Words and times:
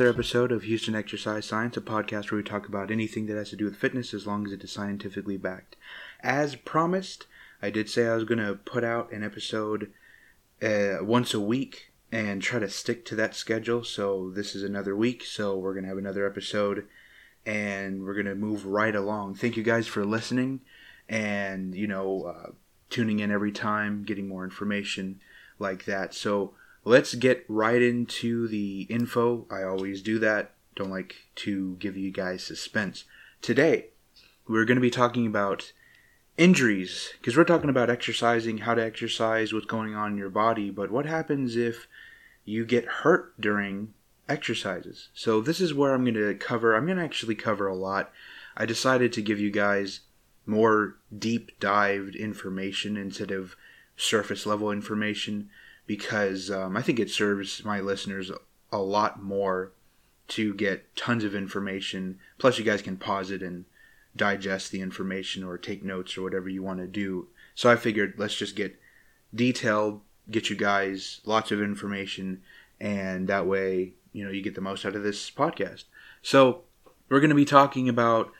another 0.00 0.14
episode 0.14 0.50
of 0.50 0.62
Houston 0.62 0.94
Exercise 0.94 1.44
Science, 1.44 1.76
a 1.76 1.80
podcast 1.82 2.30
where 2.30 2.38
we 2.38 2.42
talk 2.42 2.66
about 2.66 2.90
anything 2.90 3.26
that 3.26 3.36
has 3.36 3.50
to 3.50 3.56
do 3.56 3.66
with 3.66 3.76
fitness 3.76 4.14
as 4.14 4.26
long 4.26 4.46
as 4.46 4.52
it 4.52 4.64
is 4.64 4.72
scientifically 4.72 5.36
backed. 5.36 5.76
As 6.20 6.56
promised, 6.56 7.26
I 7.60 7.68
did 7.68 7.90
say 7.90 8.06
I 8.06 8.14
was 8.14 8.24
going 8.24 8.38
to 8.38 8.54
put 8.54 8.82
out 8.82 9.12
an 9.12 9.22
episode 9.22 9.92
uh, 10.62 11.04
once 11.04 11.34
a 11.34 11.40
week 11.40 11.92
and 12.10 12.40
try 12.40 12.58
to 12.60 12.70
stick 12.70 13.04
to 13.06 13.16
that 13.16 13.34
schedule. 13.34 13.84
So 13.84 14.30
this 14.30 14.54
is 14.54 14.62
another 14.62 14.96
week, 14.96 15.22
so 15.22 15.58
we're 15.58 15.74
going 15.74 15.84
to 15.84 15.90
have 15.90 15.98
another 15.98 16.26
episode 16.26 16.86
and 17.44 18.02
we're 18.02 18.14
going 18.14 18.24
to 18.24 18.34
move 18.34 18.64
right 18.64 18.96
along. 18.96 19.34
Thank 19.34 19.58
you 19.58 19.62
guys 19.62 19.86
for 19.86 20.06
listening 20.06 20.60
and, 21.10 21.74
you 21.74 21.86
know, 21.86 22.22
uh, 22.22 22.50
tuning 22.88 23.20
in 23.20 23.30
every 23.30 23.52
time, 23.52 24.04
getting 24.04 24.28
more 24.28 24.44
information 24.44 25.20
like 25.58 25.84
that. 25.84 26.14
So, 26.14 26.54
let's 26.84 27.14
get 27.14 27.44
right 27.48 27.80
into 27.80 28.48
the 28.48 28.82
info. 28.82 29.46
I 29.50 29.62
always 29.62 30.02
do 30.02 30.18
that. 30.20 30.52
Don't 30.76 30.90
like 30.90 31.14
to 31.36 31.76
give 31.76 31.96
you 31.96 32.10
guys 32.10 32.42
suspense. 32.42 33.04
Today, 33.42 33.86
we're 34.48 34.64
going 34.64 34.76
to 34.76 34.82
be 34.82 34.90
talking 34.90 35.26
about 35.26 35.72
injuries 36.36 37.10
because 37.18 37.36
we're 37.36 37.44
talking 37.44 37.70
about 37.70 37.90
exercising, 37.90 38.58
how 38.58 38.74
to 38.74 38.82
exercise, 38.82 39.52
what's 39.52 39.66
going 39.66 39.94
on 39.94 40.12
in 40.12 40.18
your 40.18 40.30
body. 40.30 40.70
But 40.70 40.90
what 40.90 41.06
happens 41.06 41.56
if 41.56 41.86
you 42.44 42.64
get 42.64 42.84
hurt 42.84 43.38
during 43.40 43.94
exercises? 44.28 45.08
So, 45.12 45.40
this 45.40 45.60
is 45.60 45.74
where 45.74 45.94
I'm 45.94 46.04
going 46.04 46.14
to 46.14 46.34
cover, 46.34 46.74
I'm 46.74 46.86
going 46.86 46.98
to 46.98 47.04
actually 47.04 47.34
cover 47.34 47.66
a 47.66 47.74
lot. 47.74 48.10
I 48.56 48.66
decided 48.66 49.12
to 49.14 49.22
give 49.22 49.38
you 49.38 49.50
guys 49.50 50.00
more 50.46 50.96
deep 51.16 51.58
dived 51.60 52.16
information 52.16 52.96
instead 52.96 53.30
of 53.30 53.54
surface 53.96 54.46
level 54.46 54.70
information 54.70 55.50
because 55.90 56.52
um, 56.52 56.76
I 56.76 56.82
think 56.82 57.00
it 57.00 57.10
serves 57.10 57.64
my 57.64 57.80
listeners 57.80 58.30
a 58.70 58.78
lot 58.78 59.20
more 59.20 59.72
to 60.28 60.54
get 60.54 60.94
tons 60.94 61.24
of 61.24 61.34
information. 61.34 62.20
Plus, 62.38 62.60
you 62.60 62.64
guys 62.64 62.80
can 62.80 62.96
pause 62.96 63.32
it 63.32 63.42
and 63.42 63.64
digest 64.14 64.70
the 64.70 64.82
information 64.82 65.42
or 65.42 65.58
take 65.58 65.82
notes 65.82 66.16
or 66.16 66.22
whatever 66.22 66.48
you 66.48 66.62
want 66.62 66.78
to 66.78 66.86
do. 66.86 67.26
So 67.56 67.68
I 67.68 67.74
figured 67.74 68.14
let's 68.18 68.36
just 68.36 68.54
get 68.54 68.78
detailed, 69.34 70.02
get 70.30 70.48
you 70.48 70.54
guys 70.54 71.22
lots 71.24 71.50
of 71.50 71.60
information, 71.60 72.42
and 72.80 73.26
that 73.26 73.48
way, 73.48 73.94
you 74.12 74.24
know, 74.24 74.30
you 74.30 74.42
get 74.42 74.54
the 74.54 74.60
most 74.60 74.86
out 74.86 74.94
of 74.94 75.02
this 75.02 75.28
podcast. 75.28 75.86
So 76.22 76.62
we're 77.08 77.18
going 77.18 77.30
to 77.30 77.34
be 77.34 77.44
talking 77.44 77.88
about 77.88 78.30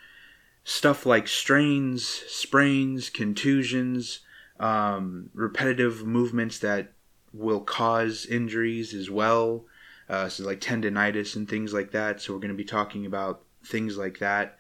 stuff 0.63 1.05
like 1.05 1.27
strains, 1.27 2.07
sprains, 2.29 3.11
contusions, 3.11 4.21
um, 4.61 5.31
repetitive 5.35 6.07
movements 6.07 6.61
that 6.61 6.93
will 7.33 7.61
cause 7.61 8.27
injuries 8.27 8.95
as 8.95 9.11
well. 9.11 9.65
Uh, 10.09 10.29
so 10.29 10.45
like 10.45 10.61
tendonitis 10.61 11.37
and 11.37 11.49
things 11.49 11.73
like 11.73 11.93
that. 11.93 12.21
So 12.21 12.33
we're 12.33 12.41
going 12.41 12.51
to 12.51 12.57
be 12.57 12.65
talking 12.65 13.07
about 13.07 13.43
things 13.65 13.97
like 13.97 14.19
that, 14.19 14.57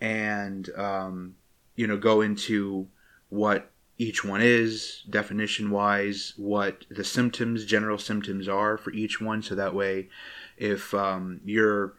and 0.00 0.68
um, 0.76 1.34
you 1.74 1.86
know, 1.86 1.96
go 1.96 2.20
into 2.20 2.86
what 3.28 3.70
each 3.98 4.24
one 4.24 4.40
is 4.40 5.02
definition 5.10 5.70
wise, 5.70 6.34
what 6.36 6.84
the 6.90 7.04
symptoms, 7.04 7.64
general 7.64 7.98
symptoms 7.98 8.48
are 8.48 8.76
for 8.76 8.92
each 8.92 9.20
one. 9.20 9.42
So 9.42 9.54
that 9.56 9.74
way, 9.74 10.08
if 10.56 10.94
um, 10.94 11.40
you're 11.44 11.94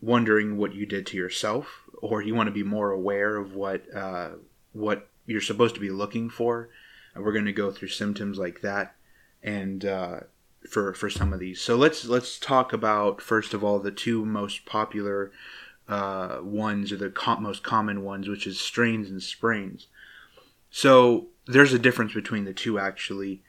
wondering 0.00 0.56
what 0.56 0.74
you 0.74 0.86
did 0.86 1.06
to 1.06 1.16
yourself, 1.16 1.82
or 2.00 2.22
you 2.22 2.34
want 2.34 2.48
to 2.48 2.52
be 2.52 2.64
more 2.64 2.90
aware 2.90 3.36
of 3.36 3.54
what 3.54 3.84
uh, 3.94 4.30
what 4.72 5.08
you're 5.26 5.40
supposed 5.40 5.76
to 5.76 5.80
be 5.80 5.90
looking 5.90 6.30
for, 6.30 6.68
we're 7.14 7.32
going 7.32 7.44
to 7.44 7.52
go 7.52 7.70
through 7.70 7.88
symptoms 7.88 8.38
like 8.38 8.60
that 8.62 8.96
and 9.42 9.84
uh, 9.84 10.20
for 10.68 10.92
for 10.94 11.10
some 11.10 11.32
of 11.32 11.40
these. 11.40 11.60
So 11.60 11.76
let's 11.76 12.04
let's 12.04 12.38
talk 12.38 12.72
about 12.72 13.20
first 13.20 13.54
of 13.54 13.64
all 13.64 13.78
the 13.78 13.90
two 13.90 14.24
most 14.24 14.66
popular 14.66 15.32
uh, 15.88 16.38
ones 16.42 16.92
or 16.92 16.96
the 16.96 17.12
most 17.40 17.62
common 17.62 18.02
ones, 18.02 18.28
which 18.28 18.46
is 18.46 18.60
strains 18.60 19.10
and 19.10 19.22
sprains. 19.22 19.86
So 20.70 21.28
there's 21.46 21.72
a 21.72 21.78
difference 21.78 22.12
between 22.12 22.44
the 22.44 22.52
two 22.52 22.78
actually. 22.78 23.42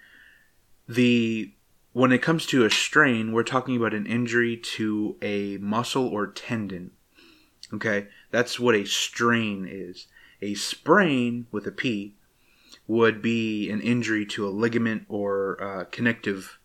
The 0.88 1.54
when 1.92 2.12
it 2.12 2.22
comes 2.22 2.46
to 2.48 2.66
a 2.66 2.70
strain, 2.70 3.34
we're 3.34 3.44
talking 3.44 3.76
about 3.76 3.94
an 3.94 4.06
injury 4.06 4.56
to 4.56 5.18
a 5.22 5.58
muscle 5.58 6.08
or 6.08 6.28
tendon. 6.28 6.92
Okay, 7.74 8.08
that's 8.32 8.60
what 8.60 8.76
a 8.76 8.86
strain 8.86 9.68
is. 9.70 10.08
A 10.42 10.54
sprain 10.54 11.48
with 11.52 11.68
a 11.68 11.72
P 11.72 12.16
would 12.90 13.22
be 13.22 13.70
an 13.70 13.80
injury 13.82 14.26
to 14.26 14.48
a 14.48 14.50
ligament 14.50 15.06
or 15.08 15.62
uh, 15.62 15.84
connective 15.86 16.58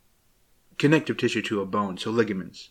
connective 0.78 1.18
tissue 1.18 1.42
to 1.42 1.60
a 1.60 1.66
bone, 1.66 1.98
so 1.98 2.10
ligaments. 2.10 2.70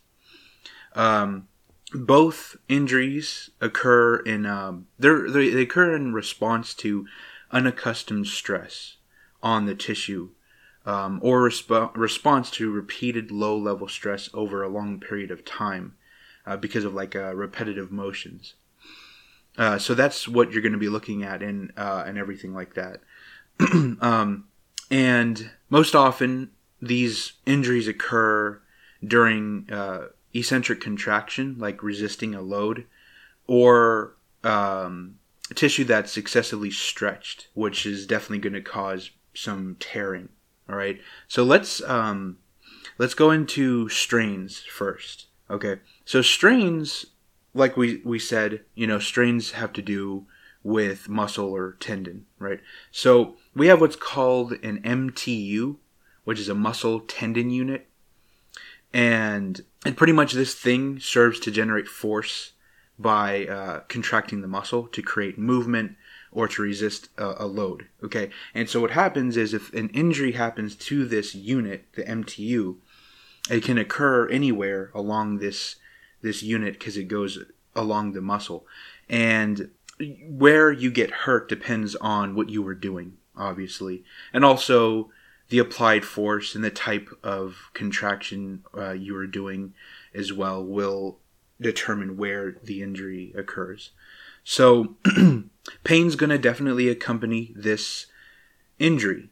Um, 0.95 1.47
both 1.93 2.57
injuries 2.67 3.51
occur 3.61 4.15
in 4.17 4.47
um, 4.47 4.87
they 4.97 5.09
they 5.29 5.61
occur 5.61 5.95
in 5.95 6.13
response 6.13 6.73
to 6.73 7.05
unaccustomed 7.51 8.25
stress 8.25 8.97
on 9.43 9.67
the 9.67 9.75
tissue 9.75 10.31
um, 10.87 11.19
or 11.21 11.47
resp- 11.47 11.95
response 11.95 12.49
to 12.49 12.71
repeated 12.71 13.29
low 13.29 13.55
level 13.55 13.87
stress 13.87 14.31
over 14.33 14.63
a 14.63 14.67
long 14.67 14.99
period 14.99 15.29
of 15.29 15.45
time 15.45 15.95
uh, 16.47 16.57
because 16.57 16.85
of 16.85 16.95
like 16.95 17.15
uh, 17.15 17.35
repetitive 17.35 17.91
motions. 17.91 18.55
Uh, 19.59 19.77
so 19.77 19.93
that's 19.93 20.27
what 20.27 20.51
you're 20.51 20.63
going 20.63 20.71
to 20.71 20.79
be 20.79 20.89
looking 20.89 21.21
at 21.21 21.43
and 21.43 21.71
uh, 21.77 22.03
and 22.07 22.17
everything 22.17 22.51
like 22.51 22.73
that. 22.73 23.01
um, 24.01 24.45
and 24.89 25.51
most 25.69 25.95
often, 25.95 26.51
these 26.81 27.33
injuries 27.45 27.87
occur 27.87 28.61
during 29.05 29.69
uh, 29.71 30.07
eccentric 30.33 30.81
contraction, 30.81 31.55
like 31.57 31.83
resisting 31.83 32.35
a 32.35 32.41
load, 32.41 32.85
or 33.47 34.15
um, 34.43 35.15
tissue 35.55 35.83
that's 35.83 36.17
excessively 36.17 36.71
stretched, 36.71 37.47
which 37.53 37.85
is 37.85 38.07
definitely 38.07 38.39
going 38.39 38.53
to 38.53 38.61
cause 38.61 39.11
some 39.33 39.75
tearing. 39.79 40.29
All 40.69 40.75
right, 40.75 40.99
so 41.27 41.43
let's 41.43 41.81
um, 41.83 42.37
let's 42.97 43.13
go 43.13 43.31
into 43.31 43.89
strains 43.89 44.59
first. 44.59 45.27
Okay, 45.49 45.79
so 46.05 46.21
strains, 46.21 47.07
like 47.53 47.75
we 47.75 48.01
we 48.05 48.17
said, 48.17 48.61
you 48.73 48.87
know, 48.87 48.99
strains 48.99 49.51
have 49.51 49.73
to 49.73 49.81
do 49.81 50.25
with 50.63 51.09
muscle 51.09 51.49
or 51.49 51.73
tendon, 51.79 52.25
right? 52.39 52.61
So 52.91 53.35
we 53.55 53.67
have 53.67 53.81
what's 53.81 53.95
called 53.95 54.53
an 54.63 54.81
MTU, 54.81 55.77
which 56.23 56.39
is 56.39 56.49
a 56.49 56.55
muscle 56.55 56.99
tendon 57.01 57.49
unit. 57.49 57.87
And, 58.93 59.61
and 59.85 59.97
pretty 59.97 60.13
much 60.13 60.33
this 60.33 60.55
thing 60.55 60.99
serves 60.99 61.39
to 61.41 61.51
generate 61.51 61.87
force 61.87 62.53
by 62.99 63.45
uh, 63.47 63.79
contracting 63.81 64.41
the 64.41 64.47
muscle 64.47 64.87
to 64.87 65.01
create 65.01 65.37
movement 65.37 65.95
or 66.31 66.47
to 66.47 66.61
resist 66.61 67.09
a, 67.17 67.35
a, 67.39 67.47
load. 67.47 67.87
Okay, 68.03 68.29
and 68.53 68.69
so 68.69 68.81
what 68.81 68.91
happens 68.91 69.37
is 69.37 69.53
if 69.53 69.73
an 69.73 69.89
injury 69.89 70.33
happens 70.33 70.75
to 70.75 71.05
this 71.05 71.35
unit, 71.35 71.85
the 71.95 72.03
MTU, 72.03 72.77
it 73.49 73.63
can 73.63 73.77
occur 73.77 74.27
anywhere 74.29 74.91
along 74.93 75.39
this 75.39 75.75
this 76.21 76.41
unit 76.41 76.73
because 76.79 76.95
it 76.95 77.09
goes 77.09 77.37
along 77.75 78.13
the 78.13 78.21
muscle, 78.21 78.65
and 79.09 79.69
where 80.27 80.71
you 80.71 80.89
get 80.89 81.11
hurt 81.11 81.49
depends 81.49 81.95
on 81.95 82.33
what 82.33 82.49
you 82.49 82.61
were 82.61 82.75
doing, 82.75 83.17
obviously, 83.37 84.03
and 84.31 84.43
also 84.45 85.11
the 85.49 85.59
applied 85.59 86.05
force 86.05 86.55
and 86.55 86.63
the 86.63 86.71
type 86.71 87.09
of 87.23 87.69
contraction 87.73 88.63
uh, 88.77 88.91
you 88.91 89.15
are 89.15 89.27
doing 89.27 89.73
as 90.13 90.33
well 90.33 90.63
will 90.63 91.19
determine 91.59 92.17
where 92.17 92.55
the 92.63 92.81
injury 92.81 93.33
occurs. 93.35 93.91
So, 94.43 94.95
pain's 95.83 96.15
going 96.15 96.29
to 96.29 96.37
definitely 96.37 96.89
accompany 96.89 97.53
this 97.55 98.07
injury. 98.79 99.29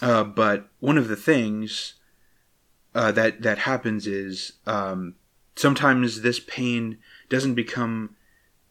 Uh, 0.00 0.24
but 0.24 0.68
one 0.78 0.96
of 0.96 1.08
the 1.08 1.16
things 1.16 1.94
uh, 2.94 3.12
that 3.12 3.42
that 3.42 3.58
happens 3.58 4.06
is 4.06 4.52
um, 4.66 5.14
sometimes 5.56 6.22
this 6.22 6.40
pain 6.40 6.98
doesn't 7.28 7.54
become 7.54 8.16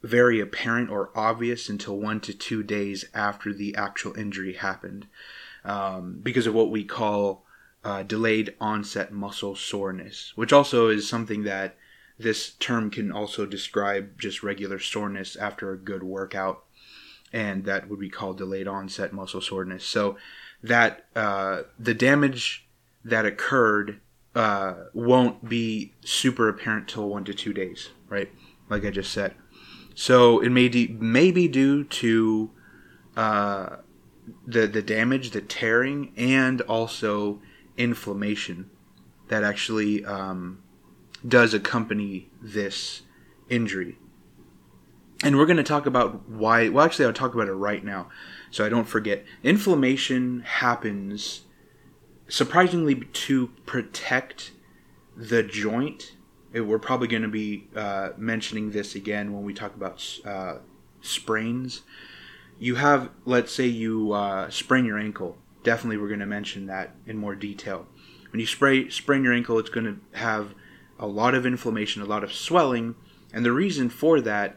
very 0.04 0.40
apparent 0.40 0.90
or 0.90 1.10
obvious 1.16 1.70
until 1.70 1.98
one 1.98 2.20
to 2.22 2.34
two 2.34 2.64
days 2.64 3.06
after 3.14 3.54
the 3.54 3.76
actual 3.76 4.18
injury 4.18 4.54
happened 4.54 5.08
um, 5.66 6.20
because 6.22 6.48
of 6.48 6.54
what 6.54 6.70
we 6.72 6.84
call 6.84 7.46
uh, 7.84 8.04
delayed 8.04 8.56
onset 8.60 9.12
muscle 9.12 9.56
soreness, 9.56 10.34
which 10.36 10.54
also 10.54 10.88
is 10.88 11.08
something 11.08 11.44
that 11.44 11.76
this 12.20 12.52
term 12.54 12.90
can 12.90 13.12
also 13.12 13.46
describe 13.46 14.20
just 14.20 14.44
regular 14.44 14.80
soreness 14.80 15.36
after 15.36 15.72
a 15.72 15.78
good 15.78 16.04
workout, 16.04 16.64
and 17.32 17.66
that 17.66 17.90
would 17.90 18.00
be 18.00 18.10
called 18.10 18.38
delayed 18.38 18.68
onset 18.68 19.14
muscle 19.14 19.42
soreness. 19.42 19.84
So 19.86 20.18
that 20.64 21.06
uh, 21.16 21.64
the 21.78 21.94
damage 21.94 22.68
that 23.06 23.26
occurred 23.26 24.00
uh, 24.36 24.86
won't 24.94 25.48
be 25.48 25.94
super 26.04 26.50
apparent 26.50 26.88
till 26.88 27.08
one 27.10 27.24
to 27.26 27.34
two 27.34 27.54
days, 27.54 27.90
right? 28.10 28.30
Like 28.70 28.86
I 28.86 28.90
just 28.90 29.12
said. 29.12 29.34
So 30.00 30.40
it 30.42 30.50
may, 30.50 30.70
de- 30.70 30.96
may 31.00 31.32
be 31.32 31.48
due 31.48 31.84
to 31.84 32.52
uh, 33.16 33.78
the 34.46 34.68
the 34.68 34.84
damage, 34.84 35.32
the 35.32 35.42
tearing, 35.42 36.14
and 36.16 36.62
also 36.62 37.42
inflammation 37.78 38.70
that 39.30 39.44
actually 39.44 40.06
um, 40.06 40.62
does 41.28 41.56
accompany 41.56 42.30
this 42.40 43.02
injury. 43.50 43.98
And 45.24 45.36
we're 45.36 45.48
going 45.48 45.58
to 45.58 45.64
talk 45.64 45.88
about 45.88 46.30
why. 46.30 46.70
Well, 46.70 46.86
actually, 46.86 47.06
I'll 47.06 47.14
talk 47.14 47.34
about 47.34 47.48
it 47.48 47.54
right 47.54 47.84
now 47.84 48.08
so 48.52 48.64
I 48.64 48.70
don't 48.70 48.88
forget. 48.88 49.26
Inflammation 49.42 50.42
happens 50.42 51.42
surprisingly 52.28 52.96
to 52.96 53.48
protect 53.66 54.52
the 55.16 55.42
joint. 55.42 56.12
We're 56.60 56.80
probably 56.80 57.08
going 57.08 57.24
to 57.24 57.28
be 57.28 57.68
uh, 57.76 58.10
mentioning 58.18 58.72
this 58.72 58.96
again 58.96 59.34
when 59.34 59.44
we 59.44 59.54
talk 59.54 59.76
about 59.76 60.04
uh, 60.26 60.58
sprains. 61.02 61.82
You 62.60 62.76
have, 62.76 63.10
let's 63.26 63.52
say, 63.52 63.68
you 63.68 64.14
uh, 64.14 64.50
sprain 64.50 64.86
your 64.86 64.98
ankle. 64.98 65.38
Definitely, 65.64 65.98
we're 65.98 66.08
going 66.08 66.20
to 66.20 66.26
mention 66.26 66.68
that 66.68 66.96
in 67.06 67.18
more 67.18 67.36
detail. 67.36 67.88
When 68.32 68.40
you 68.40 68.48
spray, 68.48 68.90
sprain 68.90 69.24
your 69.24 69.34
ankle, 69.34 69.60
it's 69.60 69.70
going 69.70 69.86
to 69.86 70.18
have 70.18 70.54
a 71.00 71.08
lot 71.08 71.36
of 71.36 71.46
inflammation, 71.46 72.02
a 72.02 72.06
lot 72.06 72.24
of 72.24 72.34
swelling, 72.34 72.96
and 73.34 73.46
the 73.46 73.52
reason 73.52 73.90
for 73.90 74.22
that 74.22 74.56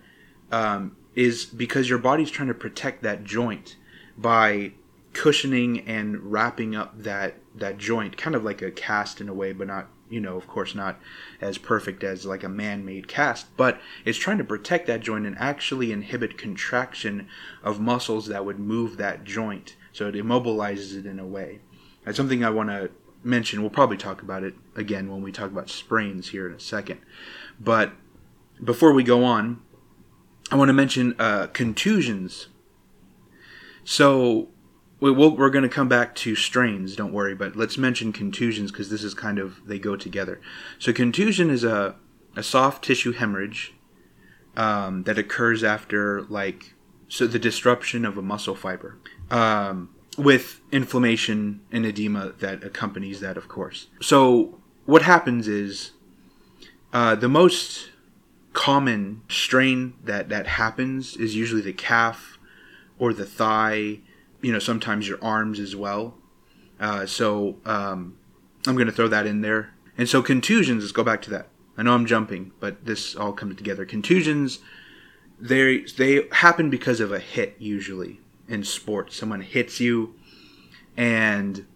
um, 0.51 0.97
is 1.15 1.45
because 1.45 1.89
your 1.89 1.99
body's 1.99 2.31
trying 2.31 2.49
to 2.49 2.55
protect 2.55 3.03
that 3.03 3.25
joint 3.25 3.77
by 4.17 4.73
cushioning 5.13 5.81
and 5.87 6.33
wrapping 6.33 6.75
up 6.75 6.97
that 7.03 7.37
that 7.55 7.79
joint, 7.79 8.17
kind 8.17 8.37
of 8.37 8.45
like 8.45 8.63
a 8.63 8.71
cast 8.71 9.21
in 9.21 9.29
a 9.29 9.35
way, 9.35 9.53
but 9.53 9.67
not 9.67 9.89
you 10.11 10.21
know, 10.21 10.37
of 10.37 10.47
course, 10.47 10.75
not 10.75 10.99
as 11.41 11.57
perfect 11.57 12.05
as 12.05 12.27
like 12.27 12.43
a 12.43 12.49
man-made 12.49 13.09
cast, 13.09 13.57
but 13.57 13.81
it's 14.05 14.19
trying 14.19 14.39
to 14.39 14.45
protect 14.45 14.87
that 14.89 15.01
joint 15.01 15.27
and 15.27 15.39
actually 15.39 15.93
inhibit 15.93 16.37
contraction 16.37 17.29
of 17.63 17.81
muscles 17.81 18.27
that 18.27 18.45
would 18.45 18.59
move 18.59 18.97
that 18.97 19.25
joint, 19.25 19.77
so 19.93 20.09
it 20.09 20.15
immobilizes 20.15 20.99
it 20.99 21.07
in 21.07 21.19
a 21.19 21.27
way. 21.27 21.61
That's 22.05 22.17
something 22.17 22.45
I 22.45 22.51
want 22.51 22.71
to 22.71 22.91
mention. 23.23 23.61
We'll 23.61 23.71
probably 23.71 23.97
talk 23.97 24.21
about 24.21 24.43
it 24.43 24.55
again 24.75 25.11
when 25.11 25.23
we 25.23 25.33
talk 25.33 25.51
about 25.51 25.71
sprains 25.71 26.31
here 26.31 26.47
in 26.47 26.55
a 26.55 26.61
second. 26.61 27.01
But 27.59 27.93
before 28.63 28.93
we 28.93 29.03
go 29.03 29.25
on, 29.25 29.63
I 30.51 30.57
want 30.57 30.69
to 30.69 30.75
mention 30.75 31.15
uh, 31.19 31.47
contusions. 31.49 32.49
So 33.85 34.49
we 35.01 35.11
will 35.11 35.35
we're 35.35 35.51
going 35.51 35.63
to 35.63 35.69
come 35.69 35.89
back 35.89 36.15
to 36.15 36.37
strains, 36.37 36.95
don't 36.95 37.13
worry, 37.13 37.35
but 37.35 37.57
let's 37.57 37.79
mention 37.79 38.13
contusions 38.13 38.71
because 38.71 38.91
this 38.91 39.03
is 39.03 39.15
kind 39.15 39.39
of, 39.39 39.67
they 39.67 39.79
go 39.79 39.97
together. 39.97 40.41
So, 40.79 40.93
contusion 40.93 41.51
is 41.51 41.65
a, 41.65 41.97
a 42.37 42.43
soft 42.43 42.85
tissue 42.85 43.13
hemorrhage 43.13 43.75
um, 44.57 45.05
that 45.05 45.19
occurs 45.19 45.65
after, 45.65 46.23
like, 46.23 46.75
so 47.09 47.27
the 47.27 47.39
disruption 47.39 48.05
of 48.05 48.17
a 48.19 48.23
muscle 48.23 48.55
fiber 48.55 48.99
um, 49.31 49.91
with 50.17 50.61
inflammation 50.71 51.61
and 51.73 51.85
edema 51.85 52.35
that 52.39 52.63
accompanies 52.63 53.21
that, 53.21 53.37
of 53.37 53.49
course. 53.49 53.89
So, 54.03 54.61
what 54.85 55.03
happens 55.03 55.49
is 55.49 55.93
uh, 56.93 57.15
the 57.15 57.29
most 57.29 57.91
common 58.53 59.23
strain 59.29 59.95
that, 60.05 60.29
that 60.29 60.47
happens 60.47 61.17
is 61.17 61.37
usually 61.37 61.63
the 61.63 61.73
calf 61.73 62.39
or 62.99 63.15
the 63.15 63.25
thigh 63.25 64.01
you 64.43 64.53
know 64.53 64.59
sometimes 64.59 65.09
your 65.09 65.19
arms 65.23 65.59
as 65.59 65.77
well. 65.77 66.15
Uh, 66.79 67.07
so 67.07 67.57
um, 67.67 68.17
I'm 68.67 68.75
going 68.75 68.87
to 68.87 68.93
throw 68.93 69.09
that 69.09 69.27
in 69.27 69.43
there. 69.43 69.75
And 69.99 70.09
so 70.09 70.23
contusions. 70.23 70.83
Let's 70.83 70.93
go 70.93 71.05
back 71.05 71.23
to 71.23 71.31
that. 71.31 71.49
I 71.77 71.83
know 71.83 71.95
I'm 71.95 72.07
jumping, 72.07 72.53
but 72.61 72.85
this 72.85 73.15
all 73.15 73.33
comes 73.33 73.57
together. 73.57 73.85
Contusions, 73.85 74.61
they 75.39 75.81
they 75.81 76.27
happen 76.33 76.71
because 76.71 77.01
of 77.01 77.13
a 77.13 77.19
hit 77.19 77.57
usually 77.59 78.21
in 78.49 78.65
sports. 78.65 79.17
Someone 79.17 79.41
hits 79.41 79.81
you, 79.81 80.15
and 80.97 81.67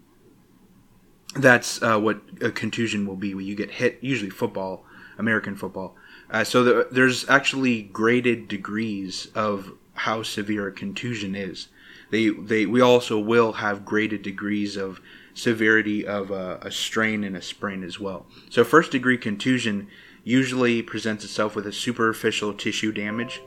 that's 1.36 1.82
uh, 1.82 1.98
what 1.98 2.20
a 2.40 2.50
contusion 2.50 3.06
will 3.06 3.16
be. 3.16 3.34
When 3.34 3.46
you 3.46 3.54
get 3.54 3.72
hit, 3.72 3.98
usually 4.00 4.30
football, 4.30 4.84
American 5.18 5.56
football. 5.56 5.96
Uh, 6.30 6.44
so 6.44 6.64
the, 6.64 6.88
there's 6.90 7.28
actually 7.28 7.82
graded 7.82 8.48
degrees 8.48 9.28
of 9.34 9.72
how 9.94 10.22
severe 10.22 10.66
a 10.66 10.72
contusion 10.72 11.34
is 11.34 11.68
they 12.14 12.28
they 12.28 12.64
we 12.64 12.80
also 12.80 13.18
will 13.18 13.54
have 13.54 13.84
graded 13.84 14.22
degrees 14.22 14.76
of 14.76 15.00
severity 15.34 16.06
of 16.06 16.30
a, 16.30 16.60
a 16.62 16.70
strain 16.70 17.24
and 17.24 17.36
a 17.36 17.42
sprain 17.42 17.82
as 17.82 17.98
well. 17.98 18.24
So 18.50 18.62
first 18.62 18.92
degree 18.92 19.18
contusion 19.18 19.88
usually 20.22 20.80
presents 20.80 21.24
itself 21.24 21.56
with 21.56 21.66
a 21.66 21.72
superficial 21.72 22.54
tissue 22.54 22.92
damage, 22.92 23.42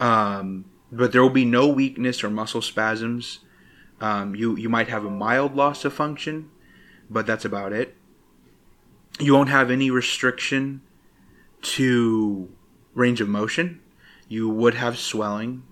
um, 0.00 0.64
but 0.90 1.12
there 1.12 1.20
will 1.20 1.28
be 1.28 1.44
no 1.44 1.68
weakness 1.68 2.24
or 2.24 2.30
muscle 2.30 2.62
spasms. 2.62 3.40
Um, 4.00 4.34
you 4.34 4.56
you 4.56 4.70
might 4.70 4.88
have 4.88 5.04
a 5.04 5.10
mild 5.10 5.54
loss 5.54 5.84
of 5.84 5.92
function, 5.92 6.50
but 7.10 7.26
that's 7.26 7.44
about 7.44 7.74
it. 7.74 7.94
You 9.20 9.34
won't 9.34 9.50
have 9.50 9.70
any 9.70 9.90
restriction 9.90 10.80
to 11.76 12.48
range 12.94 13.20
of 13.20 13.28
motion. 13.28 13.82
You 14.26 14.48
would 14.48 14.74
have 14.74 14.98
swelling, 14.98 15.64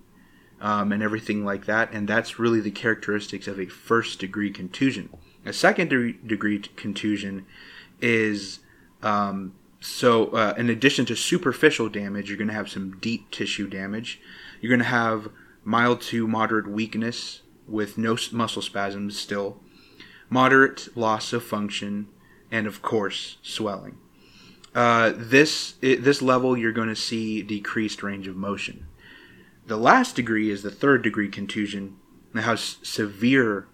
um, 0.60 0.92
and 0.92 1.02
everything 1.02 1.44
like 1.44 1.66
that. 1.66 1.92
And 1.92 2.08
that's 2.08 2.38
really 2.38 2.60
the 2.60 2.70
characteristics 2.70 3.46
of 3.46 3.58
a 3.58 3.66
first 3.66 4.18
degree 4.18 4.50
contusion. 4.50 5.10
A 5.44 5.52
second 5.52 5.88
degree 5.88 6.58
contusion 6.58 7.46
is 8.00 8.60
um, 9.02 9.54
so, 9.80 10.26
uh, 10.28 10.54
in 10.58 10.68
addition 10.68 11.06
to 11.06 11.16
superficial 11.16 11.88
damage, 11.88 12.28
you're 12.28 12.36
going 12.36 12.48
to 12.48 12.54
have 12.54 12.68
some 12.68 12.98
deep 12.98 13.30
tissue 13.30 13.66
damage. 13.66 14.20
You're 14.60 14.70
going 14.70 14.80
to 14.80 14.84
have 14.84 15.30
mild 15.64 16.02
to 16.02 16.28
moderate 16.28 16.68
weakness 16.68 17.40
with 17.66 17.96
no 17.96 18.16
muscle 18.32 18.62
spasms 18.62 19.18
still, 19.18 19.58
moderate 20.28 20.94
loss 20.96 21.32
of 21.32 21.42
function, 21.42 22.08
and 22.50 22.66
of 22.66 22.82
course, 22.82 23.38
swelling. 23.42 23.96
Uh, 24.74 25.12
this 25.16 25.74
it, 25.80 26.04
this 26.04 26.20
level 26.20 26.56
you're 26.56 26.72
going 26.72 26.88
to 26.88 26.96
see 26.96 27.42
decreased 27.42 28.02
range 28.02 28.28
of 28.28 28.36
motion. 28.36 28.86
The 29.70 29.76
last 29.76 30.16
degree 30.16 30.50
is 30.50 30.64
the 30.64 30.70
third 30.72 31.02
degree 31.02 31.28
contusion 31.28 31.96
that 32.34 32.42
has 32.42 32.78
severe 32.82 33.68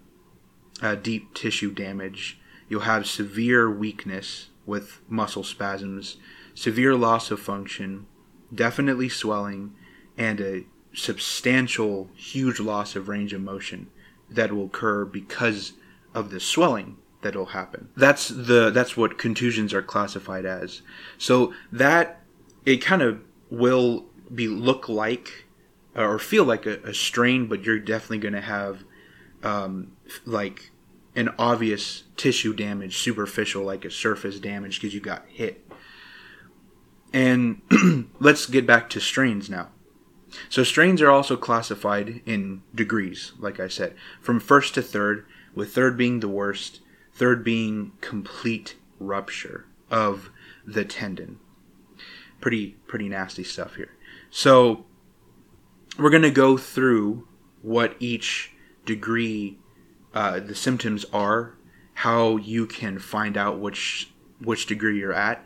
uh, 0.79 0.93
deep 0.93 1.33
tissue 1.33 1.71
damage. 1.71 2.39
You'll 2.69 2.81
have 2.81 3.07
severe 3.07 3.67
weakness 3.67 4.49
with 4.67 4.99
muscle 5.09 5.43
spasms, 5.43 6.17
severe 6.53 6.93
loss 6.93 7.31
of 7.31 7.39
function, 7.39 8.05
definitely 8.53 9.09
swelling, 9.09 9.73
and 10.15 10.39
a 10.39 10.65
substantial, 10.93 12.11
huge 12.13 12.59
loss 12.59 12.95
of 12.95 13.07
range 13.07 13.33
of 13.33 13.41
motion 13.41 13.89
that 14.29 14.53
will 14.53 14.65
occur 14.65 15.03
because 15.03 15.73
of 16.13 16.29
the 16.29 16.39
swelling 16.39 16.97
that 17.23 17.35
will 17.35 17.47
happen. 17.47 17.89
That's 17.97 18.27
the 18.27 18.69
that's 18.69 18.95
what 18.95 19.17
contusions 19.17 19.73
are 19.73 19.81
classified 19.81 20.45
as. 20.45 20.83
So 21.17 21.55
that 21.71 22.21
it 22.67 22.85
kind 22.85 23.01
of 23.01 23.19
will 23.49 24.05
be 24.31 24.47
look 24.47 24.87
like 24.87 25.46
or 25.97 26.19
feel 26.19 26.45
like 26.45 26.65
a, 26.65 26.79
a 26.83 26.93
strain, 26.93 27.47
but 27.47 27.63
you're 27.63 27.79
definitely 27.79 28.19
going 28.19 28.33
to 28.33 28.41
have 28.41 28.83
um, 29.43 29.93
like 30.25 30.71
an 31.15 31.29
obvious 31.39 32.03
tissue 32.15 32.53
damage, 32.53 32.97
superficial, 32.97 33.63
like 33.63 33.83
a 33.83 33.91
surface 33.91 34.39
damage 34.39 34.79
because 34.79 34.93
you 34.93 34.99
got 34.99 35.25
hit. 35.27 35.67
And 37.11 37.61
let's 38.19 38.45
get 38.45 38.67
back 38.67 38.89
to 38.91 38.99
strains 38.99 39.49
now. 39.49 39.69
So 40.49 40.63
strains 40.63 41.01
are 41.01 41.09
also 41.09 41.37
classified 41.37 42.21
in 42.25 42.61
degrees, 42.75 43.31
like 43.39 43.59
I 43.59 43.67
said, 43.67 43.95
from 44.21 44.39
first 44.39 44.75
to 44.75 44.81
third, 44.81 45.25
with 45.55 45.73
third 45.73 45.97
being 45.97 46.19
the 46.19 46.27
worst, 46.27 46.81
third 47.13 47.43
being 47.43 47.93
complete 48.01 48.75
rupture 48.99 49.65
of 49.89 50.29
the 50.65 50.85
tendon. 50.85 51.39
Pretty 52.41 52.75
pretty 52.85 53.09
nasty 53.09 53.43
stuff 53.43 53.75
here. 53.75 53.93
So 54.29 54.85
we're 55.97 56.09
going 56.09 56.21
to 56.21 56.31
go 56.31 56.57
through 56.57 57.27
what 57.61 57.95
each 57.99 58.51
degree 58.85 59.57
uh, 60.13 60.39
the 60.39 60.55
symptoms 60.55 61.05
are, 61.11 61.55
how 61.93 62.37
you 62.37 62.65
can 62.65 62.99
find 62.99 63.37
out 63.37 63.59
which 63.59 64.11
which 64.39 64.67
degree 64.67 64.99
you're 64.99 65.13
at, 65.13 65.43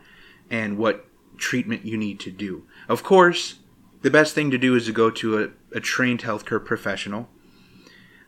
and 0.50 0.78
what 0.78 1.08
treatment 1.38 1.86
you 1.86 1.98
need 1.98 2.20
to 2.20 2.30
do. 2.30 2.66
Of 2.90 3.04
course, 3.04 3.60
the 4.02 4.12
best 4.12 4.36
thing 4.36 4.52
to 4.52 4.58
do 4.58 4.76
is 4.76 4.86
to 4.88 4.92
go 4.92 5.10
to 5.10 5.44
a, 5.44 5.50
a 5.78 5.80
trained 5.80 6.22
healthcare 6.22 6.64
professional, 6.64 7.30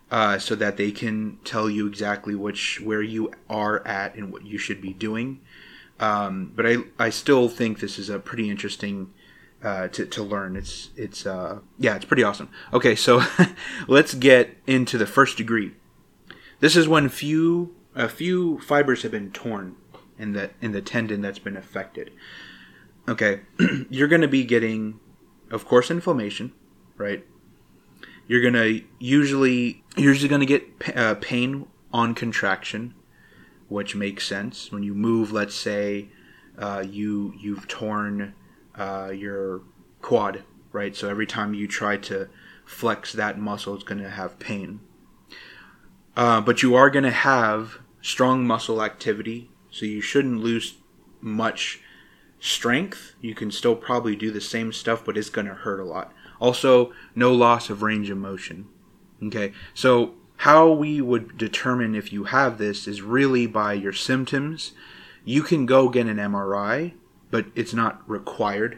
uh, 0.09 0.39
so 0.39 0.55
that 0.55 0.77
they 0.77 0.91
can 0.91 1.39
tell 1.43 1.69
you 1.69 1.85
exactly 1.87 2.35
which 2.35 2.79
where 2.81 3.01
you 3.01 3.31
are 3.49 3.85
at 3.85 4.15
and 4.15 4.31
what 4.31 4.45
you 4.45 4.57
should 4.57 4.81
be 4.81 4.93
doing. 4.93 5.41
Um, 5.99 6.53
but 6.55 6.65
I 6.65 6.77
I 6.97 7.09
still 7.09 7.49
think 7.49 7.79
this 7.79 7.99
is 7.99 8.09
a 8.09 8.19
pretty 8.19 8.49
interesting 8.49 9.13
uh, 9.63 9.87
to, 9.87 10.05
to 10.05 10.23
learn. 10.23 10.55
It's 10.55 10.89
it's 10.95 11.25
uh, 11.25 11.59
yeah, 11.79 11.95
it's 11.95 12.05
pretty 12.05 12.23
awesome. 12.23 12.49
Okay, 12.73 12.95
so 12.95 13.23
let's 13.87 14.13
get 14.13 14.57
into 14.67 14.97
the 14.97 15.07
first 15.07 15.37
degree. 15.37 15.71
This 16.59 16.75
is 16.75 16.87
when 16.87 17.09
few 17.09 17.75
a 17.95 18.09
few 18.09 18.59
fibers 18.59 19.03
have 19.03 19.11
been 19.11 19.31
torn 19.31 19.75
in 20.19 20.33
the 20.33 20.51
in 20.61 20.73
the 20.73 20.81
tendon 20.81 21.21
that's 21.21 21.39
been 21.39 21.57
affected. 21.57 22.11
Okay, 23.07 23.41
you're 23.89 24.07
going 24.07 24.21
to 24.21 24.27
be 24.27 24.43
getting, 24.43 24.99
of 25.49 25.65
course, 25.65 25.89
inflammation, 25.89 26.53
right? 26.97 27.25
You're 28.27 28.41
going 28.41 28.53
to 28.53 28.83
usually 28.99 29.83
you're 29.95 30.11
usually 30.11 30.29
going 30.29 30.41
to 30.41 30.45
get 30.45 30.97
uh, 30.97 31.15
pain 31.15 31.67
on 31.91 32.15
contraction, 32.15 32.95
which 33.67 33.95
makes 33.95 34.27
sense 34.27 34.71
when 34.71 34.83
you 34.83 34.93
move. 34.93 35.31
Let's 35.31 35.55
say 35.55 36.09
uh, 36.57 36.83
you 36.87 37.33
you've 37.37 37.67
torn 37.67 38.33
uh, 38.75 39.11
your 39.13 39.61
quad, 40.01 40.43
right? 40.71 40.95
So 40.95 41.09
every 41.09 41.27
time 41.27 41.53
you 41.53 41.67
try 41.67 41.97
to 41.97 42.29
flex 42.65 43.13
that 43.13 43.39
muscle, 43.39 43.75
it's 43.75 43.83
going 43.83 44.01
to 44.01 44.09
have 44.09 44.39
pain. 44.39 44.81
Uh, 46.15 46.41
but 46.41 46.61
you 46.61 46.75
are 46.75 46.89
going 46.89 47.03
to 47.03 47.11
have 47.11 47.79
strong 48.01 48.45
muscle 48.45 48.83
activity, 48.83 49.49
so 49.71 49.85
you 49.85 50.01
shouldn't 50.01 50.41
lose 50.41 50.75
much 51.21 51.81
strength. 52.39 53.15
You 53.21 53.33
can 53.33 53.51
still 53.51 53.75
probably 53.75 54.15
do 54.15 54.29
the 54.29 54.41
same 54.41 54.73
stuff, 54.73 55.03
but 55.05 55.17
it's 55.17 55.29
going 55.29 55.47
to 55.47 55.53
hurt 55.53 55.79
a 55.79 55.85
lot. 55.85 56.13
Also, 56.39 56.91
no 57.15 57.31
loss 57.31 57.69
of 57.69 57.81
range 57.81 58.09
of 58.09 58.17
motion. 58.17 58.67
Okay, 59.23 59.53
so 59.73 60.15
how 60.37 60.69
we 60.69 60.99
would 60.99 61.37
determine 61.37 61.95
if 61.95 62.11
you 62.11 62.25
have 62.25 62.57
this 62.57 62.87
is 62.87 63.01
really 63.01 63.47
by 63.47 63.73
your 63.73 63.93
symptoms. 63.93 64.73
You 65.23 65.41
can 65.41 65.65
go 65.65 65.87
get 65.87 66.07
an 66.07 66.17
MRI, 66.17 66.95
but 67.33 67.47
it's 67.55 67.73
not 67.73 68.07
required 68.07 68.77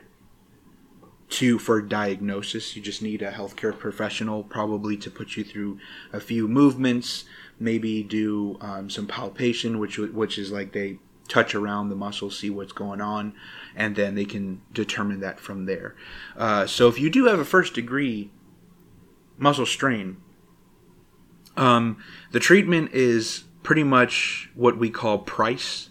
to 1.27 1.59
for 1.59 1.81
diagnosis. 1.81 2.73
You 2.73 2.81
just 2.81 3.01
need 3.01 3.21
a 3.21 3.33
healthcare 3.33 3.77
professional 3.77 4.43
probably 4.43 4.95
to 4.95 5.11
put 5.11 5.35
you 5.35 5.43
through 5.43 5.77
a 6.13 6.21
few 6.21 6.47
movements, 6.47 7.25
maybe 7.59 8.01
do 8.01 8.57
um, 8.61 8.89
some 8.89 9.07
palpation, 9.07 9.77
which 9.77 9.97
which 9.97 10.37
is 10.37 10.53
like 10.53 10.71
they 10.71 10.99
touch 11.27 11.53
around 11.53 11.89
the 11.89 11.97
muscle, 11.97 12.31
see 12.31 12.49
what's 12.49 12.71
going 12.71 13.01
on, 13.01 13.33
and 13.75 13.97
then 13.97 14.15
they 14.15 14.23
can 14.23 14.61
determine 14.71 15.19
that 15.19 15.37
from 15.37 15.65
there. 15.65 15.93
Uh, 16.37 16.65
so 16.65 16.87
if 16.87 16.97
you 16.97 17.09
do 17.09 17.25
have 17.25 17.39
a 17.39 17.45
first 17.45 17.73
degree 17.73 18.31
muscle 19.37 19.65
strain, 19.65 20.15
um, 21.57 21.97
the 22.31 22.39
treatment 22.39 22.93
is 22.93 23.43
pretty 23.63 23.83
much 23.83 24.49
what 24.55 24.77
we 24.77 24.89
call 24.89 25.17
PRICE. 25.17 25.89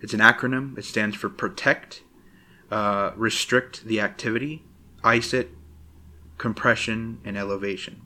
It's 0.00 0.14
an 0.14 0.20
acronym. 0.20 0.76
It 0.78 0.84
stands 0.84 1.16
for 1.16 1.28
protect, 1.28 2.02
uh, 2.70 3.12
restrict 3.16 3.84
the 3.84 4.00
activity, 4.00 4.64
ice 5.02 5.32
it, 5.32 5.50
compression, 6.38 7.20
and 7.24 7.36
elevation. 7.36 8.02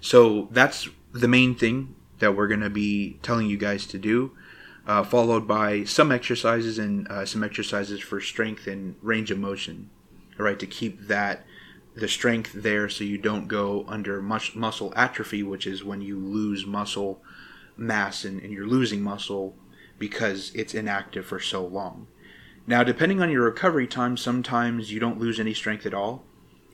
So 0.00 0.48
that's 0.50 0.88
the 1.12 1.28
main 1.28 1.54
thing 1.54 1.94
that 2.18 2.34
we're 2.34 2.48
going 2.48 2.60
to 2.60 2.70
be 2.70 3.18
telling 3.22 3.48
you 3.48 3.58
guys 3.58 3.86
to 3.86 3.98
do, 3.98 4.32
uh, 4.86 5.02
followed 5.02 5.46
by 5.46 5.84
some 5.84 6.12
exercises 6.12 6.78
and 6.78 7.08
uh, 7.08 7.26
some 7.26 7.42
exercises 7.42 8.00
for 8.00 8.20
strength 8.20 8.66
and 8.66 8.96
range 9.02 9.30
of 9.30 9.38
motion, 9.38 9.90
all 10.38 10.44
right, 10.44 10.58
to 10.58 10.66
keep 10.66 11.08
that 11.08 11.44
the 11.94 12.08
strength 12.08 12.52
there 12.54 12.88
so 12.88 13.04
you 13.04 13.16
don't 13.16 13.48
go 13.48 13.84
under 13.88 14.20
much 14.20 14.54
muscle 14.54 14.92
atrophy, 14.96 15.42
which 15.42 15.66
is 15.66 15.82
when 15.82 16.02
you 16.02 16.18
lose 16.18 16.66
muscle 16.66 17.22
mass 17.76 18.24
and, 18.24 18.40
and 18.42 18.52
you're 18.52 18.66
losing 18.66 19.02
muscle 19.02 19.56
because 19.98 20.52
it's 20.54 20.74
inactive 20.74 21.26
for 21.26 21.40
so 21.40 21.64
long. 21.64 22.06
Now, 22.66 22.82
depending 22.82 23.22
on 23.22 23.30
your 23.30 23.44
recovery 23.44 23.86
time, 23.86 24.16
sometimes 24.16 24.92
you 24.92 24.98
don't 24.98 25.18
lose 25.18 25.38
any 25.38 25.54
strength 25.54 25.86
at 25.86 25.94
all 25.94 26.24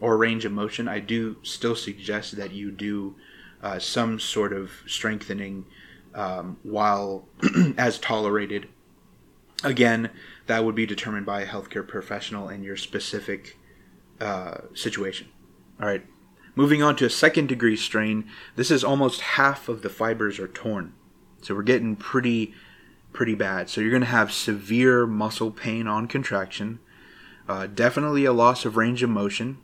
or 0.01 0.17
range 0.17 0.45
of 0.45 0.53
motion. 0.53 0.89
I 0.89 1.01
do 1.01 1.37
still 1.43 1.77
suggest 1.77 2.37
that 2.37 2.53
you 2.53 2.71
do 2.71 3.15
uh, 3.63 3.79
some 3.79 4.19
sort 4.19 4.53
of 4.53 4.71
strengthening 4.87 5.67
um, 6.15 6.59
while 6.63 7.29
as 7.79 7.99
tolerated. 7.99 8.69
Again, 9.63 10.11
that 10.47 10.65
would 10.65 10.75
be 10.75 10.87
determined 10.87 11.27
by 11.27 11.43
a 11.43 11.47
healthcare 11.47 11.87
professional 11.87 12.49
and 12.49 12.65
your 12.65 12.77
specific 12.77 13.59
uh, 14.21 14.63
situation. 14.75 15.29
All 15.81 15.87
right. 15.87 16.05
Moving 16.55 16.83
on 16.83 16.97
to 16.97 17.07
a 17.07 17.11
second 17.11 17.49
degree 17.49 17.77
strain, 17.77 18.29
this 18.57 18.71
is 18.71 18.85
almost 18.85 19.21
half 19.21 19.69
of 19.69 19.83
the 19.83 19.89
fibers 19.89 20.39
are 20.39 20.49
torn. 20.49 20.93
So 21.41 21.55
we're 21.55 21.63
getting 21.63 21.97
pretty, 21.97 22.55
pretty 23.13 23.35
bad. 23.35 23.69
So 23.69 23.81
you're 23.81 23.91
going 23.91 24.03
to 24.03 24.07
have 24.07 24.33
severe 24.33 25.07
muscle 25.07 25.51
pain 25.51 25.87
on 25.87 26.07
contraction, 26.09 26.81
uh, 27.49 27.67
definitely 27.67 28.25
a 28.25 28.33
loss 28.33 28.65
of 28.65 28.77
range 28.77 29.03
of 29.03 29.11
motion, 29.11 29.59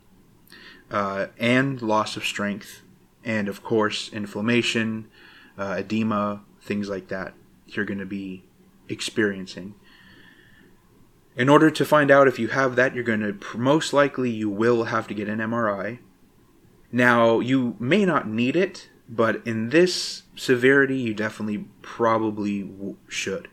uh, 0.91 1.27
and 1.39 1.81
loss 1.81 2.17
of 2.17 2.25
strength, 2.25 2.83
and 3.25 3.49
of 3.49 3.63
course, 3.63 4.11
inflammation, 4.13 5.09
uh, 5.57 5.77
edema, 5.79 6.43
things 6.61 6.89
like 6.89 7.09
that 7.09 7.35
you're 7.77 7.85
going 7.85 7.99
to 7.99 8.07
be 8.07 8.45
experiencing. 8.89 9.75
In 11.37 11.49
order 11.49 11.71
to 11.71 11.85
find 11.85 12.11
out 12.11 12.27
if 12.27 12.39
you 12.39 12.49
have 12.49 12.77
that, 12.77 12.95
you're 12.95 13.05
going 13.05 13.21
to 13.21 13.57
most 13.57 13.93
likely 13.93 14.31
you 14.31 14.49
will 14.49 14.85
have 14.85 15.07
to 15.09 15.15
get 15.15 15.29
an 15.29 15.39
MRI. 15.39 15.99
Now, 16.91 17.39
you 17.39 17.77
may 17.79 18.05
not 18.05 18.29
need 18.29 18.57
it, 18.57 18.89
but 19.09 19.47
in 19.47 19.71
this 19.71 20.25
severity, 20.37 20.99
you 20.99 21.15
definitely 21.15 21.67
probably 21.83 22.63
w- 22.63 22.97
should. 23.09 23.49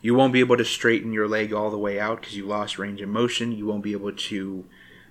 You 0.00 0.14
won't 0.14 0.32
be 0.32 0.40
able 0.40 0.56
to 0.56 0.64
straighten 0.64 1.12
your 1.12 1.28
leg 1.28 1.52
all 1.52 1.70
the 1.70 1.78
way 1.78 1.98
out 1.98 2.20
because 2.20 2.36
you 2.36 2.46
lost 2.46 2.78
range 2.78 3.00
of 3.00 3.08
motion. 3.08 3.52
You 3.52 3.66
won't 3.66 3.82
be 3.82 3.92
able 3.92 4.12
to 4.12 4.64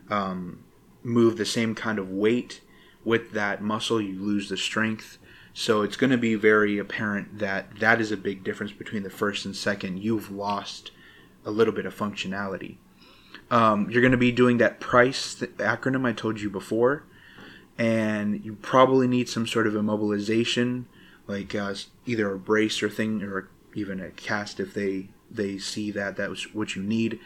um, 0.09 0.63
move 1.03 1.37
the 1.37 1.45
same 1.45 1.75
kind 1.75 1.99
of 1.99 2.09
weight 2.09 2.61
with 3.03 3.31
that 3.31 3.61
muscle. 3.61 4.01
You 4.01 4.19
lose 4.19 4.49
the 4.49 4.57
strength. 4.57 5.17
So 5.53 5.81
it's 5.81 5.97
going 5.97 6.11
to 6.11 6.17
be 6.17 6.35
very 6.35 6.77
apparent 6.77 7.39
that 7.39 7.79
that 7.79 7.99
is 7.99 8.11
a 8.11 8.17
big 8.17 8.43
difference 8.43 8.71
between 8.71 9.03
the 9.03 9.09
first 9.09 9.45
and 9.45 9.55
second. 9.55 10.03
You've 10.03 10.31
lost 10.31 10.91
a 11.45 11.51
little 11.51 11.73
bit 11.73 11.85
of 11.85 11.97
functionality. 11.97 12.77
Um, 13.49 13.89
you're 13.89 14.01
going 14.01 14.11
to 14.11 14.17
be 14.17 14.31
doing 14.31 14.57
that 14.57 14.79
price 14.79 15.35
acronym 15.35 16.05
I 16.05 16.13
told 16.13 16.41
you 16.41 16.49
before, 16.49 17.05
and 17.77 18.43
you 18.43 18.55
probably 18.55 19.07
need 19.07 19.29
some 19.29 19.45
sort 19.45 19.67
of 19.67 19.73
immobilization, 19.73 20.85
like 21.27 21.53
uh, 21.53 21.75
either 22.05 22.33
a 22.33 22.39
brace 22.39 22.81
or 22.81 22.89
thing, 22.89 23.21
or 23.21 23.49
even 23.75 23.99
a 23.99 24.09
cast 24.09 24.59
if 24.59 24.73
they 24.73 25.09
they 25.29 25.57
see 25.57 25.91
that 25.91 26.15
that's 26.15 26.53
what 26.53 26.75
you 26.75 26.81
need, 26.81 27.19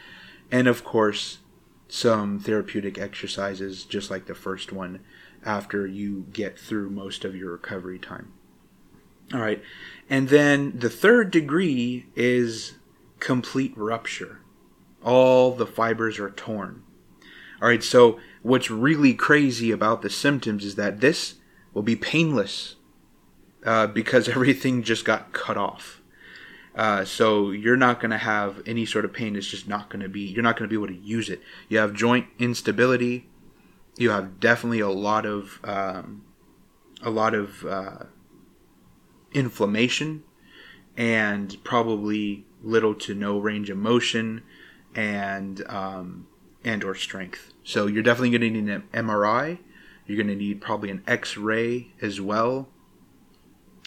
and 0.52 0.68
of 0.68 0.84
course 0.84 1.38
some 1.88 2.40
therapeutic 2.40 2.98
exercises, 2.98 3.84
just 3.84 4.10
like 4.10 4.26
the 4.26 4.36
first 4.36 4.72
one, 4.72 5.02
after 5.46 5.86
you 5.86 6.26
get 6.32 6.58
through 6.58 6.90
most 6.90 7.26
of 7.26 7.36
your 7.36 7.52
recovery 7.52 8.00
time. 8.00 8.32
All 9.34 9.40
right, 9.40 9.62
and 10.10 10.30
then 10.30 10.78
the 10.78 10.90
third 10.90 11.32
degree 11.32 12.08
is 12.16 12.74
complete 13.20 13.74
rupture. 13.78 14.40
All 15.04 15.52
the 15.52 15.68
fibers 15.68 16.20
are 16.20 16.30
torn. 16.30 16.84
All 17.62 17.68
right, 17.68 17.84
so 17.84 18.20
what's 18.42 18.72
really 18.72 19.14
crazy 19.14 19.72
about 19.72 20.02
the 20.02 20.10
symptoms 20.10 20.66
is 20.66 20.76
that 20.76 21.02
this 21.02 21.36
will 21.74 21.84
be 21.84 21.96
painless 21.96 22.76
uh, 23.66 23.88
because 23.88 24.28
everything 24.30 24.84
just 24.84 25.06
got 25.06 25.34
cut 25.34 25.58
off. 25.58 26.02
Uh, 26.74 27.04
so 27.04 27.52
you're 27.52 27.76
not 27.76 28.00
going 28.00 28.12
to 28.12 28.18
have 28.18 28.62
any 28.66 28.86
sort 28.86 29.04
of 29.04 29.12
pain. 29.12 29.36
It's 29.36 29.48
just 29.48 29.68
not 29.68 29.90
going 29.90 30.02
to 30.02 30.10
be. 30.10 30.22
You're 30.22 30.44
not 30.44 30.58
going 30.58 30.70
to 30.70 30.74
be 30.74 30.82
able 30.82 30.94
to 30.94 31.06
use 31.06 31.30
it. 31.30 31.42
You 31.68 31.80
have 31.80 31.94
joint 31.94 32.28
instability. 32.40 33.30
You 33.98 34.12
have 34.12 34.40
definitely 34.40 34.80
a 34.80 34.90
lot 34.90 35.26
of 35.26 35.60
um, 35.66 36.24
a 37.04 37.10
lot 37.10 37.34
of 37.34 37.66
uh, 37.66 38.06
inflammation, 39.34 40.24
and 40.96 41.62
probably 41.66 42.46
little 42.64 42.96
to 42.96 43.14
no 43.14 43.38
range 43.38 43.70
of 43.70 43.78
motion 43.78 44.44
and 44.96 45.68
um, 45.68 46.28
and 46.64 46.86
or 46.86 46.96
strength. 46.96 47.51
So 47.64 47.88
you're 47.88 48.04
definitely 48.04 48.38
going 48.38 48.54
to 48.54 48.62
need 48.62 48.72
an 48.72 48.84
MRI. 48.94 49.60
You're 50.06 50.18
going 50.18 50.28
to 50.28 50.36
need 50.36 50.62
probably 50.62 50.90
an 50.90 51.04
X-ray 51.08 51.94
as 52.02 52.20
well, 52.20 52.68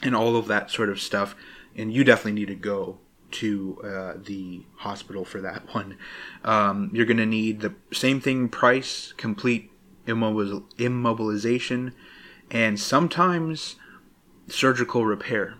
and 0.02 0.14
all 0.14 0.36
of 0.36 0.46
that 0.46 0.70
sort 0.70 0.88
of 0.88 1.00
stuff. 1.00 1.34
And 1.76 1.92
you 1.92 2.04
definitely 2.04 2.40
need 2.40 2.48
to 2.48 2.54
go 2.54 2.98
to 3.32 3.80
uh, 3.82 4.14
the 4.16 4.62
hospital 4.76 5.24
for 5.24 5.40
that 5.40 5.62
one. 5.74 5.98
Um, 6.44 6.90
you're 6.92 7.06
going 7.06 7.16
to 7.18 7.26
need 7.26 7.60
the 7.60 7.74
same 7.92 8.20
thing: 8.20 8.48
price, 8.48 9.12
complete 9.16 9.70
immobilization, 10.06 11.92
and 12.50 12.78
sometimes 12.78 13.76
surgical 14.46 15.04
repair 15.04 15.54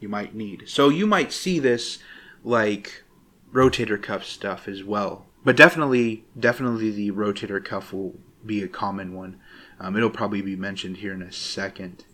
you 0.00 0.08
might 0.08 0.34
need. 0.34 0.64
So 0.66 0.88
you 0.88 1.06
might 1.06 1.32
see 1.32 1.58
this 1.58 1.98
like 2.44 3.04
rotator 3.52 4.00
cuff 4.00 4.24
stuff 4.24 4.68
as 4.68 4.84
well. 4.84 5.25
But 5.46 5.54
definitely, 5.54 6.24
definitely 6.36 6.90
the 6.90 7.12
rotator 7.12 7.64
cuff 7.64 7.92
will 7.92 8.18
be 8.44 8.64
a 8.64 8.68
common 8.68 9.14
one. 9.14 9.38
Um, 9.78 9.96
it'll 9.96 10.10
probably 10.10 10.42
be 10.42 10.56
mentioned 10.56 10.96
here 10.96 11.12
in 11.12 11.22
a 11.22 11.30
second. 11.30 12.04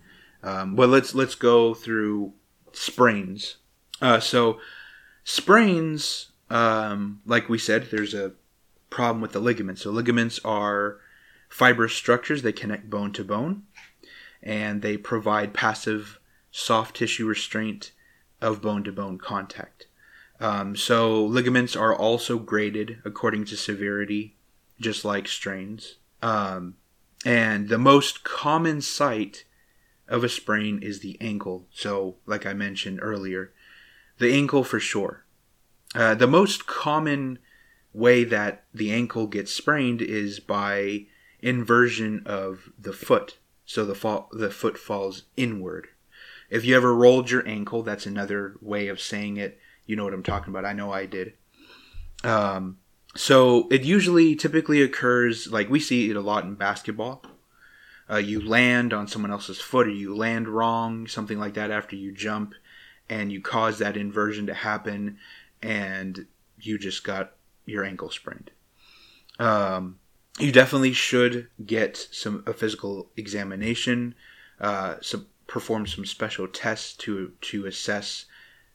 Um, 0.43 0.77
but 0.77 0.91
let's 0.91 1.15
let's 1.15 1.35
go 1.35 1.73
through 1.73 2.35
sprains. 2.73 3.57
Uh, 4.03 4.21
so 4.21 4.61
sprains, 5.25 6.33
um, 6.51 7.23
like 7.25 7.49
we 7.49 7.57
said, 7.57 7.89
there's 7.91 8.13
a 8.13 8.33
problem 8.91 9.23
with 9.23 9.33
the 9.33 9.41
ligaments. 9.41 9.81
So 9.81 9.91
ligaments 9.91 10.39
are 10.45 10.99
fibrous 11.49 11.95
structures; 11.95 12.43
they 12.43 12.53
connect 12.53 12.91
bone 12.91 13.15
to 13.15 13.25
bone, 13.25 13.63
and 14.43 14.83
they 14.83 14.99
provide 14.99 15.55
passive 15.55 16.21
soft 16.51 16.97
tissue 16.97 17.27
restraint 17.27 17.93
of 18.43 18.61
bone 18.61 18.85
to 18.85 18.93
bone 18.93 19.17
contact. 19.17 19.87
Um, 20.43 20.75
so 20.75 21.25
ligaments 21.25 21.77
are 21.77 21.95
also 21.95 22.37
graded 22.37 22.99
according 23.05 23.45
to 23.45 23.57
severity, 23.57 24.35
just 24.81 25.05
like 25.05 25.29
strains. 25.29 25.99
Um, 26.21 26.75
and 27.25 27.69
the 27.69 27.79
most 27.79 28.25
common 28.25 28.81
site 28.81 29.45
of 30.09 30.25
a 30.25 30.29
sprain 30.29 30.83
is 30.83 30.99
the 30.99 31.17
ankle. 31.21 31.69
So, 31.73 32.17
like 32.27 32.45
I 32.45 32.55
mentioned 32.55 32.99
earlier, 33.01 33.53
the 34.19 34.33
ankle 34.33 34.65
for 34.65 34.81
sure. 34.81 35.25
Uh, 35.95 36.17
the 36.17 36.27
most 36.27 36.67
common 36.67 37.39
way 37.93 38.25
that 38.25 38.65
the 38.75 38.93
ankle 38.93 39.29
gets 39.29 39.53
sprained 39.53 40.03
is 40.03 40.41
by 40.41 41.07
inversion 41.39 42.21
of 42.27 42.73
the 42.77 42.93
foot. 42.93 43.39
So 43.65 43.85
the 43.85 43.95
fall, 43.95 44.29
the 44.33 44.51
foot 44.51 44.77
falls 44.77 45.23
inward. 45.37 45.87
If 46.51 46.65
you 46.65 46.75
ever 46.75 46.93
rolled 46.93 47.31
your 47.31 47.47
ankle, 47.47 47.85
that's 47.85 48.07
another 48.07 48.57
way 48.61 48.89
of 48.89 49.01
saying 49.01 49.37
it. 49.37 49.61
You 49.87 49.97
know 49.97 50.05
what 50.05 50.15
I'm 50.15 50.23
talking 50.23 50.53
about. 50.53 50.65
I 50.65 50.73
know 50.73 50.93
I 50.93 51.07
did. 51.07 51.35
Um, 52.25 52.79
so 53.15 53.69
it 53.71 53.83
usually 53.83 54.37
typically 54.37 54.83
occurs 54.83 55.51
like 55.51 55.69
we 55.69 55.81
see 55.81 56.11
it 56.11 56.17
a 56.17 56.21
lot 56.21 56.45
in 56.45 56.55
basketball. 56.55 57.25
Uh, 58.11 58.17
you 58.17 58.41
land 58.41 58.93
on 58.93 59.07
someone 59.07 59.31
else's 59.31 59.61
foot 59.61 59.87
or 59.87 59.91
you 59.91 60.15
land 60.15 60.49
wrong, 60.49 61.07
something 61.07 61.39
like 61.39 61.55
that 61.55 61.71
after 61.71 61.97
you 61.97 62.13
jump, 62.13 62.55
and 63.09 63.33
you 63.33 63.41
cause 63.41 63.79
that 63.79 63.97
inversion 63.97 64.47
to 64.47 64.55
happen, 64.55 65.19
and 65.63 66.27
you 66.61 66.79
just 66.79 67.05
got 67.05 67.33
your 67.65 67.85
ankle 67.85 68.11
sprained. 68.11 68.51
Um, 69.39 69.99
you 70.39 70.53
definitely 70.53 70.93
should 70.93 71.49
get 71.65 72.09
some 72.11 72.43
a 72.47 72.53
physical 72.53 73.11
examination, 73.17 74.15
uh, 74.61 74.97
some, 75.01 75.27
perform 75.47 75.87
some 75.87 76.05
special 76.05 76.49
tests 76.49 76.95
to 76.97 77.33
to 77.41 77.67
assess 77.67 78.27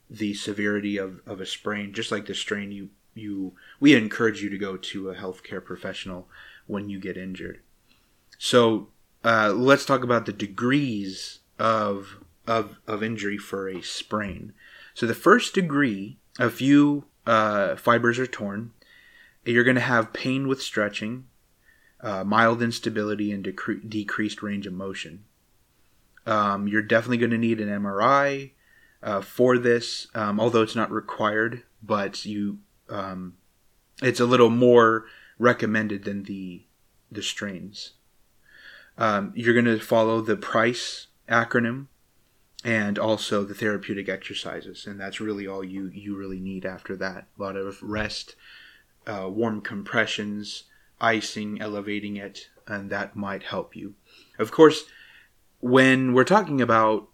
the 0.09 0.33
severity 0.33 0.97
of, 0.97 1.21
of 1.25 1.41
a 1.41 1.45
sprain. 1.45 1.93
Just 1.93 2.11
like 2.11 2.25
the 2.25 2.35
strain, 2.35 2.71
you 2.71 2.89
you 3.13 3.53
we 3.79 3.95
encourage 3.95 4.41
you 4.41 4.49
to 4.49 4.57
go 4.57 4.77
to 4.77 5.09
a 5.09 5.15
healthcare 5.15 5.63
professional 5.63 6.27
when 6.67 6.89
you 6.89 6.99
get 6.99 7.17
injured. 7.17 7.61
So 8.37 8.89
uh, 9.23 9.53
let's 9.55 9.85
talk 9.85 10.03
about 10.03 10.25
the 10.25 10.33
degrees 10.33 11.39
of 11.59 12.23
of 12.45 12.79
of 12.87 13.03
injury 13.03 13.37
for 13.37 13.67
a 13.67 13.81
sprain. 13.81 14.53
So 14.93 15.05
the 15.05 15.13
first 15.13 15.53
degree, 15.53 16.17
a 16.39 16.49
few 16.49 17.05
uh, 17.25 17.75
fibers 17.75 18.19
are 18.19 18.27
torn. 18.27 18.71
You're 19.45 19.63
going 19.63 19.75
to 19.75 19.81
have 19.81 20.11
pain 20.11 20.47
with 20.47 20.61
stretching, 20.61 21.25
uh, 22.01 22.23
mild 22.23 22.61
instability, 22.61 23.31
and 23.31 23.45
decre- 23.45 23.87
decreased 23.87 24.41
range 24.41 24.67
of 24.67 24.73
motion. 24.73 25.23
Um, 26.25 26.67
you're 26.67 26.81
definitely 26.81 27.17
going 27.17 27.31
to 27.31 27.37
need 27.37 27.61
an 27.61 27.69
MRI 27.69 28.51
uh, 29.01 29.21
for 29.21 29.57
this, 29.57 30.07
um, 30.15 30.39
although 30.39 30.61
it's 30.61 30.75
not 30.75 30.91
required. 30.91 31.63
But 31.83 32.25
you, 32.25 32.59
um, 32.89 33.35
it's 34.01 34.19
a 34.19 34.25
little 34.25 34.49
more 34.49 35.05
recommended 35.39 36.03
than 36.03 36.23
the 36.23 36.63
the 37.11 37.21
strains. 37.21 37.91
Um, 38.97 39.31
you're 39.35 39.53
going 39.53 39.65
to 39.65 39.79
follow 39.79 40.21
the 40.21 40.35
Price 40.35 41.07
acronym 41.29 41.87
and 42.63 42.97
also 42.97 43.43
the 43.43 43.53
therapeutic 43.53 44.09
exercises, 44.09 44.85
and 44.87 44.99
that's 44.99 45.19
really 45.19 45.47
all 45.47 45.63
you 45.63 45.87
you 45.93 46.17
really 46.17 46.39
need 46.39 46.65
after 46.65 46.95
that. 46.97 47.27
A 47.37 47.41
lot 47.41 47.55
of 47.55 47.81
rest, 47.81 48.35
uh, 49.05 49.29
warm 49.29 49.61
compressions, 49.61 50.63
icing, 50.99 51.61
elevating 51.61 52.17
it, 52.17 52.49
and 52.67 52.89
that 52.89 53.15
might 53.15 53.43
help 53.43 53.75
you. 53.75 53.93
Of 54.39 54.51
course, 54.51 54.85
when 55.59 56.13
we're 56.13 56.23
talking 56.23 56.61
about 56.61 57.07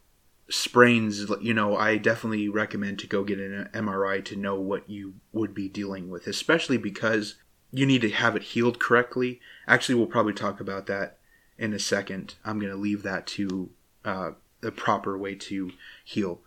sprains, 0.50 1.26
you 1.42 1.54
know, 1.54 1.76
I 1.78 1.98
definitely 1.98 2.50
recommend 2.50 3.00
to 3.00 3.08
go 3.08 3.24
get 3.24 3.40
an 3.40 3.70
MRI 3.74 4.24
to 4.26 4.36
know 4.36 4.56
what 4.56 4.90
you 4.90 5.16
would 5.32 5.54
be 5.54 5.70
dealing 5.70 6.10
with, 6.10 6.28
especially 6.28 6.78
because 6.78 7.36
you 7.72 7.86
need 7.86 8.02
to 8.02 8.10
have 8.10 8.36
it 8.36 8.44
healed 8.44 8.80
correctly. 8.80 9.40
Actually, 9.68 9.96
we'll 9.96 10.08
probably 10.08 10.34
talk 10.34 10.60
about 10.60 10.86
that 10.88 11.18
in 11.58 11.74
a 11.74 11.80
second. 11.80 12.36
I'm 12.46 12.60
going 12.60 12.72
to 12.72 12.78
leave 12.78 13.04
that 13.04 13.26
to 13.28 13.70
uh, 14.06 14.32
the 14.62 14.72
proper 14.72 15.17
way 15.17 15.36
to 15.36 15.72
heal. 16.04 16.41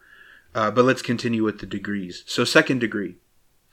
Uh, 0.55 0.71
but 0.71 0.85
let's 0.85 1.03
continue 1.03 1.45
with 1.45 1.61
the 1.61 1.67
degrees. 1.67 2.23
So, 2.27 2.45
second 2.45 2.79
degree, 2.81 3.17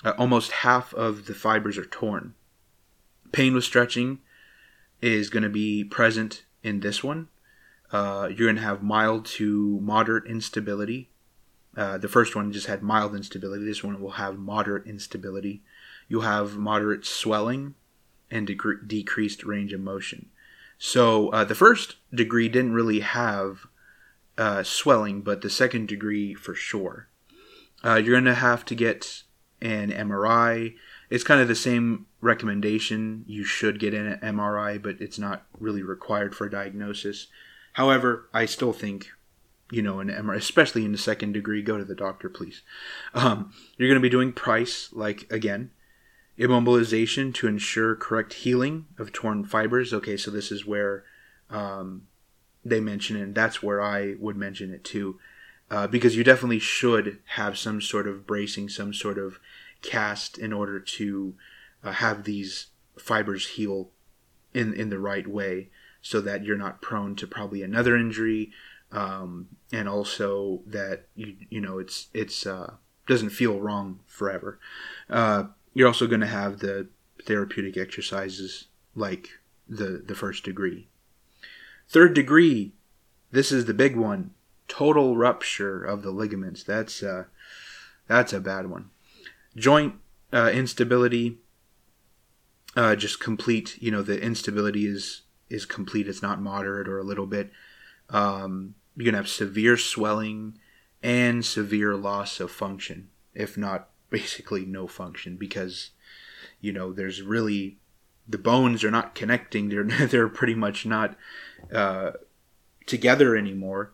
uh, 0.03 0.13
almost 0.17 0.51
half 0.51 0.93
of 0.93 1.27
the 1.27 1.33
fibers 1.33 1.77
are 1.77 1.85
torn. 1.85 2.33
Pain 3.31 3.53
with 3.53 3.63
stretching 3.63 4.19
is 5.01 5.29
going 5.29 5.43
to 5.43 5.49
be 5.49 5.83
present 5.83 6.43
in 6.61 6.79
this 6.79 7.03
one. 7.03 7.29
Uh, 7.93 8.27
you're 8.27 8.47
going 8.47 8.55
to 8.55 8.61
have 8.61 8.81
mild 8.81 9.23
to 9.23 9.79
moderate 9.81 10.25
instability. 10.25 11.11
Uh, 11.77 11.97
the 11.99 12.07
first 12.07 12.35
one 12.35 12.51
just 12.51 12.65
had 12.65 12.81
mild 12.81 13.15
instability. 13.15 13.63
This 13.63 13.83
one 13.83 14.01
will 14.01 14.11
have 14.11 14.39
moderate 14.39 14.87
instability. 14.87 15.61
You'll 16.07 16.23
have 16.23 16.57
moderate 16.57 17.05
swelling 17.05 17.75
and 18.31 18.47
dec- 18.47 18.87
decreased 18.87 19.43
range 19.43 19.73
of 19.73 19.79
motion. 19.79 20.31
So 20.79 21.29
uh, 21.29 21.43
the 21.43 21.55
first 21.55 21.97
degree 22.13 22.49
didn't 22.49 22.73
really 22.73 23.01
have 23.01 23.67
uh, 24.39 24.63
swelling, 24.63 25.21
but 25.21 25.41
the 25.41 25.49
second 25.49 25.87
degree 25.87 26.33
for 26.33 26.55
sure. 26.55 27.07
Uh, 27.85 27.95
you're 27.95 28.15
going 28.15 28.25
to 28.25 28.33
have 28.33 28.65
to 28.65 28.75
get 28.75 29.23
an 29.61 29.91
MRI. 29.91 30.73
It's 31.11 31.23
kind 31.23 31.41
of 31.41 31.47
the 31.47 31.55
same 31.55 32.07
recommendation. 32.21 33.23
You 33.27 33.43
should 33.43 33.79
get 33.79 33.93
an 33.93 34.17
MRI, 34.19 34.81
but 34.81 34.99
it's 34.99 35.19
not 35.19 35.45
really 35.59 35.83
required 35.83 36.35
for 36.35 36.45
a 36.47 36.51
diagnosis. 36.51 37.27
However, 37.73 38.29
I 38.33 38.45
still 38.45 38.73
think, 38.73 39.07
you 39.71 39.81
know, 39.81 39.99
an 39.99 40.09
MRI, 40.09 40.37
especially 40.37 40.85
in 40.85 40.91
the 40.91 40.97
second 40.97 41.33
degree, 41.33 41.61
go 41.61 41.77
to 41.77 41.85
the 41.85 41.95
doctor, 41.95 42.29
please. 42.29 42.61
Um, 43.13 43.53
you're 43.77 43.89
going 43.89 43.99
to 43.99 44.01
be 44.01 44.09
doing 44.09 44.31
price, 44.31 44.89
like 44.93 45.31
again, 45.31 45.71
immobilization 46.37 47.33
to 47.35 47.47
ensure 47.47 47.95
correct 47.95 48.33
healing 48.33 48.85
of 48.97 49.11
torn 49.11 49.43
fibers. 49.43 49.93
Okay, 49.93 50.17
so 50.17 50.31
this 50.31 50.51
is 50.51 50.65
where 50.65 51.03
um, 51.49 52.07
they 52.63 52.79
mention 52.79 53.17
it, 53.17 53.21
and 53.21 53.35
that's 53.35 53.61
where 53.61 53.81
I 53.81 54.15
would 54.19 54.37
mention 54.37 54.73
it 54.73 54.83
too. 54.83 55.19
Uh, 55.71 55.87
because 55.87 56.15
you 56.15 56.23
definitely 56.23 56.59
should 56.59 57.19
have 57.25 57.57
some 57.57 57.81
sort 57.81 58.07
of 58.07 58.27
bracing, 58.27 58.69
some 58.69 58.93
sort 58.93 59.17
of 59.17 59.39
cast 59.81 60.37
in 60.37 60.53
order 60.53 60.79
to 60.79 61.33
uh, 61.83 61.93
have 61.93 62.23
these 62.23 62.67
fibers 62.97 63.47
heal 63.47 63.89
in 64.53 64.73
in 64.73 64.89
the 64.89 64.99
right 64.99 65.27
way, 65.27 65.69
so 66.03 66.21
that 66.21 66.43
you're 66.43 66.57
not 66.57 66.81
prone 66.81 67.15
to 67.15 67.25
probably 67.25 67.63
another 67.63 67.97
injury, 67.97 68.51
um, 68.91 69.47
and 69.71 69.89
also 69.89 70.61
that 70.67 71.07
you 71.15 71.35
you 71.49 71.59
know 71.59 71.79
it's 71.79 72.09
it's 72.13 72.45
uh, 72.45 72.75
doesn't 73.07 73.31
feel 73.31 73.59
wrong 73.59 74.01
forever. 74.05 74.59
Uh, 75.09 75.45
you're 75.73 75.87
also 75.87 76.05
going 76.05 76.21
to 76.21 76.27
have 76.27 76.59
the 76.59 76.87
therapeutic 77.25 77.77
exercises 77.77 78.67
like 78.95 79.29
the 79.67 80.03
the 80.05 80.13
first 80.13 80.43
degree. 80.43 80.87
Third 81.87 82.13
degree, 82.13 82.73
this 83.31 83.51
is 83.51 83.65
the 83.65 83.73
big 83.73 83.95
one. 83.95 84.31
Total 84.67 85.15
rupture 85.15 85.83
of 85.83 86.03
the 86.03 86.11
ligaments. 86.11 86.63
That's 86.63 87.01
uh, 87.01 87.25
that's 88.07 88.33
a 88.33 88.39
bad 88.39 88.69
one. 88.69 88.89
Joint 89.55 89.95
uh, 90.33 90.51
instability, 90.53 91.37
uh, 92.75 92.95
just 92.95 93.19
complete. 93.19 93.81
You 93.81 93.91
know, 93.91 94.01
the 94.01 94.21
instability 94.21 94.85
is 94.85 95.22
is 95.49 95.65
complete. 95.65 96.07
It's 96.07 96.21
not 96.21 96.41
moderate 96.41 96.87
or 96.87 96.97
a 96.97 97.03
little 97.03 97.27
bit. 97.27 97.51
Um, 98.09 98.75
you're 98.95 99.05
gonna 99.05 99.17
have 99.17 99.29
severe 99.29 99.77
swelling 99.77 100.57
and 101.01 101.43
severe 101.43 101.95
loss 101.95 102.39
of 102.39 102.51
function, 102.51 103.09
if 103.33 103.57
not 103.57 103.89
basically 104.09 104.65
no 104.65 104.87
function, 104.87 105.37
because 105.37 105.91
you 106.61 106.71
know 106.71 106.93
there's 106.93 107.21
really 107.21 107.77
the 108.27 108.37
bones 108.37 108.83
are 108.83 108.91
not 108.91 109.15
connecting. 109.15 109.69
They're 109.69 109.83
they're 110.07 110.29
pretty 110.29 110.55
much 110.55 110.85
not 110.85 111.15
uh, 111.71 112.11
together 112.85 113.35
anymore. 113.35 113.93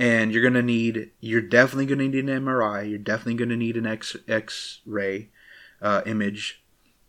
And 0.00 0.32
you're 0.32 0.44
gonna 0.44 0.62
need, 0.62 1.10
you're 1.18 1.40
definitely 1.40 1.86
gonna 1.86 2.08
need 2.08 2.28
an 2.28 2.44
MRI. 2.44 2.88
You're 2.88 2.98
definitely 2.98 3.34
gonna 3.34 3.56
need 3.56 3.76
an 3.76 3.86
X 3.86 4.16
X-ray 4.28 5.30
uh, 5.82 6.02
image 6.06 6.62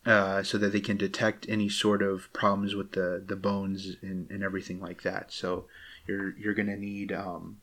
uh, 0.06 0.44
so 0.44 0.58
that 0.58 0.72
they 0.72 0.80
can 0.80 0.98
detect 0.98 1.46
any 1.50 1.70
sort 1.70 2.02
of 2.02 2.32
problems 2.34 2.76
with 2.76 2.94
the, 2.94 3.24
the 3.26 3.36
bones 3.36 3.96
and, 4.02 4.30
and 4.32 4.44
everything 4.44 4.80
like 4.80 5.04
that. 5.04 5.32
So 5.32 5.66
you're 6.08 6.38
you're 6.38 6.54
gonna 6.54 6.78
need 6.78 7.12
um, 7.12 7.58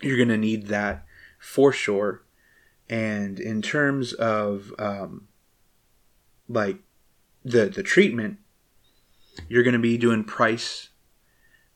you're 0.00 0.18
gonna 0.18 0.38
need 0.38 0.68
that 0.68 1.04
for 1.38 1.72
sure. 1.72 2.22
And 2.88 3.38
in 3.38 3.62
terms 3.62 4.12
of 4.12 4.72
um, 4.78 5.28
like 6.48 6.78
the 7.44 7.66
the 7.66 7.82
treatment, 7.82 8.38
you're 9.48 9.62
gonna 9.62 9.78
be 9.78 9.98
doing 9.98 10.24
price 10.24 10.90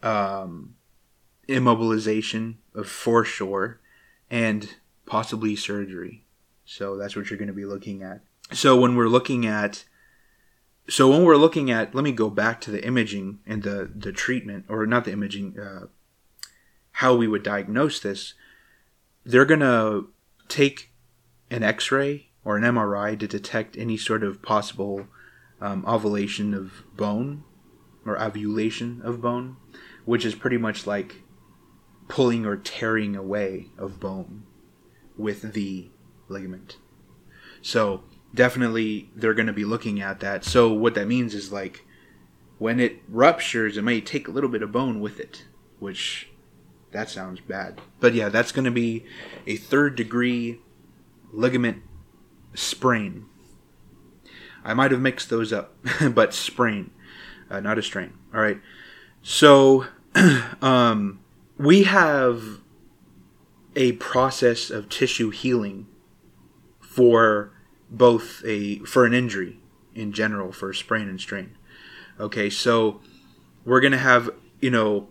um, 0.02 0.76
immobilization 1.48 2.56
of 2.74 2.88
for 2.88 3.24
sure 3.24 3.80
and 4.30 4.76
possibly 5.06 5.56
surgery. 5.56 6.24
So 6.64 6.96
that's 6.96 7.16
what 7.16 7.30
you're 7.30 7.38
going 7.38 7.48
to 7.48 7.54
be 7.54 7.64
looking 7.64 8.02
at. 8.02 8.20
So 8.52 8.78
when 8.78 8.96
we're 8.96 9.08
looking 9.08 9.46
at 9.46 9.84
so 10.88 11.08
when 11.08 11.24
we're 11.24 11.36
looking 11.36 11.70
at 11.70 11.94
let 11.94 12.04
me 12.04 12.12
go 12.12 12.28
back 12.28 12.60
to 12.60 12.70
the 12.70 12.84
imaging 12.84 13.38
and 13.46 13.62
the 13.62 13.90
the 13.94 14.12
treatment 14.12 14.66
or 14.68 14.86
not 14.86 15.04
the 15.04 15.12
imaging 15.12 15.58
uh, 15.58 15.86
how 16.92 17.14
we 17.14 17.26
would 17.26 17.42
diagnose 17.42 18.00
this 18.00 18.34
they're 19.24 19.46
going 19.46 19.60
to 19.60 20.10
take 20.48 20.92
an 21.50 21.62
x-ray 21.62 22.28
or 22.44 22.58
an 22.58 22.64
mri 22.64 23.18
to 23.18 23.26
detect 23.26 23.78
any 23.78 23.96
sort 23.96 24.22
of 24.22 24.42
possible 24.42 25.06
um, 25.62 25.82
avulsion 25.84 26.54
of 26.54 26.84
bone 26.94 27.44
or 28.04 28.18
avulsion 28.18 29.02
of 29.02 29.22
bone 29.22 29.56
which 30.04 30.26
is 30.26 30.34
pretty 30.34 30.58
much 30.58 30.86
like 30.86 31.22
pulling 32.08 32.44
or 32.44 32.56
tearing 32.56 33.16
away 33.16 33.68
of 33.78 33.98
bone 34.00 34.44
with 35.16 35.52
the 35.52 35.90
ligament. 36.28 36.76
So 37.62 38.04
definitely 38.34 39.10
they're 39.14 39.34
going 39.34 39.46
to 39.46 39.52
be 39.52 39.64
looking 39.64 40.00
at 40.00 40.20
that. 40.20 40.44
So 40.44 40.72
what 40.72 40.94
that 40.94 41.06
means 41.06 41.34
is 41.34 41.52
like 41.52 41.84
when 42.58 42.80
it 42.80 43.02
ruptures, 43.08 43.76
it 43.76 43.82
may 43.82 44.00
take 44.00 44.28
a 44.28 44.30
little 44.30 44.50
bit 44.50 44.62
of 44.62 44.72
bone 44.72 45.00
with 45.00 45.20
it, 45.20 45.44
which 45.78 46.28
that 46.92 47.08
sounds 47.08 47.40
bad. 47.40 47.80
But 48.00 48.14
yeah, 48.14 48.28
that's 48.28 48.52
going 48.52 48.64
to 48.64 48.70
be 48.70 49.04
a 49.46 49.56
third 49.56 49.96
degree 49.96 50.60
ligament 51.32 51.82
sprain. 52.54 53.26
I 54.64 54.74
might 54.74 54.92
have 54.92 55.00
mixed 55.00 55.30
those 55.30 55.52
up, 55.52 55.76
but 56.12 56.32
sprain, 56.32 56.90
uh, 57.50 57.60
not 57.60 57.78
a 57.78 57.82
strain. 57.82 58.14
All 58.32 58.40
right. 58.40 58.60
So 59.22 59.86
um, 60.62 61.20
we 61.58 61.84
have 61.84 62.60
a 63.76 63.92
process 63.92 64.70
of 64.70 64.88
tissue 64.88 65.30
healing 65.30 65.86
for 66.80 67.53
both 67.96 68.42
a 68.44 68.78
for 68.80 69.04
an 69.04 69.14
injury 69.14 69.58
in 69.94 70.12
general 70.12 70.52
for 70.52 70.70
a 70.70 70.74
sprain 70.74 71.08
and 71.08 71.20
strain. 71.20 71.56
Okay, 72.18 72.50
so 72.50 73.00
we're 73.64 73.80
gonna 73.80 73.98
have 73.98 74.30
you 74.60 74.70
know 74.70 75.08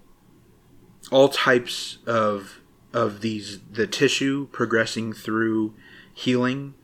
all 1.11 1.29
types 1.29 1.99
of 2.05 2.61
of 2.93 3.21
these 3.21 3.59
the 3.71 3.87
tissue 3.87 4.47
progressing 4.51 5.13
through 5.13 5.73
healing 6.13 6.75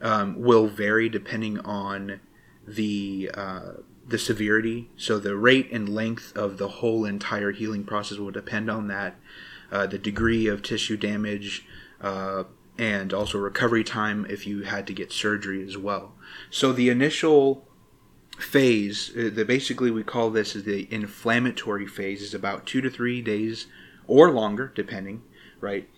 um, 0.00 0.40
will 0.40 0.66
vary 0.66 1.08
depending 1.08 1.58
on 1.60 2.20
the 2.66 3.30
uh, 3.34 3.72
the 4.06 4.18
severity. 4.18 4.90
So 4.96 5.18
the 5.18 5.36
rate 5.36 5.70
and 5.72 5.88
length 5.88 6.36
of 6.36 6.58
the 6.58 6.68
whole 6.68 7.04
entire 7.04 7.52
healing 7.52 7.84
process 7.84 8.18
will 8.18 8.30
depend 8.30 8.70
on 8.70 8.88
that. 8.88 9.16
Uh, 9.72 9.86
the 9.86 9.98
degree 9.98 10.46
of 10.46 10.62
tissue 10.62 10.96
damage, 10.96 11.66
uh, 12.00 12.44
and 12.78 13.12
also 13.12 13.38
recovery 13.38 13.84
time 13.84 14.26
if 14.28 14.46
you 14.46 14.62
had 14.62 14.86
to 14.86 14.92
get 14.92 15.12
surgery 15.12 15.66
as 15.66 15.76
well. 15.76 16.12
So 16.50 16.72
the 16.72 16.88
initial 16.88 17.66
phase, 18.38 19.10
uh, 19.16 19.30
the 19.32 19.44
basically 19.44 19.90
we 19.90 20.02
call 20.02 20.30
this 20.30 20.54
is 20.54 20.64
the 20.64 20.86
inflammatory 20.92 21.86
phase, 21.86 22.22
is 22.22 22.34
about 22.34 22.66
two 22.66 22.80
to 22.80 22.90
three 22.90 23.22
days 23.22 23.66
or 24.06 24.30
longer, 24.30 24.72
depending, 24.74 25.22
right? 25.60 25.88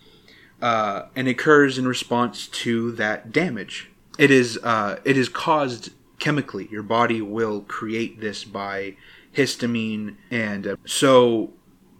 Uh, 0.61 1.03
and 1.15 1.27
occurs 1.27 1.77
in 1.77 1.87
response 1.87 2.47
to 2.47 2.91
that 2.93 3.31
damage. 3.31 3.91
It 4.17 4.31
is 4.31 4.57
uh, 4.63 4.99
it 5.05 5.17
is 5.17 5.29
caused 5.29 5.91
chemically. 6.19 6.67
Your 6.71 6.83
body 6.83 7.21
will 7.21 7.61
create 7.61 8.19
this 8.19 8.43
by 8.43 8.97
histamine, 9.33 10.17
and 10.29 10.67
uh, 10.67 10.75
so 10.85 11.53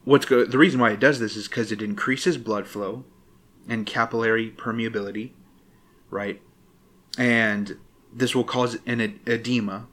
what's 0.03 0.25
go- 0.25 0.45
the 0.45 0.57
reason 0.57 0.79
why 0.79 0.91
it 0.91 0.99
does 0.99 1.19
this 1.19 1.35
is 1.35 1.47
because 1.47 1.71
it 1.71 1.81
increases 1.81 2.37
blood 2.37 2.67
flow 2.67 3.05
and 3.67 3.86
capillary 3.86 4.52
permeability, 4.52 5.32
right? 6.10 6.41
And 7.17 7.78
this 8.13 8.36
will 8.36 8.43
cause 8.43 8.78
an 8.86 9.19
edema, 9.26 9.88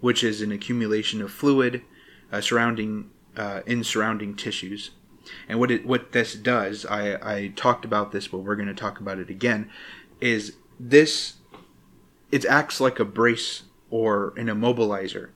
which 0.00 0.22
is 0.22 0.40
an 0.40 0.52
accumulation 0.52 1.20
of 1.20 1.30
fluid 1.30 1.82
uh, 2.32 2.40
surrounding 2.40 3.10
uh, 3.36 3.60
in 3.66 3.84
surrounding 3.84 4.34
tissues. 4.34 4.90
And 5.48 5.60
what 5.60 5.70
it 5.70 5.86
what 5.86 6.12
this 6.12 6.34
does, 6.34 6.86
I, 6.86 7.36
I 7.36 7.52
talked 7.54 7.84
about 7.84 8.12
this, 8.12 8.28
but 8.28 8.38
we're 8.38 8.56
going 8.56 8.68
to 8.68 8.74
talk 8.74 9.00
about 9.00 9.18
it 9.18 9.30
again, 9.30 9.70
is 10.20 10.56
this 10.80 11.34
it 12.30 12.44
acts 12.44 12.80
like 12.80 12.98
a 12.98 13.04
brace 13.04 13.62
or 13.90 14.34
an 14.36 14.46
immobilizer. 14.46 15.30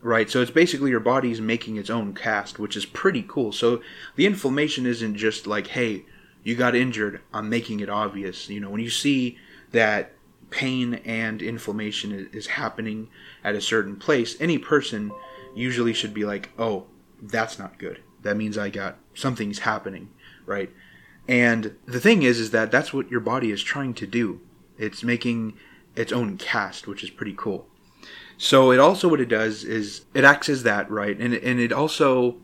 Right, 0.00 0.30
so 0.30 0.40
it's 0.40 0.52
basically 0.52 0.90
your 0.90 1.00
body's 1.00 1.40
making 1.40 1.76
its 1.76 1.90
own 1.90 2.14
cast, 2.14 2.60
which 2.60 2.76
is 2.76 2.86
pretty 2.86 3.24
cool. 3.26 3.50
So 3.50 3.82
the 4.14 4.26
inflammation 4.26 4.86
isn't 4.86 5.16
just 5.16 5.44
like, 5.44 5.68
hey, 5.68 6.04
you 6.42 6.54
got 6.54 6.74
injured, 6.74 7.20
I'm 7.32 7.48
making 7.48 7.80
it 7.80 7.88
obvious. 7.88 8.48
You 8.48 8.60
know, 8.60 8.70
when 8.70 8.80
you 8.80 8.90
see 8.90 9.38
that 9.72 10.12
pain 10.50 10.94
and 11.04 11.42
inflammation 11.42 12.30
is 12.32 12.46
happening 12.48 13.08
at 13.44 13.54
a 13.54 13.60
certain 13.60 13.96
place, 13.96 14.36
any 14.40 14.58
person 14.58 15.12
usually 15.54 15.92
should 15.92 16.14
be 16.14 16.24
like, 16.24 16.50
oh, 16.58 16.86
that's 17.20 17.58
not 17.58 17.78
good. 17.78 18.02
That 18.22 18.36
means 18.36 18.56
I 18.56 18.70
got 18.70 18.96
something's 19.14 19.60
happening, 19.60 20.10
right? 20.46 20.70
And 21.26 21.76
the 21.84 22.00
thing 22.00 22.22
is, 22.22 22.40
is 22.40 22.50
that 22.52 22.70
that's 22.70 22.92
what 22.92 23.10
your 23.10 23.20
body 23.20 23.50
is 23.50 23.62
trying 23.62 23.94
to 23.94 24.06
do. 24.06 24.40
It's 24.78 25.02
making 25.02 25.54
its 25.94 26.12
own 26.12 26.38
cast, 26.38 26.86
which 26.86 27.04
is 27.04 27.10
pretty 27.10 27.34
cool. 27.36 27.66
So 28.38 28.70
it 28.70 28.78
also 28.78 29.08
what 29.08 29.20
it 29.20 29.28
does 29.28 29.64
is 29.64 30.02
it 30.14 30.24
acts 30.24 30.48
as 30.48 30.62
that, 30.62 30.88
right? 30.90 31.18
And 31.18 31.34
and 31.34 31.58
it 31.58 31.72
also 31.72 32.36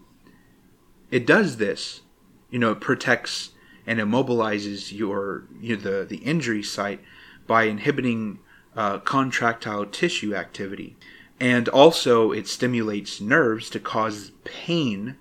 it 1.11 1.25
does 1.25 1.57
this, 1.57 2.03
you 2.51 2.59
know, 2.59 2.73
it 2.73 2.81
protects 2.81 3.51
and 3.87 3.99
immobilizes 3.99 4.97
your 4.97 5.45
you 5.61 5.77
know, 5.77 5.83
the 5.83 6.05
the 6.05 6.19
injury 6.19 6.63
site 6.63 7.01
by 7.47 7.65
inhibiting 7.65 8.39
uh, 8.77 8.99
contractile 8.99 9.87
tissue 9.87 10.35
activity, 10.35 10.97
and 11.39 11.69
also 11.69 12.33
it 12.33 12.47
stimulates 12.49 13.21
nerves 13.21 13.71
to 13.71 13.81
cause 13.81 14.33
pain, 14.45 15.17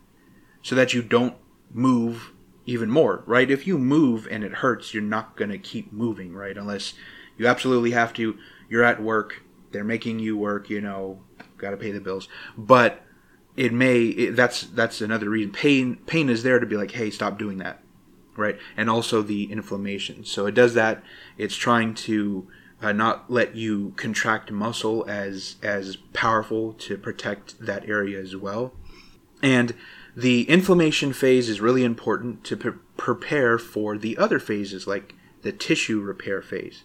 so 0.62 0.76
that 0.76 0.93
you 0.93 1.02
don't 1.02 1.36
move 1.71 2.32
even 2.65 2.89
more. 2.89 3.23
Right? 3.26 3.52
If 3.52 3.67
you 3.67 3.78
move 3.78 4.28
and 4.32 4.43
it 4.43 4.54
hurts, 4.54 4.93
you're 4.93 5.04
not 5.04 5.36
gonna 5.36 5.58
keep 5.58 5.91
moving, 5.91 6.34
right? 6.34 6.58
Unless 6.58 6.93
you 7.38 7.47
absolutely 7.47 7.91
have 7.91 8.13
to. 8.13 8.38
You're 8.69 8.84
at 8.84 9.02
work. 9.02 9.43
They're 9.71 9.84
making 9.84 10.19
you 10.19 10.38
work. 10.38 10.69
You 10.69 10.82
know, 10.82 11.21
got 11.58 11.71
to 11.71 11.78
pay 11.78 11.91
the 11.91 11.99
bills. 11.99 12.28
But 12.58 13.02
it 13.56 13.73
may. 13.73 14.04
It, 14.04 14.36
that's 14.36 14.62
that's 14.62 15.02
another 15.02 15.30
reason. 15.30 15.52
Pain 15.52 15.97
pain 16.06 16.30
is 16.30 16.43
there 16.43 16.60
to 16.60 16.65
be 16.65 16.78
like, 16.78 16.91
hey, 16.91 17.10
stop 17.10 17.38
doing 17.38 17.58
that, 17.60 17.82
right? 18.36 18.58
And 18.76 18.89
also 18.89 19.22
the 19.22 19.52
inflammation. 19.52 20.26
So 20.26 20.46
it 20.46 20.56
does 20.56 20.74
that. 20.74 21.04
It's 21.38 21.56
trying 21.56 21.93
to 21.96 22.48
uh, 22.82 22.91
not 22.91 23.32
let 23.32 23.56
you 23.56 23.93
contract 23.96 24.52
muscle 24.52 25.06
as 25.08 25.56
as 25.63 25.96
powerful 26.13 26.74
to 26.74 26.98
protect 26.98 27.60
that 27.60 27.88
area 27.88 28.19
as 28.19 28.36
well. 28.36 28.74
And 29.41 29.74
the 30.15 30.48
inflammation 30.50 31.13
phase 31.13 31.50
is 31.50 31.62
really 31.62 31.84
important 31.84 32.43
to 32.46 32.58
pre- 32.58 32.74
prepare 32.98 33.58
for 33.58 33.98
the 33.98 34.17
other 34.17 34.39
phases 34.39 34.86
like 34.86 35.15
the 35.41 35.52
tissue 35.52 36.02
repair 36.02 36.41
phase. 36.41 36.84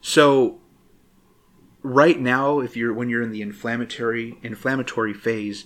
So 0.00 0.60
right 1.82 2.18
now, 2.18 2.60
if 2.60 2.76
you're 2.76 2.94
when 2.94 3.08
you're 3.08 3.22
in 3.22 3.32
the 3.32 3.42
inflammatory 3.42 4.38
inflammatory 4.42 5.14
phase, 5.14 5.64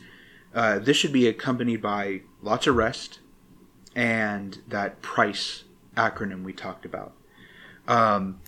uh, 0.54 0.78
this 0.78 0.96
should 0.96 1.12
be 1.12 1.28
accompanied 1.28 1.82
by 1.82 2.22
lots 2.42 2.66
of 2.66 2.76
rest 2.76 3.20
and 3.94 4.58
that 4.68 5.02
price 5.02 5.64
acronym 5.96 6.44
we 6.44 6.52
talked 6.52 6.84
about. 6.84 7.14
Um, 7.86 8.40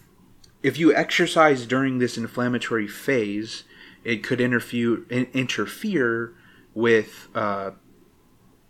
if 0.63 0.79
you 0.79 0.95
exercise 0.95 1.67
during 1.67 1.99
this 1.99 2.17
inflammatory 2.17 2.87
phase, 2.87 3.65
it 4.05 4.23
could 4.23 4.41
interfere 4.41 5.05
interfere 5.09 6.35
with 6.75 7.29
uh, 7.35 7.73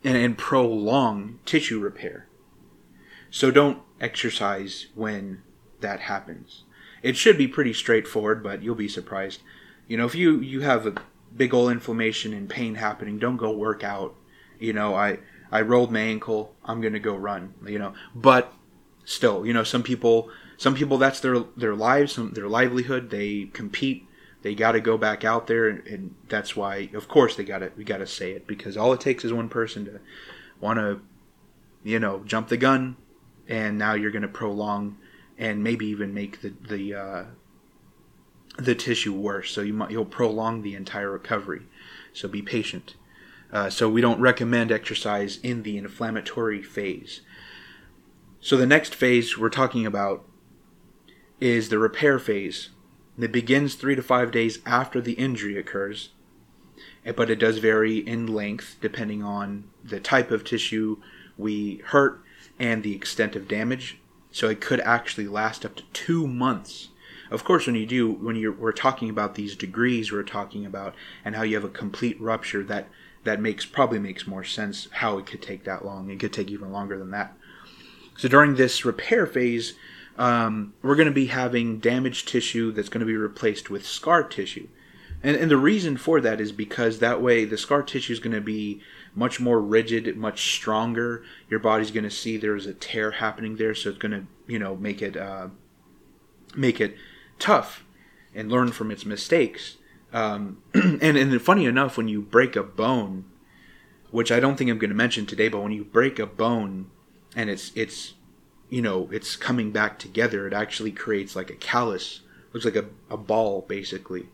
and, 0.04 0.16
and 0.16 0.38
prolong 0.38 1.38
tissue 1.44 1.80
repair. 1.80 2.26
So 3.30 3.50
don't 3.50 3.83
exercise 4.00 4.87
when 4.94 5.42
that 5.80 6.00
happens 6.00 6.64
it 7.02 7.16
should 7.16 7.38
be 7.38 7.48
pretty 7.48 7.72
straightforward, 7.72 8.42
but 8.42 8.62
you'll 8.62 8.74
be 8.74 8.88
surprised. 8.88 9.40
You 9.88 9.96
know, 9.96 10.06
if 10.06 10.14
you 10.14 10.40
you 10.40 10.61
have 10.61 10.87
a 10.87 10.94
big 11.35 11.54
old 11.54 11.70
inflammation 11.70 12.33
and 12.33 12.48
pain 12.48 12.76
happening, 12.76 13.18
don't 13.18 13.37
go 13.37 13.50
work 13.50 13.83
out. 13.83 14.14
You 14.59 14.72
know, 14.72 14.94
I 14.94 15.18
I 15.52 15.62
rolled 15.62 15.90
my 15.90 16.00
ankle, 16.00 16.54
I'm 16.64 16.80
going 16.80 16.92
to 16.92 17.00
go 17.00 17.14
run, 17.14 17.54
you 17.66 17.78
know. 17.78 17.94
But 18.14 18.52
still, 19.04 19.46
you 19.46 19.52
know, 19.52 19.64
some 19.64 19.82
people 19.82 20.30
some 20.56 20.74
people 20.74 20.98
that's 20.98 21.20
their 21.20 21.40
their 21.56 21.74
lives, 21.74 22.12
some, 22.12 22.32
their 22.32 22.48
livelihood, 22.48 23.10
they 23.10 23.50
compete 23.52 24.06
they 24.42 24.54
got 24.54 24.72
to 24.72 24.80
go 24.80 24.96
back 24.96 25.22
out 25.22 25.46
there 25.48 25.68
and, 25.68 25.86
and, 25.86 26.14
that's 26.30 26.56
why 26.56 26.88
of 26.94 27.08
course 27.08 27.36
they 27.36 27.44
got 27.44 27.58
to 27.58 27.70
we 27.76 27.84
got 27.84 27.98
to 27.98 28.06
say 28.06 28.32
it 28.32 28.46
because 28.46 28.74
all 28.74 28.92
it 28.94 29.00
takes 29.00 29.22
is 29.22 29.32
one 29.34 29.50
person 29.50 29.84
to 29.84 30.00
want 30.60 30.78
to 30.78 30.98
you 31.82 31.98
know 31.98 32.22
jump 32.24 32.48
the 32.48 32.56
gun 32.56 32.96
and 33.48 33.76
now 33.76 33.94
you're 33.94 34.12
going 34.12 34.22
to 34.22 34.28
prolong 34.28 34.96
and 35.36 35.64
maybe 35.64 35.86
even 35.86 36.14
make 36.14 36.40
the 36.42 36.54
the 36.68 36.94
uh, 36.94 37.24
the 38.58 38.74
tissue 38.74 39.14
worse. 39.14 39.50
So 39.50 39.62
you 39.62 39.72
might 39.72 39.90
you'll 39.90 40.04
prolong 40.04 40.62
the 40.62 40.74
entire 40.74 41.10
recovery. 41.10 41.62
So 42.12 42.28
be 42.28 42.42
patient. 42.42 42.94
Uh, 43.52 43.68
so 43.68 43.88
we 43.88 44.00
don't 44.00 44.20
recommend 44.20 44.70
exercise 44.70 45.38
in 45.42 45.62
the 45.62 45.76
inflammatory 45.76 46.62
phase. 46.62 47.20
So 48.40 48.56
the 48.56 48.66
next 48.66 48.94
phase 48.94 49.36
we're 49.36 49.50
talking 49.50 49.84
about 49.84 50.24
is 51.40 51.68
the 51.68 51.78
repair 51.78 52.18
phase. 52.18 52.70
It 53.18 53.32
begins 53.32 53.74
three 53.74 53.96
to 53.96 54.02
five 54.02 54.30
days 54.30 54.60
after 54.64 55.00
the 55.00 55.12
injury 55.12 55.58
occurs, 55.58 56.10
eh, 57.04 57.12
but 57.12 57.28
it 57.28 57.38
does 57.38 57.58
vary 57.58 57.98
in 57.98 58.26
length 58.26 58.76
depending 58.80 59.22
on 59.22 59.64
the 59.82 60.00
type 60.00 60.30
of 60.30 60.44
tissue 60.44 60.98
we 61.36 61.82
hurt 61.86 62.22
and 62.58 62.82
the 62.82 62.94
extent 62.94 63.34
of 63.34 63.48
damage. 63.48 63.98
So 64.30 64.48
it 64.48 64.60
could 64.60 64.80
actually 64.80 65.26
last 65.26 65.64
up 65.64 65.74
to 65.76 65.82
two 65.92 66.28
months. 66.28 66.89
Of 67.31 67.45
course, 67.45 67.66
when 67.66 67.77
you 67.77 67.87
do, 67.87 68.11
when 68.11 68.37
you're, 68.37 68.53
we're 68.53 68.73
talking 68.73 69.09
about 69.09 69.35
these 69.35 69.55
degrees, 69.55 70.11
we're 70.11 70.23
talking 70.23 70.66
about 70.66 70.95
and 71.25 71.37
how 71.37 71.43
you 71.43 71.55
have 71.55 71.64
a 71.64 71.69
complete 71.69 72.21
rupture. 72.21 72.64
That 72.64 72.88
that 73.25 73.40
makes 73.40 73.64
probably 73.64 73.99
makes 73.99 74.27
more 74.27 74.45
sense 74.45 74.88
how 74.90 75.19
it 75.19 75.27
could 75.27 75.43
take 75.43 75.64
that 75.64 75.85
long. 75.85 76.11
It 76.11 76.19
could 76.19 76.33
take 76.33 76.51
even 76.51 76.73
longer 76.73 76.99
than 76.99 77.11
that. 77.12 77.35
So 78.16 78.29
during 78.29 78.57
this 78.57 78.85
repair 78.85 79.27
phase, 79.27 79.75
um, 80.19 80.75
we're 80.83 80.97
going 80.97 81.09
to 81.09 81.14
be 81.14 81.27
having 81.27 81.79
damaged 81.79 82.29
tissue 82.29 82.73
that's 82.73 82.88
going 82.88 83.01
to 83.01 83.07
be 83.07 83.16
replaced 83.16 83.71
with 83.71 83.87
scar 83.87 84.23
tissue. 84.23 84.69
And, 85.23 85.37
and 85.37 85.51
the 85.51 85.57
reason 85.57 85.97
for 85.97 86.21
that 86.21 86.40
is 86.40 86.53
because 86.53 86.99
that 86.99 87.23
way 87.23 87.45
the 87.45 87.59
scar 87.59 87.83
tissue 87.83 88.12
is 88.12 88.21
going 88.21 88.35
to 88.35 88.40
be 88.40 88.81
much 89.14 89.40
more 89.40 89.61
rigid, 89.61 90.16
much 90.16 90.55
stronger. 90.55 91.23
Your 91.49 91.61
body's 91.61 91.90
going 91.90 92.05
to 92.05 92.11
see 92.11 92.37
there's 92.37 92.66
a 92.66 92.75
tear 92.75 93.12
happening 93.12 93.57
there, 93.57 93.75
so 93.75 93.90
it's 93.90 93.99
going 93.99 94.12
to 94.12 94.27
you 94.47 94.59
know 94.59 94.77
make 94.77 95.03
it 95.03 95.16
uh, 95.16 95.49
make 96.57 96.81
it 96.81 96.97
tough 97.40 97.85
and 98.35 98.50
learn 98.50 98.70
from 98.70 98.90
its 98.90 99.05
mistakes. 99.05 99.76
Um, 100.12 100.62
and 100.74 101.03
and 101.03 101.42
funny 101.42 101.66
enough, 101.66 101.96
when 101.96 102.09
you 102.09 102.20
break 102.22 102.55
a 102.55 102.62
bone, 102.62 103.24
which 104.11 104.31
I 104.31 104.40
don't 104.40 104.57
think 104.57 104.70
I'm 104.70 104.79
going 104.79 104.90
to 104.90 104.96
mention 104.96 105.26
today, 105.26 105.48
but 105.48 105.62
when 105.62 105.72
you 105.72 105.85
break 105.85 106.18
a 106.18 106.26
bone 106.26 106.90
and 107.35 107.50
it's 107.50 107.72
it's 107.74 108.14
you 108.68 108.83
know 108.83 109.09
it's 109.11 109.37
coming 109.37 109.72
back 109.72 109.98
together, 109.98 110.46
it 110.46 110.53
actually 110.53 110.92
creates 110.92 111.35
like 111.35 111.50
a 111.50 111.55
callus, 111.55 112.20
looks 112.53 112.64
like 112.64 112.76
a, 112.76 112.87
a 113.09 113.16
ball 113.16 113.64
basically. 113.68 114.26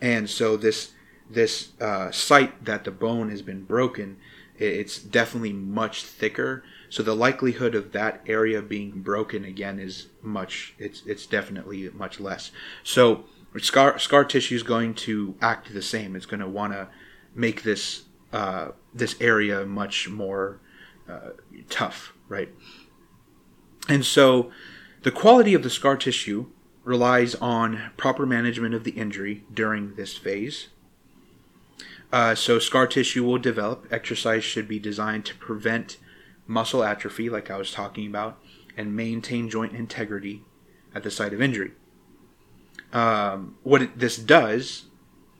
And 0.00 0.30
so 0.30 0.56
this 0.56 0.92
this 1.28 1.72
uh, 1.80 2.10
site 2.10 2.64
that 2.64 2.84
the 2.84 2.90
bone 2.90 3.30
has 3.30 3.42
been 3.42 3.64
broken, 3.64 4.16
it's 4.56 4.98
definitely 4.98 5.52
much 5.52 6.04
thicker. 6.04 6.64
So 6.90 7.02
the 7.02 7.14
likelihood 7.14 7.74
of 7.74 7.92
that 7.92 8.22
area 8.26 8.62
being 8.62 9.02
broken 9.02 9.44
again 9.44 9.78
is 9.78 10.08
much. 10.22 10.74
It's 10.78 11.02
it's 11.06 11.26
definitely 11.26 11.88
much 11.90 12.20
less. 12.20 12.50
So 12.82 13.24
scar 13.58 13.98
scar 13.98 14.24
tissue 14.24 14.54
is 14.54 14.62
going 14.62 14.94
to 14.94 15.34
act 15.40 15.72
the 15.72 15.82
same. 15.82 16.16
It's 16.16 16.26
going 16.26 16.40
to 16.40 16.48
want 16.48 16.72
to 16.72 16.88
make 17.34 17.62
this 17.62 18.04
uh, 18.32 18.68
this 18.94 19.16
area 19.20 19.64
much 19.64 20.08
more 20.08 20.60
uh, 21.08 21.30
tough, 21.68 22.12
right? 22.28 22.50
And 23.88 24.04
so 24.04 24.50
the 25.02 25.10
quality 25.10 25.54
of 25.54 25.62
the 25.62 25.70
scar 25.70 25.96
tissue 25.96 26.50
relies 26.84 27.34
on 27.36 27.90
proper 27.96 28.26
management 28.26 28.74
of 28.74 28.84
the 28.84 28.92
injury 28.92 29.44
during 29.52 29.94
this 29.94 30.16
phase. 30.16 30.68
Uh, 32.10 32.34
so 32.34 32.58
scar 32.58 32.86
tissue 32.86 33.24
will 33.24 33.38
develop. 33.38 33.86
Exercise 33.90 34.42
should 34.42 34.66
be 34.66 34.78
designed 34.78 35.26
to 35.26 35.34
prevent 35.34 35.98
muscle 36.48 36.82
atrophy, 36.82 37.30
like 37.30 37.50
I 37.50 37.56
was 37.56 37.70
talking 37.70 38.08
about, 38.08 38.40
and 38.76 38.96
maintain 38.96 39.48
joint 39.48 39.74
integrity 39.74 40.42
at 40.94 41.04
the 41.04 41.10
site 41.10 41.32
of 41.32 41.40
injury. 41.40 41.72
Um, 42.92 43.58
what 43.62 43.82
it, 43.82 43.98
this 43.98 44.16
does 44.16 44.86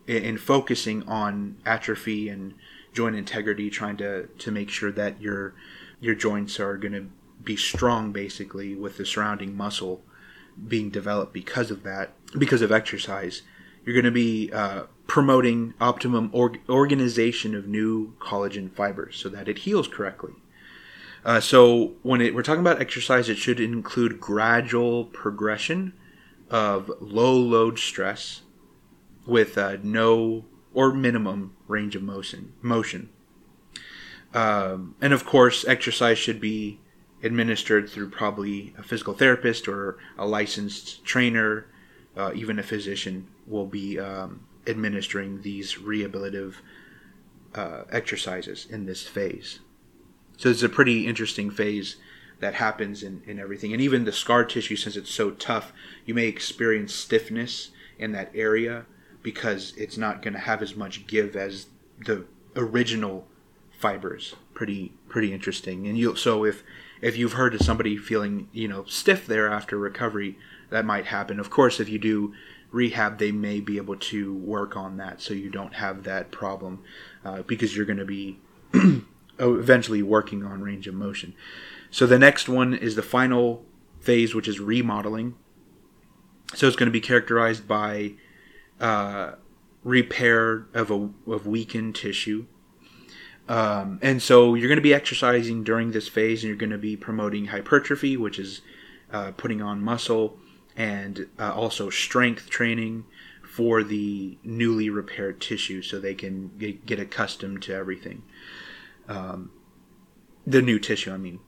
in, 0.07 0.23
in 0.23 0.39
focusing 0.39 1.03
on 1.09 1.57
atrophy 1.65 2.29
and 2.29 2.55
joint 2.93 3.17
integrity, 3.17 3.71
trying 3.71 3.97
to, 3.97 4.27
to 4.27 4.51
make 4.53 4.69
sure 4.71 4.93
that 4.93 5.21
your 5.21 5.55
your 6.01 6.15
joints 6.15 6.61
are 6.61 6.77
going 6.77 6.93
to 6.93 7.07
be 7.43 7.57
strong, 7.57 8.13
basically, 8.13 8.75
with 8.75 8.99
the 8.99 9.07
surrounding 9.07 9.57
muscle 9.57 10.03
being 10.69 10.91
developed 10.91 11.33
because 11.33 11.71
of 11.73 11.83
that, 11.83 12.13
because 12.39 12.63
of 12.63 12.71
exercise. 12.71 13.43
You're 13.85 13.95
going 13.95 14.05
to 14.05 14.11
be 14.11 14.53
uh, 14.53 14.83
promoting 15.07 15.75
optimum 15.81 16.31
org- 16.33 16.61
organization 16.69 17.55
of 17.55 17.67
new 17.67 18.15
collagen 18.19 18.71
fibers 18.71 19.17
so 19.17 19.29
that 19.31 19.49
it 19.49 19.59
heals 19.59 19.89
correctly. 19.89 20.35
Uh, 21.29 21.41
so 21.41 21.93
when 22.03 22.23
it, 22.23 22.35
we're 22.35 22.43
talking 22.43 22.63
about 22.63 22.81
exercise, 22.81 23.29
it 23.29 23.37
should 23.37 23.61
include 23.61 24.19
gradual 24.19 25.05
progression 25.05 25.93
of 26.49 26.91
low 27.03 27.37
load 27.37 27.79
stress 27.79 28.41
with 29.27 29.59
uh, 29.59 29.77
no 29.83 30.47
or 30.73 30.91
minimum 30.91 31.55
range 31.67 31.95
of 31.95 32.03
motion. 32.03 32.55
Motion, 32.63 33.11
um, 34.33 34.95
and 35.03 35.13
of 35.13 35.27
course, 35.27 35.67
exercise 35.69 36.17
should 36.17 36.41
be 36.41 36.81
administered 37.23 37.91
through 37.91 38.09
probably 38.09 38.75
a 38.79 38.83
physical 38.83 39.13
therapist 39.13 39.69
or 39.69 39.99
a 40.17 40.27
licensed 40.27 41.05
trainer, 41.05 41.67
uh, 42.17 42.33
even 42.35 42.59
a 42.59 42.63
physician 42.63 43.29
will 43.47 43.67
be 43.67 44.01
um, 44.01 44.47
administering 44.67 45.43
these 45.43 45.75
rehabilitative 45.75 46.55
uh, 47.55 47.83
exercises 47.93 48.67
in 48.71 48.87
this 48.87 49.07
phase. 49.07 49.59
So 50.39 50.49
it's 50.49 50.63
a 50.63 50.69
pretty 50.69 51.07
interesting 51.07 51.51
phase 51.51 51.97
that 52.41 52.55
happens 52.55 53.03
in, 53.03 53.23
in 53.27 53.39
everything. 53.39 53.73
And 53.73 53.83
even 53.83 54.05
the 54.05 54.13
scar 54.13 54.45
tissue, 54.45 54.77
since 54.77 54.97
it's 54.97 55.11
so 55.11 55.33
tough, 55.33 55.73
you 56.07 56.15
may 56.15 56.27
experience 56.27 56.95
stiffness 56.95 57.71
in 57.99 58.13
that 58.13 58.31
area 58.35 58.87
because 59.23 59.75
it's 59.77 59.99
not 59.99 60.23
going 60.23 60.35
to 60.35 60.39
have 60.39 60.63
as 60.63 60.77
much 60.77 61.09
give 61.09 61.35
as 61.35 61.67
the 62.07 62.25
original 62.55 63.27
fibers. 63.73 64.37
Pretty 64.55 64.93
pretty 65.09 65.33
interesting. 65.33 65.87
And 65.89 65.99
you 65.99 66.15
so 66.15 66.45
if 66.45 66.63
if 67.01 67.17
you've 67.17 67.33
heard 67.33 67.55
of 67.55 67.63
somebody 67.63 67.97
feeling 67.97 68.49
you 68.53 68.69
know 68.69 68.85
stiff 68.85 69.27
there 69.27 69.51
after 69.51 69.77
recovery, 69.77 70.39
that 70.71 70.85
might 70.85 71.07
happen. 71.07 71.41
Of 71.41 71.51
course, 71.51 71.81
if 71.81 71.89
you 71.89 71.99
do 71.99 72.33
rehab, 72.71 73.19
they 73.19 73.33
may 73.33 73.61
be 73.61 73.77
able 73.77 73.97
to 73.97 74.35
work 74.35 74.77
on 74.77 74.99
that 74.99 75.21
so 75.21 75.35
you 75.35 75.51
don't 75.51 75.75
have 75.75 76.05
that 76.05 76.31
problem 76.31 76.85
uh, 77.25 77.43
because 77.43 77.77
you're 77.77 77.87
going 77.87 77.99
to 77.99 78.05
be 78.05 78.39
eventually 79.39 80.03
working 80.03 80.45
on 80.45 80.61
range 80.63 80.87
of 80.87 80.95
motion. 80.95 81.35
So 81.91 82.07
the 82.07 82.19
next 82.19 82.49
one 82.49 82.75
is 82.75 82.97
the 82.97 83.03
final 83.03 83.65
phase, 84.01 84.35
which 84.35 84.49
is 84.49 84.61
remodeling. 84.61 85.35
So 86.55 86.67
it's 86.67 86.77
going 86.77 86.87
to 86.87 86.93
be 86.93 87.01
characterized 87.01 87.69
by 87.69 88.13
uh, 88.81 89.33
repair 89.85 90.67
of 90.75 90.91
a 90.91 91.11
of 91.31 91.47
weakened 91.47 91.95
tissue. 91.95 92.47
Um, 93.49 93.99
and 94.03 94.23
so 94.23 94.55
you're 94.55 94.69
going 94.69 94.77
to 94.77 94.83
be 94.83 94.93
exercising 94.93 95.65
during 95.65 95.93
this 95.93 96.09
phase, 96.09 96.43
and 96.43 96.49
you're 96.49 96.59
going 96.59 96.71
to 96.71 96.79
be 96.79 96.97
promoting 96.97 97.47
hypertrophy, 97.47 98.17
which 98.17 98.39
is 98.39 98.61
uh, 99.11 99.33
putting 99.37 99.63
on 99.63 99.81
muscle, 99.81 100.39
and 100.77 101.27
uh, 101.39 101.55
also 101.55 101.89
strength 101.89 102.51
training 102.51 103.05
for 103.43 103.83
the 103.83 104.37
newly 104.45 104.91
repaired 104.91 105.41
tissue, 105.41 105.81
so 105.81 105.99
they 105.99 106.15
can 106.15 106.51
get, 106.59 106.85
get 106.85 107.01
accustomed 107.01 107.63
to 107.63 107.75
everything. 107.75 108.23
Um, 109.09 109.51
the 110.47 110.63
new 110.63 110.79
tissue, 110.79 111.13
I 111.13 111.17
mean. 111.17 111.41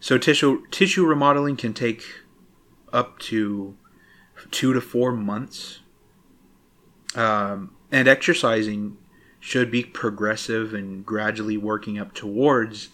So 0.00 0.18
tissue 0.18 0.66
tissue 0.70 1.04
remodeling 1.04 1.56
can 1.56 1.74
take 1.74 2.02
up 2.92 3.18
to 3.20 3.76
two 4.50 4.72
to 4.72 4.80
four 4.80 5.12
months. 5.12 5.80
Um, 7.14 7.74
and 7.90 8.06
exercising 8.06 8.98
should 9.40 9.70
be 9.70 9.82
progressive 9.82 10.74
and 10.74 11.04
gradually 11.04 11.56
working 11.56 11.98
up 11.98 12.12
towards 12.12 12.90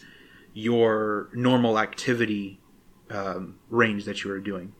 your 0.52 1.28
normal 1.34 1.78
activity 1.78 2.60
um, 3.10 3.58
range 3.68 4.04
that 4.04 4.22
you 4.22 4.30
are 4.30 4.38
doing, 4.38 4.72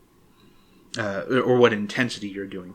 uh, 0.96 1.22
or 1.28 1.56
what 1.56 1.72
intensity 1.72 2.28
you're 2.28 2.46
doing. 2.46 2.74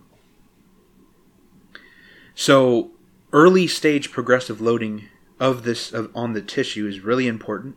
So, 2.36 2.92
early 3.32 3.68
stage 3.68 4.12
progressive 4.12 4.60
loading 4.60 5.08
of 5.40 5.64
this 5.64 5.92
of, 5.94 6.12
on 6.16 6.34
the 6.34 6.42
tissue 6.42 6.88
is 6.88 7.00
really 7.02 7.28
important 7.28 7.76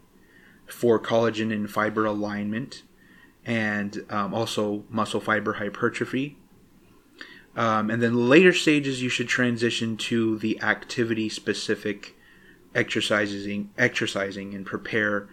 for 0.67 0.99
collagen 0.99 1.53
and 1.53 1.71
fiber 1.71 2.05
alignment 2.05 2.83
and 3.45 4.05
um, 4.11 4.35
also 4.35 4.85
muscle 4.89 5.21
fiber 5.21 5.55
hypertrophy. 5.55 6.37
Um, 7.55 7.91
and 7.91 8.03
then 8.03 8.29
later 8.29 8.53
stages, 8.53 9.03
you 9.03 9.11
should 9.11 9.29
transition 9.29 9.97
to 9.99 10.39
the 10.39 10.61
activity 10.63 11.29
specific 11.29 12.15
exercising, 12.75 13.71
exercising 13.77 14.55
and 14.55 14.65
prepare 14.65 15.29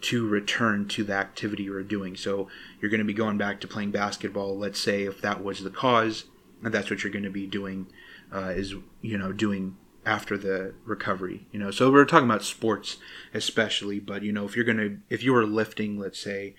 to 0.00 0.26
return 0.26 0.86
to 0.88 1.04
the 1.04 1.12
activity 1.12 1.64
you're 1.64 1.82
doing. 1.82 2.16
So 2.16 2.48
you're 2.80 2.90
going 2.90 3.00
to 3.00 3.04
be 3.04 3.12
going 3.12 3.36
back 3.36 3.60
to 3.60 3.68
playing 3.68 3.90
basketball. 3.90 4.56
Let's 4.56 4.80
say 4.80 5.02
if 5.02 5.20
that 5.20 5.42
was 5.42 5.62
the 5.62 5.70
cause, 5.70 6.24
and 6.62 6.72
that's 6.72 6.88
what 6.88 7.02
you're 7.02 7.12
going 7.12 7.24
to 7.24 7.30
be 7.30 7.46
doing, 7.46 7.88
uh, 8.32 8.52
is 8.56 8.74
you 9.02 9.18
know 9.18 9.32
doing 9.32 9.76
after 10.08 10.38
the 10.38 10.74
recovery 10.84 11.46
you 11.52 11.58
know? 11.58 11.70
So 11.70 11.92
we're 11.92 12.06
talking 12.06 12.28
about 12.28 12.42
sports 12.42 12.96
especially 13.34 14.00
but 14.00 14.22
you 14.22 14.32
know 14.32 14.46
if 14.46 14.56
you're 14.56 14.64
gonna 14.64 14.96
if 15.10 15.22
you 15.22 15.32
were 15.32 15.46
lifting 15.46 15.98
let's 15.98 16.18
say 16.18 16.54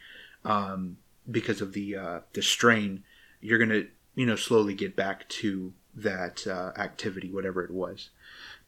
um, 0.46 0.98
because 1.30 1.60
of 1.60 1.74
the 1.74 1.96
uh, 1.96 2.20
the 2.34 2.42
strain 2.42 3.04
you're 3.42 3.60
gonna 3.60 3.84
you 4.16 4.26
know 4.26 4.36
slowly 4.36 4.74
get 4.74 4.96
back 4.96 5.28
to 5.30 5.74
that 5.96 6.46
uh, 6.48 6.72
activity 6.78 7.32
whatever 7.32 7.64
it 7.64 7.72
was. 7.72 8.10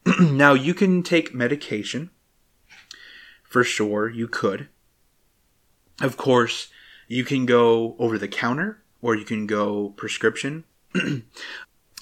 Now 0.20 0.54
you 0.54 0.74
can 0.74 1.02
take 1.02 1.34
medication. 1.34 2.10
For 3.44 3.62
sure 3.62 4.08
you 4.08 4.28
could. 4.28 4.68
Of 6.00 6.16
course 6.16 6.68
you 7.06 7.24
can 7.24 7.44
go 7.44 7.94
over 7.98 8.16
the 8.16 8.28
counter 8.28 8.82
or 9.02 9.14
you 9.14 9.24
can 9.24 9.46
go 9.46 9.90
prescription. 9.90 10.64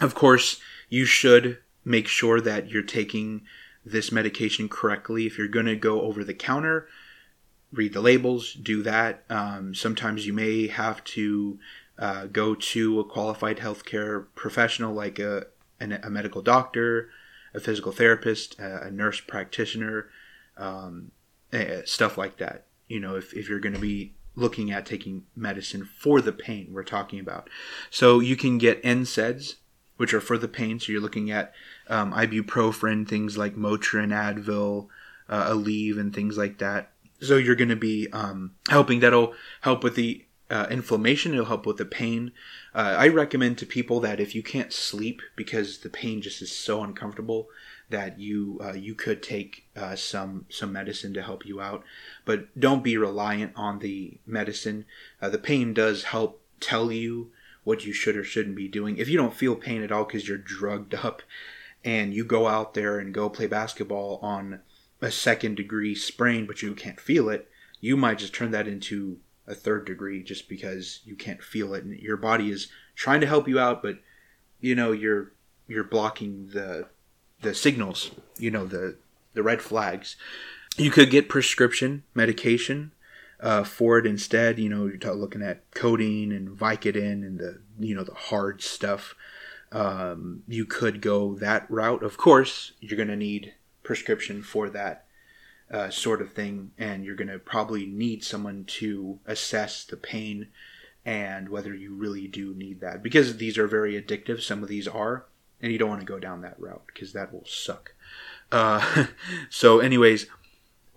Of 0.00 0.14
course 0.14 0.58
you 0.88 1.04
should 1.04 1.58
make 1.84 2.08
sure 2.08 2.40
that 2.40 2.68
you're 2.68 2.82
taking 2.82 3.42
this 3.84 4.12
medication 4.12 4.68
correctly. 4.68 5.26
If 5.26 5.38
you're 5.38 5.48
going 5.48 5.66
to 5.66 5.76
go 5.76 6.02
over 6.02 6.24
the 6.24 6.34
counter, 6.34 6.88
read 7.72 7.92
the 7.92 8.00
labels, 8.00 8.54
do 8.54 8.82
that. 8.82 9.24
Um, 9.30 9.74
sometimes 9.74 10.26
you 10.26 10.32
may 10.32 10.66
have 10.66 11.02
to 11.04 11.58
uh, 11.98 12.26
go 12.26 12.54
to 12.54 13.00
a 13.00 13.04
qualified 13.04 13.58
healthcare 13.58 14.26
professional 14.34 14.92
like 14.92 15.18
a, 15.18 15.46
a 15.80 16.10
medical 16.10 16.42
doctor, 16.42 17.10
a 17.54 17.60
physical 17.60 17.92
therapist, 17.92 18.58
a, 18.58 18.90
nurse 18.90 19.20
practitioner, 19.20 20.08
um, 20.56 21.10
stuff 21.84 22.16
like 22.18 22.36
that. 22.38 22.66
You 22.88 23.00
know, 23.00 23.16
if, 23.16 23.32
if 23.34 23.48
you're 23.48 23.60
going 23.60 23.74
to 23.74 23.80
be 23.80 24.14
looking 24.34 24.70
at 24.70 24.86
taking 24.86 25.24
medicine 25.36 25.84
for 25.84 26.20
the 26.20 26.32
pain 26.32 26.68
we're 26.72 26.84
talking 26.84 27.20
about. 27.20 27.48
So 27.90 28.20
you 28.20 28.36
can 28.36 28.58
get 28.58 28.82
NSAIDs, 28.82 29.56
which 30.00 30.14
are 30.14 30.20
for 30.22 30.38
the 30.38 30.48
pain. 30.48 30.80
So 30.80 30.92
you're 30.92 31.00
looking 31.02 31.30
at 31.30 31.52
um, 31.86 32.14
ibuprofen, 32.14 33.06
things 33.06 33.36
like 33.36 33.54
Motrin, 33.54 34.14
Advil, 34.14 34.88
uh, 35.28 35.50
Aleve, 35.50 36.00
and 36.00 36.14
things 36.14 36.38
like 36.38 36.56
that. 36.56 36.90
So 37.20 37.36
you're 37.36 37.54
going 37.54 37.68
to 37.68 37.76
be 37.76 38.08
um, 38.10 38.52
helping. 38.70 39.00
That'll 39.00 39.34
help 39.60 39.84
with 39.84 39.96
the 39.96 40.24
uh, 40.48 40.68
inflammation. 40.70 41.34
It'll 41.34 41.44
help 41.44 41.66
with 41.66 41.76
the 41.76 41.84
pain. 41.84 42.32
Uh, 42.74 42.96
I 42.96 43.08
recommend 43.08 43.58
to 43.58 43.66
people 43.66 44.00
that 44.00 44.20
if 44.20 44.34
you 44.34 44.42
can't 44.42 44.72
sleep 44.72 45.20
because 45.36 45.80
the 45.80 45.90
pain 45.90 46.22
just 46.22 46.40
is 46.40 46.50
so 46.50 46.82
uncomfortable, 46.82 47.48
that 47.90 48.18
you 48.18 48.58
uh, 48.64 48.72
you 48.72 48.94
could 48.94 49.22
take 49.22 49.66
uh, 49.76 49.96
some 49.96 50.46
some 50.48 50.72
medicine 50.72 51.12
to 51.12 51.22
help 51.22 51.44
you 51.44 51.60
out, 51.60 51.84
but 52.24 52.58
don't 52.58 52.82
be 52.82 52.96
reliant 52.96 53.52
on 53.54 53.80
the 53.80 54.16
medicine. 54.24 54.86
Uh, 55.20 55.28
the 55.28 55.36
pain 55.36 55.74
does 55.74 56.04
help 56.04 56.40
tell 56.58 56.90
you 56.90 57.32
what 57.64 57.84
you 57.84 57.92
should 57.92 58.16
or 58.16 58.24
shouldn't 58.24 58.56
be 58.56 58.68
doing. 58.68 58.96
If 58.96 59.08
you 59.08 59.16
don't 59.16 59.34
feel 59.34 59.56
pain 59.56 59.82
at 59.82 59.92
all 59.92 60.04
because 60.04 60.28
you're 60.28 60.38
drugged 60.38 60.94
up, 60.94 61.22
and 61.84 62.12
you 62.12 62.24
go 62.24 62.46
out 62.46 62.74
there 62.74 62.98
and 62.98 63.14
go 63.14 63.28
play 63.30 63.46
basketball 63.46 64.18
on 64.22 64.60
a 65.00 65.10
second 65.10 65.54
degree 65.56 65.94
sprain, 65.94 66.46
but 66.46 66.62
you 66.62 66.74
can't 66.74 67.00
feel 67.00 67.28
it, 67.28 67.48
you 67.80 67.96
might 67.96 68.18
just 68.18 68.34
turn 68.34 68.50
that 68.50 68.68
into 68.68 69.18
a 69.46 69.54
third 69.54 69.86
degree 69.86 70.22
just 70.22 70.48
because 70.48 71.00
you 71.04 71.16
can't 71.16 71.42
feel 71.42 71.74
it, 71.74 71.84
and 71.84 71.98
your 71.98 72.16
body 72.16 72.50
is 72.50 72.68
trying 72.94 73.20
to 73.20 73.26
help 73.26 73.48
you 73.48 73.58
out, 73.58 73.82
but 73.82 73.98
you 74.60 74.74
know 74.74 74.92
you're 74.92 75.32
you're 75.66 75.84
blocking 75.84 76.48
the 76.52 76.86
the 77.40 77.54
signals, 77.54 78.10
you 78.38 78.50
know, 78.50 78.66
the 78.66 78.96
the 79.32 79.42
red 79.42 79.62
flags. 79.62 80.16
You 80.76 80.90
could 80.90 81.10
get 81.10 81.28
prescription 81.28 82.04
medication 82.14 82.92
uh, 83.40 83.64
for 83.64 83.98
it 83.98 84.06
instead. 84.06 84.58
You 84.58 84.68
know, 84.68 84.86
you're 84.86 85.14
looking 85.14 85.42
at 85.42 85.70
codeine 85.72 86.32
and 86.32 86.48
Vicodin 86.48 87.24
and 87.26 87.38
the 87.38 87.60
you 87.78 87.94
know 87.94 88.04
the 88.04 88.14
hard 88.14 88.62
stuff. 88.62 89.14
Um, 89.72 90.42
you 90.48 90.64
could 90.64 91.00
go 91.00 91.34
that 91.36 91.70
route. 91.70 92.02
Of 92.02 92.16
course, 92.16 92.72
you're 92.80 92.96
going 92.96 93.08
to 93.08 93.16
need 93.16 93.54
prescription 93.82 94.42
for 94.42 94.68
that 94.70 95.06
uh, 95.70 95.90
sort 95.90 96.20
of 96.20 96.32
thing, 96.32 96.72
and 96.76 97.04
you're 97.04 97.16
going 97.16 97.28
to 97.28 97.38
probably 97.38 97.86
need 97.86 98.24
someone 98.24 98.64
to 98.64 99.20
assess 99.26 99.84
the 99.84 99.96
pain 99.96 100.48
and 101.04 101.48
whether 101.48 101.74
you 101.74 101.94
really 101.94 102.26
do 102.26 102.52
need 102.52 102.80
that 102.80 103.02
because 103.02 103.38
these 103.38 103.56
are 103.56 103.66
very 103.66 104.00
addictive. 104.00 104.42
Some 104.42 104.62
of 104.62 104.68
these 104.68 104.86
are 104.86 105.24
and 105.62 105.72
you 105.72 105.78
don't 105.78 105.88
want 105.88 106.00
to 106.00 106.06
go 106.06 106.18
down 106.18 106.42
that 106.42 106.58
route 106.58 106.82
because 106.86 107.12
that 107.12 107.32
will 107.32 107.44
suck. 107.46 107.94
Uh, 108.50 109.06
so, 109.50 109.80
anyways, 109.80 110.26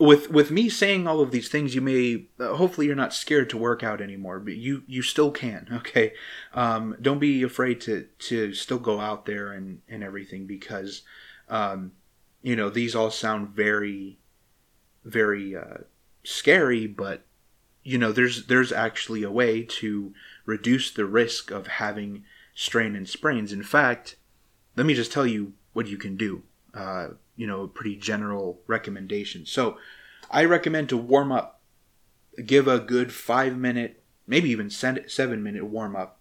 with 0.04 0.30
with 0.30 0.52
me 0.52 0.70
saying 0.70 1.08
all 1.08 1.22
of 1.22 1.32
these 1.32 1.50
things, 1.50 1.76
you 1.76 1.82
may 1.82 2.26
uh, 2.39 2.56
hopefully 2.56 2.88
you're 2.88 2.96
not 2.96 3.13
scared 3.13 3.50
to 3.50 3.58
work 3.58 3.84
out 3.84 4.02
anymore, 4.02 4.39
but 4.39 4.56
you 4.56 4.84
you 4.88 5.02
still 5.02 5.32
can. 5.32 5.68
Okay, 5.84 6.13
um, 6.54 6.96
don't 7.02 7.20
be 7.20 7.44
afraid 7.44 7.82
to 7.82 8.08
to 8.20 8.54
still 8.54 8.80
go 8.80 9.00
out 9.00 9.26
there 9.26 9.52
and 9.52 9.82
and 9.88 10.04
everything 10.04 10.46
because, 10.46 11.02
um, 11.50 11.92
you 12.42 12.56
know, 12.56 12.70
these 12.70 12.96
all 12.96 13.12
sound 13.12 13.50
very, 13.50 14.18
very 15.04 15.56
uh, 15.56 15.80
scary, 16.24 16.88
but 16.88 17.26
you 17.84 17.98
know, 17.98 18.12
there's 18.12 18.48
there's 18.48 18.72
actually 18.72 19.24
a 19.24 19.32
way 19.32 19.63
to 19.63 20.13
reduce 20.46 20.92
the 20.92 21.06
risk 21.06 21.52
of 21.52 21.68
having 21.68 22.24
strain 22.56 22.96
and 22.96 23.08
sprains. 23.08 23.52
In 23.52 23.63
fact, 23.63 24.16
let 24.76 24.86
me 24.86 24.94
just 24.94 25.12
tell 25.12 25.26
you 25.26 25.54
what 25.74 25.88
you 25.88 25.98
can 25.98 26.16
do. 26.16 26.44
Uh, 26.74 27.10
you 27.36 27.48
know, 27.48 27.63
a 27.63 27.67
pretty 27.67 27.96
general 27.96 28.60
recommendation. 28.67 29.46
So, 29.46 29.78
I 30.30 30.46
recommend 30.46 30.89
to 30.89 30.98
warm 30.98 31.32
up. 31.32 31.62
Give 32.43 32.67
a 32.67 32.80
good 32.80 33.13
five 33.13 33.58
minute, 33.58 34.02
maybe 34.26 34.50
even 34.50 34.69
seven 34.69 35.43
minute 35.43 35.65
warm 35.65 35.96
up 35.96 36.19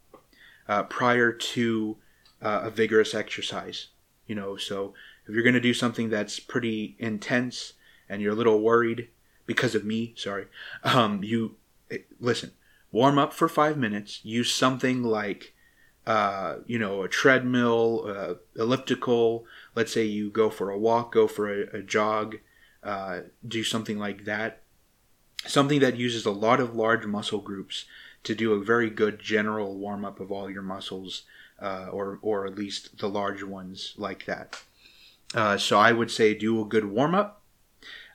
uh, 0.68 0.82
prior 0.84 1.32
to 1.32 1.96
uh, 2.42 2.60
a 2.64 2.70
vigorous 2.70 3.14
exercise. 3.14 3.88
You 4.26 4.34
know, 4.34 4.56
so 4.56 4.94
if 5.26 5.34
you're 5.34 5.42
going 5.42 5.54
to 5.54 5.60
do 5.60 5.74
something 5.74 6.10
that's 6.10 6.38
pretty 6.38 6.96
intense 6.98 7.72
and 8.08 8.20
you're 8.20 8.32
a 8.32 8.36
little 8.36 8.60
worried 8.60 9.08
because 9.46 9.74
of 9.74 9.84
me, 9.84 10.14
sorry, 10.16 10.46
um, 10.84 11.22
you 11.24 11.56
eh, 11.90 11.98
listen. 12.20 12.52
Warm 12.90 13.18
up 13.18 13.32
for 13.32 13.48
five 13.48 13.78
minutes. 13.78 14.20
Use 14.22 14.52
something 14.52 15.02
like 15.02 15.54
uh, 16.06 16.56
you 16.66 16.78
know, 16.78 17.02
a 17.02 17.08
treadmill, 17.08 18.04
uh, 18.06 18.34
elliptical. 18.60 19.46
Let's 19.74 19.92
say 19.92 20.04
you 20.04 20.30
go 20.30 20.50
for 20.50 20.70
a 20.70 20.78
walk, 20.78 21.12
go 21.12 21.26
for 21.26 21.50
a, 21.50 21.78
a 21.78 21.82
jog, 21.82 22.36
uh, 22.82 23.20
do 23.46 23.64
something 23.64 23.98
like 23.98 24.24
that. 24.24 24.62
Something 25.46 25.80
that 25.80 25.96
uses 25.96 26.26
a 26.26 26.30
lot 26.30 26.60
of 26.60 26.76
large 26.76 27.06
muscle 27.06 27.40
groups 27.40 27.86
to 28.24 28.34
do 28.34 28.52
a 28.52 28.64
very 28.64 28.90
good 28.90 29.18
general 29.18 29.76
warm 29.76 30.04
up 30.04 30.20
of 30.20 30.30
all 30.30 30.48
your 30.48 30.62
muscles, 30.62 31.22
uh, 31.60 31.88
or 31.90 32.18
or 32.22 32.46
at 32.46 32.56
least 32.56 32.98
the 32.98 33.08
large 33.08 33.42
ones 33.42 33.94
like 33.96 34.26
that. 34.26 34.62
Uh, 35.34 35.56
so 35.56 35.78
I 35.78 35.92
would 35.92 36.10
say 36.10 36.34
do 36.34 36.60
a 36.60 36.64
good 36.64 36.84
warm 36.84 37.14
up. 37.14 37.42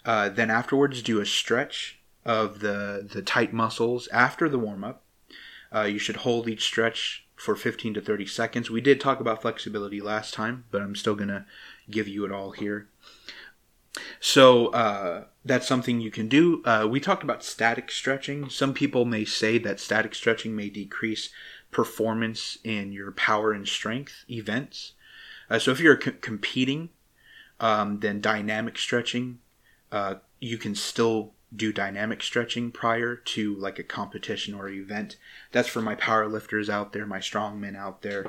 Uh, 0.06 0.30
then 0.30 0.50
afterwards, 0.50 1.02
do 1.02 1.20
a 1.20 1.26
stretch 1.26 2.00
of 2.24 2.60
the 2.60 3.08
the 3.12 3.22
tight 3.22 3.52
muscles 3.52 4.08
after 4.10 4.48
the 4.48 4.60
warm 4.60 4.84
up. 4.84 5.04
you 5.86 6.00
should 6.00 6.18
hold 6.18 6.48
each 6.48 6.64
stretch 6.64 7.27
for 7.38 7.56
15 7.56 7.94
to 7.94 8.02
30 8.02 8.26
seconds. 8.26 8.70
We 8.70 8.82
did 8.82 9.00
talk 9.00 9.22
about 9.22 9.42
flexibility 9.42 10.02
last 10.02 10.34
time, 10.34 10.66
but 10.72 10.82
I'm 10.82 10.96
still 10.96 11.16
going 11.16 11.30
to 11.30 11.46
give 11.90 12.08
you 12.08 12.26
it 12.26 12.32
all 12.32 12.52
here. 12.52 12.90
So 14.20 14.68
uh, 14.68 15.26
that's 15.46 15.68
something 15.68 16.02
you 16.02 16.12
can 16.12 16.28
do. 16.28 16.62
Uh, 16.66 16.88
we 16.90 17.00
talked 17.00 17.24
about 17.24 17.44
static 17.44 17.92
stretching. 17.92 18.50
Some 18.50 18.74
people 18.74 19.06
may 19.06 19.24
say 19.24 19.58
that 19.60 19.80
static 19.80 20.14
stretching 20.16 20.56
may 20.56 20.70
decrease 20.70 21.30
performance 21.72 22.58
in 22.64 22.92
your 22.92 23.12
power 23.12 23.52
and 23.52 23.68
strength 23.68 24.26
events. 24.30 24.94
Uh, 25.50 25.60
so 25.60 25.72
if 25.72 25.80
you're 25.80 26.00
c- 26.02 26.12
competing, 26.12 26.90
um, 27.60 28.00
then 28.00 28.20
dynamic 28.20 28.78
stretching, 28.78 29.40
uh, 29.92 30.16
you 30.40 30.58
can 30.58 30.76
still 30.76 31.34
do 31.56 31.72
dynamic 31.72 32.22
stretching 32.22 32.72
prior 32.72 33.16
to 33.16 33.56
like 33.56 33.80
a 33.80 33.84
competition 33.84 34.54
or 34.54 34.70
event. 34.70 35.16
That's 35.52 35.70
for 35.70 35.82
my 35.82 35.96
power 35.96 36.28
lifters 36.28 36.70
out 36.70 36.94
there, 36.94 37.06
my 37.06 37.20
strongmen 37.20 37.76
out 37.76 38.02
there. 38.02 38.26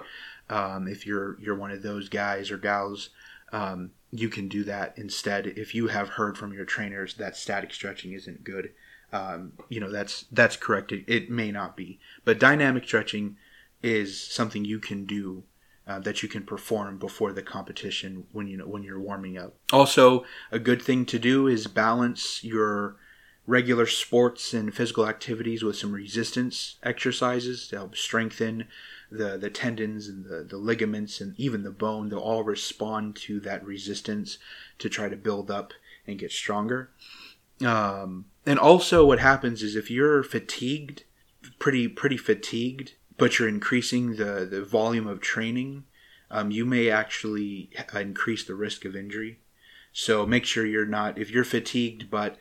Um, 0.48 0.88
if 0.88 1.06
you're 1.06 1.38
you're 1.40 1.56
one 1.56 1.70
of 1.70 1.82
those 1.82 2.08
guys 2.08 2.50
or 2.50 2.58
gals, 2.58 3.10
um, 3.52 3.90
you 4.10 4.28
can 4.28 4.48
do 4.48 4.64
that 4.64 4.96
instead. 4.96 5.46
If 5.46 5.74
you 5.74 5.88
have 5.88 6.10
heard 6.10 6.38
from 6.38 6.52
your 6.52 6.64
trainers 6.64 7.14
that 7.14 7.36
static 7.36 7.74
stretching 7.74 8.12
isn't 8.12 8.44
good, 8.44 8.72
um, 9.12 9.52
you 9.68 9.80
know 9.80 9.90
that's 9.90 10.26
that's 10.30 10.56
correct. 10.56 10.92
It, 10.92 11.04
it 11.08 11.30
may 11.30 11.50
not 11.50 11.76
be, 11.76 11.98
but 12.24 12.38
dynamic 12.38 12.84
stretching 12.84 13.36
is 13.82 14.20
something 14.20 14.64
you 14.64 14.78
can 14.78 15.04
do 15.04 15.44
uh, 15.86 15.98
that 16.00 16.22
you 16.22 16.28
can 16.28 16.42
perform 16.42 16.98
before 16.98 17.32
the 17.32 17.42
competition 17.42 18.26
when 18.32 18.46
you 18.46 18.56
know 18.56 18.66
when 18.66 18.82
you're 18.82 19.00
warming 19.00 19.38
up. 19.38 19.54
Also, 19.72 20.24
a 20.52 20.58
good 20.58 20.82
thing 20.82 21.04
to 21.06 21.18
do 21.18 21.46
is 21.46 21.66
balance 21.66 22.44
your 22.44 22.96
regular 23.48 23.86
sports 23.86 24.52
and 24.52 24.74
physical 24.74 25.08
activities 25.08 25.62
with 25.62 25.74
some 25.74 25.90
resistance 25.90 26.76
exercises 26.82 27.66
to 27.66 27.76
help 27.76 27.96
strengthen 27.96 28.68
the, 29.10 29.38
the 29.38 29.48
tendons 29.48 30.06
and 30.06 30.26
the, 30.26 30.44
the 30.44 30.58
ligaments 30.58 31.18
and 31.18 31.34
even 31.40 31.62
the 31.62 31.70
bone. 31.70 32.10
They'll 32.10 32.18
all 32.18 32.44
respond 32.44 33.16
to 33.16 33.40
that 33.40 33.64
resistance 33.64 34.36
to 34.78 34.90
try 34.90 35.08
to 35.08 35.16
build 35.16 35.50
up 35.50 35.72
and 36.06 36.18
get 36.18 36.30
stronger. 36.30 36.90
Um, 37.64 38.26
and 38.44 38.58
also, 38.58 39.06
what 39.06 39.18
happens 39.18 39.62
is 39.62 39.74
if 39.74 39.90
you're 39.90 40.22
fatigued, 40.22 41.04
pretty 41.58 41.88
pretty 41.88 42.18
fatigued, 42.18 42.92
but 43.16 43.38
you're 43.38 43.48
increasing 43.48 44.16
the, 44.16 44.46
the 44.48 44.62
volume 44.62 45.06
of 45.06 45.22
training, 45.22 45.84
um, 46.30 46.50
you 46.50 46.66
may 46.66 46.90
actually 46.90 47.70
increase 47.94 48.44
the 48.44 48.54
risk 48.54 48.84
of 48.84 48.94
injury. 48.94 49.38
So 49.90 50.26
make 50.26 50.44
sure 50.44 50.66
you're 50.66 50.84
not 50.84 51.16
if 51.16 51.30
you're 51.30 51.44
fatigued, 51.44 52.10
but 52.10 52.36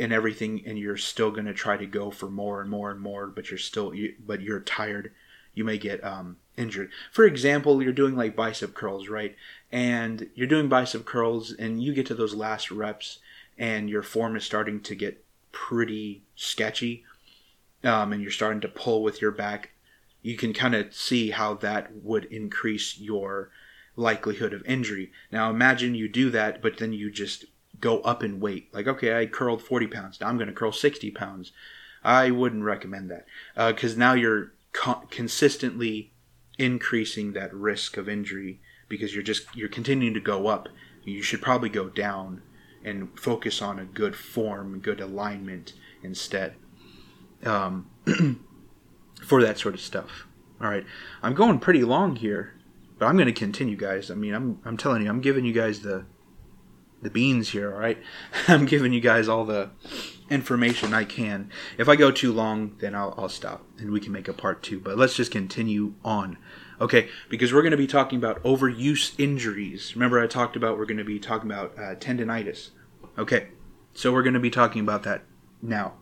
and 0.00 0.12
everything 0.12 0.62
and 0.66 0.78
you're 0.78 0.96
still 0.96 1.30
going 1.30 1.46
to 1.46 1.54
try 1.54 1.76
to 1.76 1.86
go 1.86 2.10
for 2.10 2.28
more 2.28 2.60
and 2.60 2.70
more 2.70 2.90
and 2.90 3.00
more 3.00 3.26
but 3.26 3.50
you're 3.50 3.58
still 3.58 3.94
you, 3.94 4.14
but 4.24 4.40
you're 4.40 4.60
tired 4.60 5.12
you 5.54 5.64
may 5.64 5.78
get 5.78 6.02
um, 6.02 6.36
injured. 6.56 6.90
For 7.12 7.24
example 7.24 7.82
you're 7.82 7.92
doing 7.92 8.16
like 8.16 8.36
bicep 8.36 8.74
curls 8.74 9.08
right? 9.08 9.36
And 9.70 10.28
you're 10.34 10.48
doing 10.48 10.68
bicep 10.68 11.04
curls 11.04 11.52
and 11.52 11.82
you 11.82 11.92
get 11.94 12.06
to 12.06 12.14
those 12.14 12.34
last 12.34 12.70
reps 12.70 13.18
and 13.58 13.88
your 13.88 14.02
form 14.02 14.36
is 14.36 14.44
starting 14.44 14.80
to 14.80 14.94
get 14.94 15.24
pretty 15.52 16.22
sketchy 16.34 17.04
um, 17.84 18.12
and 18.12 18.22
you're 18.22 18.30
starting 18.30 18.60
to 18.62 18.68
pull 18.68 19.02
with 19.02 19.20
your 19.20 19.30
back. 19.30 19.70
You 20.22 20.36
can 20.36 20.52
kind 20.52 20.74
of 20.74 20.94
see 20.94 21.30
how 21.30 21.54
that 21.54 21.94
would 22.02 22.24
increase 22.26 22.98
your 22.98 23.50
likelihood 23.96 24.52
of 24.52 24.64
injury. 24.66 25.12
Now 25.30 25.50
imagine 25.50 25.94
you 25.94 26.08
do 26.08 26.30
that 26.30 26.60
but 26.62 26.78
then 26.78 26.92
you 26.92 27.10
just 27.10 27.44
go 27.84 28.00
up 28.00 28.24
in 28.24 28.40
weight. 28.40 28.72
Like, 28.72 28.88
okay, 28.88 29.20
I 29.20 29.26
curled 29.26 29.62
40 29.62 29.86
pounds. 29.88 30.20
Now 30.20 30.28
I'm 30.28 30.38
going 30.38 30.48
to 30.48 30.54
curl 30.54 30.72
60 30.72 31.10
pounds. 31.10 31.52
I 32.02 32.30
wouldn't 32.30 32.64
recommend 32.64 33.10
that 33.10 33.26
because 33.74 33.94
uh, 33.94 33.98
now 33.98 34.14
you're 34.14 34.52
co- 34.72 35.06
consistently 35.10 36.12
increasing 36.58 37.32
that 37.34 37.52
risk 37.54 37.96
of 37.98 38.08
injury 38.08 38.60
because 38.88 39.14
you're 39.14 39.22
just 39.32 39.44
you're 39.54 39.68
continuing 39.68 40.14
to 40.14 40.20
go 40.20 40.46
up. 40.48 40.68
You 41.04 41.22
should 41.22 41.42
probably 41.42 41.68
go 41.68 41.88
down 41.88 42.42
and 42.82 43.18
focus 43.18 43.60
on 43.62 43.78
a 43.78 43.84
good 43.84 44.16
form, 44.16 44.80
good 44.80 45.00
alignment 45.00 45.72
instead. 46.02 46.54
um, 47.44 47.90
for 49.22 49.42
that 49.42 49.58
sort 49.58 49.74
of 49.74 49.80
stuff. 49.80 50.26
All 50.60 50.68
right, 50.68 50.84
I'm 51.22 51.34
going 51.34 51.58
pretty 51.58 51.84
long 51.84 52.16
here, 52.16 52.54
but 52.98 53.06
I'm 53.06 53.16
going 53.16 53.26
to 53.26 53.32
continue, 53.46 53.76
guys. 53.76 54.10
I 54.10 54.14
mean, 54.14 54.34
I'm 54.34 54.60
I'm 54.64 54.76
telling 54.76 55.02
you, 55.02 55.08
I'm 55.08 55.20
giving 55.20 55.44
you 55.44 55.52
guys 55.52 55.80
the 55.80 56.04
the 57.04 57.10
beans 57.10 57.50
here. 57.50 57.72
All 57.72 57.80
right, 57.80 57.98
I'm 58.48 58.66
giving 58.66 58.92
you 58.92 59.00
guys 59.00 59.28
all 59.28 59.44
the 59.44 59.70
information 60.30 60.92
I 60.92 61.04
can. 61.04 61.50
If 61.78 61.88
I 61.88 61.96
go 61.96 62.10
too 62.10 62.32
long, 62.32 62.76
then 62.80 62.94
I'll, 62.94 63.14
I'll 63.16 63.28
stop 63.28 63.64
and 63.78 63.90
we 63.90 64.00
can 64.00 64.12
make 64.12 64.26
a 64.26 64.32
part 64.32 64.62
two. 64.62 64.80
But 64.80 64.98
let's 64.98 65.14
just 65.14 65.30
continue 65.30 65.94
on. 66.04 66.38
Okay, 66.80 67.08
because 67.28 67.52
we're 67.52 67.62
going 67.62 67.70
to 67.70 67.76
be 67.76 67.86
talking 67.86 68.18
about 68.18 68.42
overuse 68.42 69.14
injuries. 69.18 69.94
Remember, 69.94 70.20
I 70.20 70.26
talked 70.26 70.56
about 70.56 70.76
we're 70.76 70.86
going 70.86 70.98
to 70.98 71.04
be 71.04 71.20
talking 71.20 71.48
about 71.50 71.78
uh, 71.78 71.94
tendonitis. 71.94 72.70
Okay, 73.16 73.48
so 73.92 74.12
we're 74.12 74.24
going 74.24 74.34
to 74.34 74.40
be 74.40 74.50
talking 74.50 74.80
about 74.80 75.04
that 75.04 75.22
now. 75.62 75.94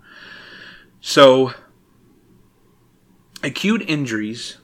So, 1.00 1.52
acute 3.42 3.82
injuries 3.86 4.58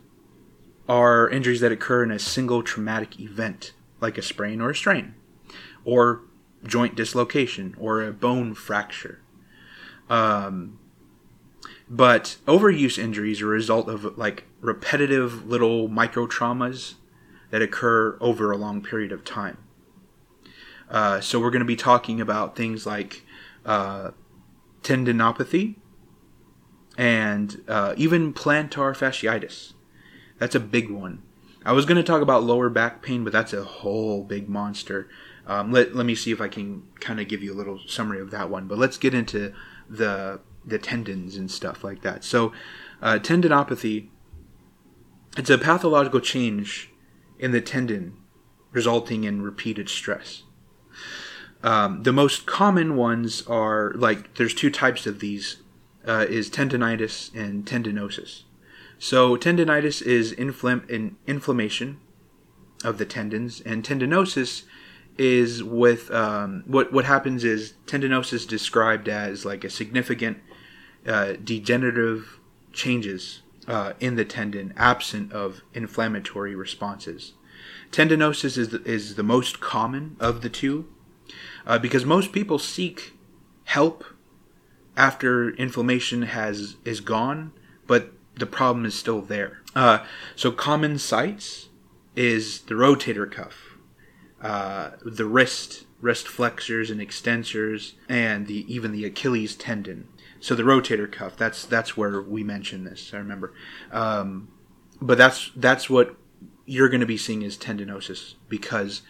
are 0.89 1.28
injuries 1.28 1.61
that 1.61 1.72
occur 1.72 2.05
in 2.05 2.11
a 2.11 2.18
single 2.18 2.62
traumatic 2.62 3.20
event, 3.20 3.72
like 4.01 4.16
a 4.16 4.22
sprain 4.22 4.62
or 4.62 4.70
a 4.70 4.74
strain, 4.74 5.14
or 5.84 6.22
joint 6.65 6.95
dislocation, 6.95 7.75
or 7.79 8.03
a 8.03 8.13
bone 8.13 8.55
fracture. 8.55 9.21
Um, 10.11 10.79
but 11.89 12.37
overuse 12.47 12.99
injuries 12.99 13.41
are 13.41 13.47
a 13.47 13.51
result 13.51 13.89
of 13.89 14.19
like 14.19 14.45
repetitive 14.61 15.47
little 15.47 15.89
micro 15.89 16.27
traumas 16.27 16.95
that 17.51 17.63
occur 17.63 18.17
over 18.21 18.51
a 18.51 18.57
long 18.57 18.83
period 18.83 19.13
of 19.13 19.25
time. 19.25 19.59
Uh, 20.91 21.21
so 21.21 21.41
we're 21.41 21.51
going 21.51 21.61
to 21.61 21.67
be 21.67 21.77
talking 21.77 22.21
about 22.21 22.57
things 22.57 22.87
like 22.87 23.25
uh, 23.65 24.11
tendinopathy 24.83 25.77
and 26.97 27.63
uh, 27.69 27.95
even 27.97 28.33
plantar 28.33 28.97
fasciitis. 28.97 29.75
That's 30.39 30.55
a 30.55 30.61
big 30.61 30.91
one. 30.91 31.23
I 31.65 31.73
was 31.73 31.85
going 31.85 31.97
to 31.97 32.03
talk 32.03 32.23
about 32.23 32.45
lower 32.45 32.71
back 32.71 33.03
pain, 33.03 33.25
but 33.25 33.33
that's 33.33 33.53
a 33.53 33.65
whole 33.65 34.25
big 34.25 34.49
monster. 34.49 35.09
Um, 35.49 35.72
let, 35.72 35.96
let 35.96 36.07
me 36.07 36.14
see 36.14 36.30
if 36.30 36.40
I 36.40 36.49
can 36.49 36.84
kind 37.01 37.18
of 37.18 37.26
give 37.26 37.42
you 37.42 37.53
a 37.53 37.57
little 37.57 37.80
summary 37.86 38.20
of 38.20 38.30
that 38.30 38.51
one. 38.51 38.68
But 38.68 38.78
let's 38.78 38.99
get 38.99 39.14
into 39.14 39.53
the 39.88 40.40
the 40.64 40.78
tendons 40.78 41.36
and 41.36 41.51
stuff 41.51 41.82
like 41.82 42.03
that. 42.03 42.22
So, 42.22 42.53
uh, 43.01 43.18
tendinopathy 43.22 44.09
it's 45.38 45.51
a 45.51 45.57
pathological 45.57 46.20
change 46.20 46.90
in 47.38 47.53
the 47.53 47.61
tendon 47.61 48.16
resulting 48.72 49.24
in 49.24 49.40
repeated 49.40 49.88
stress. 49.88 50.42
Um, 51.62 52.03
the 52.03 52.12
most 52.12 52.44
common 52.44 52.96
ones 52.96 53.46
are 53.46 53.92
like 53.94 54.34
there's 54.34 54.55
two 54.55 54.70
types 54.70 55.07
of 55.07 55.20
these 55.20 55.59
uh, 56.07 56.26
is 56.28 56.51
tendinitis 56.51 57.32
and 57.34 57.64
tendinosis. 57.64 58.42
So 58.99 59.36
tendinitis 59.36 60.03
is 60.03 60.32
infl- 60.34 60.88
in 60.90 61.16
inflammation 61.26 62.01
of 62.84 62.99
the 62.99 63.05
tendons, 63.05 63.61
and 63.61 63.84
tendinosis 63.84 64.62
is 65.19 65.62
with 65.62 66.11
um, 66.11 66.62
what 66.66 66.93
what 66.93 67.05
happens 67.05 67.45
is 67.45 67.75
tendinosis 67.87 68.47
described 68.47 69.09
as 69.09 69.45
like 69.45 69.64
a 69.64 69.71
significant 69.71 70.39
uh, 71.07 71.35
degenerative 71.43 72.39
changes 72.73 73.43
uh, 73.66 73.93
in 74.01 74.14
the 74.14 74.25
tendon 74.25 74.73
absent 74.77 75.33
of 75.33 75.62
inflammatory 75.75 76.55
responses. 76.55 77.35
Tendinosis 77.91 78.57
is 78.57 78.69
the, 78.69 78.83
is 78.85 79.16
the 79.16 79.23
most 79.23 79.61
common 79.61 80.16
of 80.21 80.43
the 80.43 80.49
two 80.49 80.89
uh, 81.66 81.79
because 81.79 82.05
most 82.05 82.33
people 82.33 82.59
seek 82.59 83.14
help 83.64 84.05
after 84.97 85.51
inflammation 85.51 86.23
has 86.23 86.77
is 86.85 87.01
gone, 87.01 87.53
but 87.87 88.12
the 88.37 88.47
problem 88.47 88.85
is 88.85 88.95
still 88.95 89.21
there. 89.21 89.61
Uh, 89.75 90.05
so 90.35 90.51
common 90.51 90.99
sites 90.99 91.69
is 92.16 92.62
the 92.62 92.75
rotator 92.75 93.31
cuff, 93.31 93.68
uh, 94.41 94.91
the 95.05 95.24
wrist, 95.24 95.84
wrist 96.01 96.28
flexors 96.28 96.91
and 96.91 97.01
extensors, 97.01 97.95
and 98.09 98.47
the 98.47 98.72
even 98.72 98.93
the 98.93 99.05
Achilles 99.05 99.57
tendon. 99.57 100.09
So 100.41 100.55
the 100.55 100.62
rotator 100.62 101.11
cuff. 101.11 101.36
That's 101.36 101.64
that's 101.64 101.97
where 101.97 102.22
we 102.22 102.45
mentioned 102.45 102.86
this. 102.86 103.12
I 103.12 103.18
remember, 103.18 103.53
um, 103.91 104.49
but 105.01 105.18
that's 105.18 105.51
that's 105.57 105.91
what 105.91 106.16
you're 106.66 106.89
going 106.89 107.01
to 107.01 107.07
be 107.07 107.16
seeing 107.16 107.43
is 107.43 107.57
tendinosis 107.57 108.34
because 108.49 109.03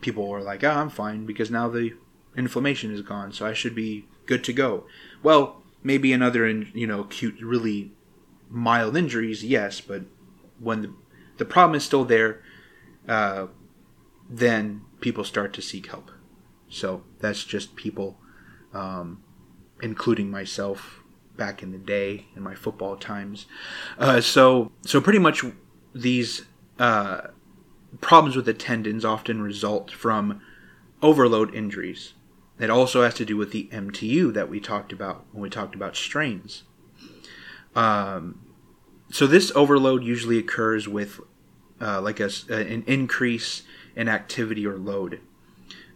people 0.00 0.30
are 0.30 0.42
like, 0.42 0.62
"Oh, 0.62 0.70
I'm 0.70 0.90
fine 0.90 1.24
because 1.24 1.50
now 1.50 1.68
the 1.68 1.94
inflammation 2.36 2.92
is 2.92 3.02
gone, 3.02 3.32
so 3.32 3.46
I 3.46 3.54
should 3.54 3.74
be 3.74 4.06
good 4.26 4.44
to 4.44 4.52
go." 4.52 4.84
Well, 5.22 5.62
maybe 5.82 6.12
another, 6.12 6.44
and 6.44 6.66
you 6.74 6.86
know, 6.86 7.00
acute, 7.00 7.40
really 7.40 7.92
mild 8.50 8.96
injuries, 8.96 9.42
yes, 9.42 9.80
but 9.80 10.02
when 10.58 10.82
the 10.82 10.94
the 11.38 11.44
problem 11.46 11.74
is 11.74 11.84
still 11.84 12.04
there, 12.04 12.42
uh, 13.08 13.46
then 14.38 14.82
people 15.00 15.24
start 15.24 15.52
to 15.52 15.62
seek 15.62 15.86
help. 15.86 16.10
So 16.68 17.04
that's 17.20 17.44
just 17.44 17.76
people 17.76 18.18
um, 18.72 19.22
including 19.82 20.30
myself 20.30 21.02
back 21.36 21.62
in 21.62 21.72
the 21.72 21.78
day 21.78 22.26
in 22.34 22.42
my 22.42 22.54
football 22.54 22.96
times. 22.96 23.46
Uh, 23.98 24.20
so 24.20 24.72
so 24.82 25.00
pretty 25.00 25.18
much 25.18 25.44
these 25.94 26.42
uh, 26.78 27.28
problems 28.00 28.36
with 28.36 28.46
the 28.46 28.54
tendons 28.54 29.04
often 29.04 29.42
result 29.42 29.90
from 29.90 30.40
overload 31.02 31.54
injuries. 31.54 32.14
It 32.58 32.70
also 32.70 33.02
has 33.02 33.14
to 33.14 33.24
do 33.24 33.36
with 33.36 33.50
the 33.50 33.68
MTU 33.72 34.32
that 34.34 34.48
we 34.48 34.60
talked 34.60 34.92
about 34.92 35.26
when 35.32 35.42
we 35.42 35.50
talked 35.50 35.74
about 35.74 35.96
strains. 35.96 36.62
Um, 37.74 38.46
so 39.10 39.26
this 39.26 39.50
overload 39.54 40.04
usually 40.04 40.38
occurs 40.38 40.86
with 40.86 41.20
uh, 41.80 42.00
like 42.00 42.20
a, 42.20 42.30
an 42.48 42.84
increase 42.86 43.62
in 43.96 44.08
activity 44.08 44.66
or 44.66 44.76
load. 44.76 45.20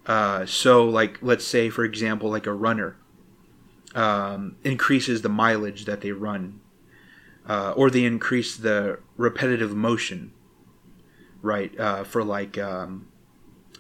Uh, 0.06 0.46
so 0.46 0.84
like 0.84 1.18
let's 1.20 1.44
say 1.44 1.68
for 1.68 1.84
example 1.84 2.30
like 2.30 2.46
a 2.46 2.52
runner 2.52 2.96
um, 3.96 4.56
increases 4.62 5.22
the 5.22 5.28
mileage 5.28 5.86
that 5.86 6.02
they 6.02 6.12
run, 6.12 6.60
uh, 7.48 7.72
or 7.76 7.90
they 7.90 8.04
increase 8.04 8.56
the 8.56 8.98
repetitive 9.16 9.74
motion, 9.74 10.32
right? 11.42 11.78
Uh, 11.80 12.04
for 12.04 12.22
like 12.22 12.58
um, 12.58 13.08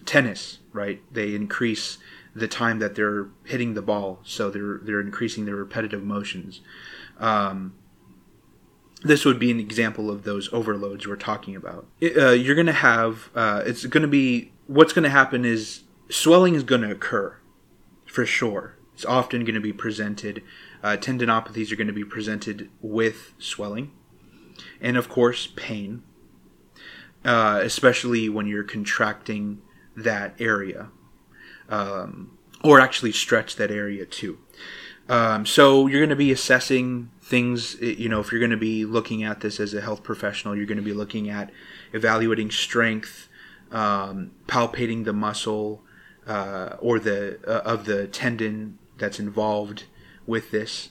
tennis, 0.06 0.60
right? 0.72 1.02
They 1.12 1.34
increase 1.34 1.98
the 2.34 2.48
time 2.48 2.78
that 2.78 2.94
they're 2.94 3.28
hitting 3.44 3.74
the 3.74 3.82
ball, 3.82 4.20
so 4.24 4.50
they're 4.50 4.80
they're 4.82 5.00
increasing 5.00 5.44
their 5.44 5.56
repetitive 5.56 6.02
motions. 6.02 6.60
Um, 7.18 7.74
this 9.06 9.24
would 9.24 9.38
be 9.38 9.50
an 9.50 9.60
example 9.60 10.10
of 10.10 10.24
those 10.24 10.52
overloads 10.52 11.06
we're 11.06 11.16
talking 11.16 11.56
about. 11.56 11.86
uh, 12.02 12.30
you're 12.30 12.54
going 12.54 12.66
to 12.66 12.72
have 12.72 13.30
uh, 13.34 13.62
it's 13.66 13.84
going 13.86 14.02
to 14.02 14.08
be 14.08 14.52
what's 14.66 14.92
going 14.92 15.04
to 15.04 15.10
happen 15.10 15.44
is 15.44 15.82
swelling 16.08 16.54
is 16.54 16.62
going 16.62 16.82
to 16.82 16.90
occur 16.90 17.36
for 18.06 18.24
sure 18.26 18.76
it's 18.96 19.04
often 19.04 19.44
going 19.44 19.54
to 19.54 19.60
be 19.60 19.74
presented, 19.74 20.42
uh, 20.82 20.96
tendinopathies 20.96 21.70
are 21.70 21.76
going 21.76 21.86
to 21.86 21.92
be 21.92 22.02
presented 22.02 22.70
with 22.80 23.34
swelling 23.38 23.90
and, 24.80 24.96
of 24.96 25.10
course, 25.10 25.48
pain, 25.54 26.02
uh, 27.22 27.60
especially 27.62 28.30
when 28.30 28.46
you're 28.46 28.64
contracting 28.64 29.60
that 29.94 30.34
area 30.40 30.88
um, 31.68 32.38
or 32.64 32.80
actually 32.80 33.12
stretch 33.12 33.56
that 33.56 33.70
area 33.70 34.06
too. 34.06 34.38
Um, 35.10 35.44
so 35.44 35.86
you're 35.86 36.00
going 36.00 36.08
to 36.08 36.16
be 36.16 36.32
assessing 36.32 37.10
things, 37.26 37.76
you 37.80 38.08
know, 38.08 38.20
if 38.20 38.30
you're 38.30 38.38
going 38.38 38.52
to 38.52 38.56
be 38.56 38.84
looking 38.84 39.24
at 39.24 39.40
this 39.40 39.58
as 39.58 39.74
a 39.74 39.80
health 39.80 40.04
professional, 40.04 40.54
you're 40.54 40.64
going 40.64 40.76
to 40.76 40.82
be 40.82 40.92
looking 40.92 41.28
at 41.28 41.50
evaluating 41.92 42.52
strength, 42.52 43.28
um, 43.72 44.30
palpating 44.46 45.04
the 45.04 45.12
muscle 45.12 45.82
uh, 46.28 46.76
or 46.78 47.00
the 47.00 47.40
uh, 47.44 47.68
of 47.68 47.84
the 47.84 48.06
tendon 48.06 48.78
that's 48.96 49.18
involved 49.18 49.84
with 50.24 50.52
this 50.52 50.90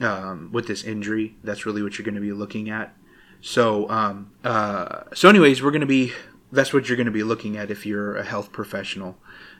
um, 0.00 0.50
with 0.52 0.66
this 0.66 0.82
injury. 0.82 1.36
That's 1.44 1.64
really 1.64 1.80
what 1.80 1.96
you're 1.96 2.04
going 2.04 2.16
to 2.16 2.20
be 2.20 2.32
looking 2.32 2.68
at. 2.68 2.96
So 3.40 3.88
um, 3.88 4.32
uh, 4.42 5.04
so 5.14 5.28
anyways, 5.28 5.62
we're 5.62 5.70
going 5.70 5.80
to 5.80 5.86
be 5.86 6.12
that's 6.50 6.72
what 6.72 6.88
you're 6.88 6.96
going 6.96 7.06
to 7.06 7.12
be 7.12 7.22
looking 7.22 7.56
at 7.56 7.70
if 7.70 7.86
you're 7.86 8.16
a 8.16 8.24
health 8.24 8.50
professional 8.50 9.16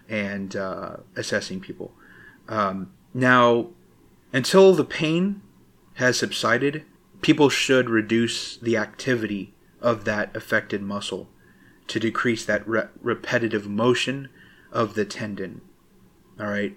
and 0.09 0.57
uh, 0.57 0.97
assessing 1.15 1.61
people. 1.61 1.93
Um, 2.49 2.93
now, 3.15 3.69
until 4.33 4.75
the 4.75 4.85
pain 4.85 5.43
has 5.95 6.19
subsided, 6.19 6.85
people 7.21 7.49
should 7.49 7.89
reduce 7.89 8.57
the 8.57 8.77
activity 8.77 9.55
of 9.81 10.05
that 10.05 10.35
affected 10.37 10.83
muscle 10.83 11.29
to 11.89 12.01
decrease 12.01 12.45
that 12.45 12.67
re- 12.67 12.89
repetitive 13.01 13.69
motion 13.69 14.29
of 14.71 14.95
the 14.95 15.05
tendon. 15.05 15.61
All 16.41 16.47
right. 16.47 16.77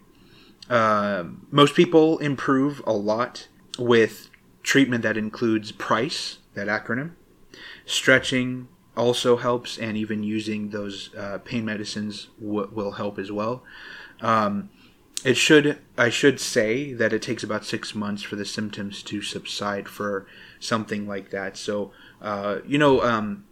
Uh, 0.69 1.25
most 1.51 1.75
people 1.75 2.17
improve 2.19 2.81
a 2.85 2.93
lot 2.93 3.47
with 3.77 4.29
treatment 4.63 5.03
that 5.03 5.17
includes 5.17 5.71
price, 5.71 6.39
that 6.55 6.67
acronym. 6.67 7.11
Stretching 7.85 8.67
also 8.97 9.37
helps, 9.37 9.77
and 9.77 9.95
even 9.97 10.23
using 10.23 10.69
those 10.69 11.13
uh, 11.15 11.37
pain 11.43 11.65
medicines 11.65 12.29
w- 12.39 12.69
will 12.71 12.91
help 12.91 13.19
as 13.19 13.31
well. 13.31 13.63
Um, 14.21 14.69
it 15.25 15.35
should 15.35 15.79
I 15.97 16.09
should 16.09 16.39
say 16.39 16.93
that 16.93 17.11
it 17.11 17.23
takes 17.23 17.43
about 17.43 17.65
six 17.65 17.95
months 17.95 18.21
for 18.21 18.35
the 18.35 18.45
symptoms 18.45 19.01
to 19.03 19.23
subside 19.23 19.89
for 19.89 20.27
something 20.59 21.07
like 21.07 21.31
that. 21.31 21.57
So 21.57 21.91
uh, 22.21 22.59
you 22.65 22.77
know, 22.77 23.01
um, 23.01 23.43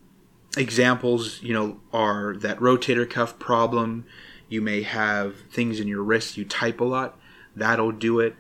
examples 0.55 1.41
you 1.41 1.51
know 1.51 1.81
are 1.91 2.35
that 2.37 2.59
rotator 2.59 3.09
cuff 3.09 3.39
problem. 3.39 4.05
You 4.47 4.61
may 4.61 4.83
have 4.83 5.41
things 5.51 5.79
in 5.79 5.87
your 5.87 6.03
wrist. 6.03 6.37
You 6.37 6.45
type 6.45 6.79
a 6.79 6.83
lot. 6.83 7.19
That'll 7.55 7.91
do 7.91 8.19
it. 8.19 8.35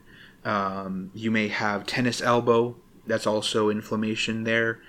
Um, 0.45 1.09
you 1.15 1.31
may 1.31 1.47
have 1.47 1.87
tennis 1.87 2.21
elbow. 2.21 2.75
That's 3.07 3.25
also 3.25 3.69
inflammation 3.69 4.43
there. 4.43 4.79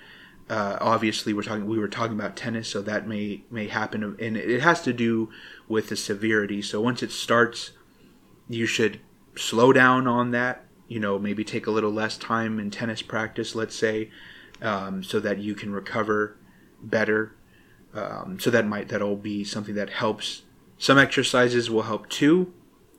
Uh, 0.50 0.76
obviously, 0.82 1.32
we're 1.32 1.42
talking. 1.42 1.66
We 1.66 1.78
were 1.78 1.88
talking 1.88 2.18
about 2.18 2.36
tennis, 2.36 2.68
so 2.68 2.82
that 2.82 3.08
may 3.08 3.44
may 3.50 3.68
happen, 3.68 4.16
and 4.20 4.36
it 4.36 4.60
has 4.60 4.82
to 4.82 4.92
do 4.92 5.30
with 5.66 5.88
the 5.88 5.96
severity. 5.96 6.60
So 6.60 6.82
once 6.82 7.02
it 7.02 7.10
starts, 7.10 7.70
you 8.48 8.66
should 8.66 9.00
slow 9.36 9.72
down 9.72 10.06
on 10.06 10.30
that. 10.32 10.64
You 10.88 11.00
know, 11.00 11.18
maybe 11.18 11.44
take 11.44 11.66
a 11.66 11.70
little 11.70 11.90
less 11.90 12.16
time 12.18 12.58
in 12.58 12.70
tennis 12.70 13.02
practice, 13.02 13.54
let's 13.54 13.74
say, 13.74 14.10
um, 14.60 15.02
so 15.02 15.18
that 15.20 15.38
you 15.38 15.54
can 15.54 15.72
recover 15.72 16.36
better. 16.82 17.34
Um, 17.94 18.38
so 18.38 18.50
that 18.50 18.66
might 18.66 18.88
that'll 18.88 19.16
be 19.16 19.44
something 19.44 19.74
that 19.76 19.90
helps. 19.90 20.42
Some 20.78 20.98
exercises 20.98 21.70
will 21.70 21.82
help 21.82 22.08
too, 22.08 22.52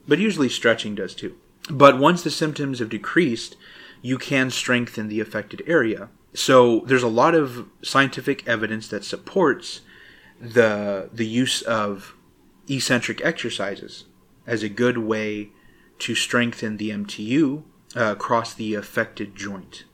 but 0.08 0.20
usually 0.20 0.50
stretching 0.50 0.96
does 0.96 1.14
too. 1.14 1.36
But 1.70 2.00
once 2.00 2.24
the 2.24 2.32
symptoms 2.32 2.80
have 2.80 2.90
decreased, 2.90 3.56
you 4.02 4.18
can 4.18 4.50
strengthen 4.50 5.08
the 5.08 5.20
affected 5.20 5.62
area. 5.68 6.10
So 6.34 6.82
there's 6.82 7.04
a 7.04 7.08
lot 7.08 7.36
of 7.36 7.68
scientific 7.82 8.48
evidence 8.48 8.88
that 8.90 9.04
supports 9.04 9.82
the 10.40 11.10
the 11.14 11.26
use 11.26 11.62
of 11.62 12.16
eccentric 12.68 13.24
exercises 13.24 14.06
as 14.48 14.64
a 14.64 14.70
good 14.70 14.98
way 14.98 15.50
to 16.00 16.16
strengthen 16.16 16.78
the 16.78 16.90
MTU 16.90 17.64
uh, 17.96 18.12
across 18.12 18.54
the 18.54 18.76
affected 18.76 19.36
joint. 19.36 19.86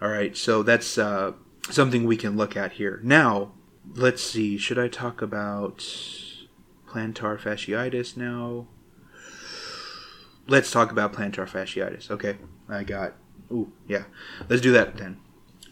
All 0.00 0.08
right, 0.08 0.36
so 0.36 0.62
that's 0.62 0.98
uh, 0.98 1.32
something 1.70 2.04
we 2.04 2.16
can 2.16 2.36
look 2.36 2.56
at 2.56 2.72
here. 2.72 3.00
Now, 3.02 3.52
let's 3.94 4.22
see. 4.22 4.56
Should 4.58 4.78
I 4.78 4.88
talk 4.88 5.22
about 5.22 5.78
plantar 6.88 7.38
fasciitis 7.38 8.16
now? 8.16 8.66
Let's 10.46 10.70
talk 10.70 10.90
about 10.90 11.12
plantar 11.12 11.48
fasciitis. 11.48 12.10
Okay, 12.10 12.36
I 12.68 12.84
got. 12.84 13.14
Ooh, 13.50 13.72
yeah. 13.86 14.04
Let's 14.48 14.62
do 14.62 14.72
that 14.72 14.96
then. 14.96 15.18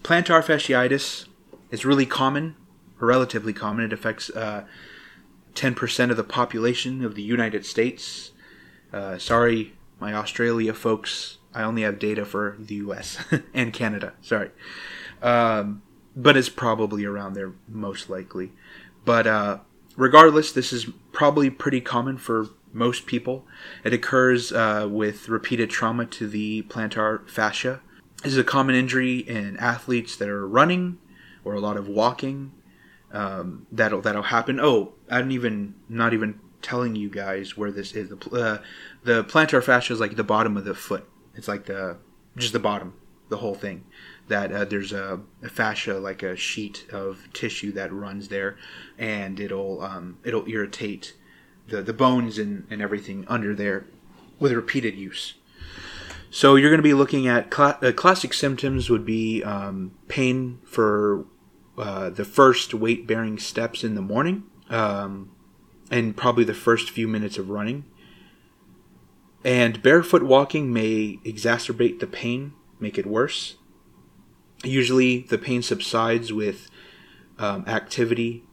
Plantar 0.03 0.43
fasciitis 0.43 1.27
is 1.71 1.85
really 1.85 2.07
common, 2.07 2.57
relatively 2.99 3.53
common. 3.53 3.85
It 3.85 3.93
affects 3.93 4.31
uh, 4.31 4.65
10% 5.55 6.11
of 6.11 6.17
the 6.17 6.25
population 6.25 7.05
of 7.05 7.15
the 7.15 7.23
United 7.23 7.65
States. 7.67 8.33
Uh, 8.93 9.19
sorry, 9.19 9.75
my 10.01 10.13
Australia 10.15 10.75
folks. 10.75 11.39
I 11.55 11.63
only 11.63 11.83
have 11.83 11.99
data 11.99 12.25
for 12.25 12.57
the 12.59 12.77
US 12.77 13.23
and 13.55 13.73
Canada. 13.73 14.15
Sorry. 14.23 14.51
Um, 15.23 15.83
but 16.17 16.37
it's 16.37 16.49
probably 16.49 17.05
around 17.05 17.35
there, 17.35 17.53
most 17.69 18.11
likely. 18.11 18.53
But 19.05 19.27
uh, 19.27 19.59
regardless, 19.97 20.53
this 20.53 20.73
is 20.73 20.87
probably 21.13 21.51
pretty 21.51 21.81
common 21.81 22.19
for 22.19 22.49
most 22.73 23.07
people. 23.07 23.47
It 23.85 23.93
occurs 23.93 24.53
uh, 24.53 24.89
with 24.91 25.29
repeated 25.29 25.71
trauma 25.71 26.07
to 26.07 26.27
the 26.27 26.63
plantar 26.63 27.29
fascia. 27.29 27.81
This 28.23 28.33
is 28.33 28.39
a 28.39 28.45
common 28.45 28.75
injury 28.75 29.19
in 29.19 29.57
athletes 29.59 30.17
that 30.17 30.29
are 30.29 30.47
running 30.47 30.99
or 31.45 31.55
a 31.55 31.61
lot 31.61 31.77
of 31.77 31.89
walking. 31.89 32.53
Um, 33.13 33.67
that'll 33.71 34.01
that'll 34.01 34.23
happen. 34.23 34.59
Oh, 34.61 34.95
I'm 35.11 35.31
even 35.31 35.75
not 35.89 36.15
even 36.15 36.41
telling 36.63 36.97
you 36.97 37.11
guys 37.11 37.57
where 37.57 37.71
this 37.71 37.93
is. 37.93 38.09
The 38.09 38.31
uh, 38.31 38.63
the 39.05 39.25
plantar 39.25 39.63
fascia 39.63 39.93
is 39.93 40.01
like 40.01 40.17
the 40.17 40.25
bottom 40.25 40.57
of 40.57 40.65
the 40.65 40.75
foot. 40.75 41.09
It's 41.35 41.49
like 41.49 41.67
the 41.67 41.99
just 42.37 42.53
the 42.53 42.59
bottom, 42.59 42.95
the 43.29 43.39
whole 43.39 43.55
thing. 43.55 43.85
That 44.29 44.53
uh, 44.53 44.65
there's 44.65 44.93
a, 44.93 45.21
a, 45.43 45.49
fascia 45.49 45.99
like 45.99 46.23
a 46.23 46.37
sheet 46.37 46.87
of 46.91 47.29
tissue 47.35 47.73
that 47.73 47.93
runs 47.93 48.29
there, 48.29 48.57
and 48.97 49.39
it'll 49.39 49.83
um, 49.83 50.19
it'll 50.25 50.49
irritate 50.49 51.15
the 51.69 51.83
the 51.83 51.93
bones 51.93 52.39
and, 52.39 52.67
and 52.71 52.81
everything 52.81 53.27
under 53.29 53.55
there 53.55 53.85
with 54.39 54.53
repeated 54.53 54.95
use. 54.95 55.35
So 56.31 56.57
you're 56.57 56.71
going 56.71 56.79
to 56.79 56.83
be 56.83 56.95
looking 56.95 57.29
at 57.29 57.53
cl- 57.53 57.79
uh, 57.83 57.93
classic 57.93 58.33
symptoms 58.33 58.89
would 58.89 59.05
be 59.05 59.43
um, 59.45 59.93
pain 60.09 60.61
for 60.65 61.27
uh, 61.79 62.11
the 62.11 62.25
first 62.25 62.75
weight 62.75 63.07
bearing 63.07 63.39
steps 63.39 63.83
in 63.85 63.95
the 63.95 64.03
morning, 64.03 64.45
um, 64.69 65.31
and 65.91 66.17
probably 66.17 66.45
the 66.45 66.55
first 66.55 66.91
few 66.91 67.09
minutes 67.09 67.39
of 67.39 67.49
running. 67.49 67.85
And 69.45 69.83
barefoot 69.83 70.23
walking 70.23 70.73
may 70.73 71.19
exacerbate 71.25 71.99
the 71.99 72.07
pain, 72.07 72.53
make 72.79 72.99
it 72.99 73.07
worse. 73.07 73.57
Usually, 74.63 75.23
the 75.23 75.39
pain 75.39 75.63
subsides 75.63 76.33
with 76.33 76.71
um, 77.39 77.65
activity 77.67 78.45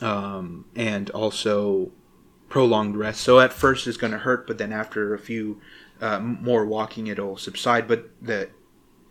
um, 0.00 0.66
and 0.76 1.10
also 1.10 1.90
prolonged 2.48 2.96
rest. 2.96 3.20
So 3.20 3.40
at 3.40 3.52
first 3.52 3.86
it's 3.86 3.96
going 3.96 4.12
to 4.12 4.18
hurt, 4.18 4.46
but 4.46 4.58
then 4.58 4.72
after 4.72 5.14
a 5.14 5.18
few 5.18 5.60
uh, 6.00 6.18
more 6.20 6.64
walking, 6.64 7.06
it'll 7.06 7.36
subside. 7.36 7.88
But 7.88 8.10
the 8.20 8.50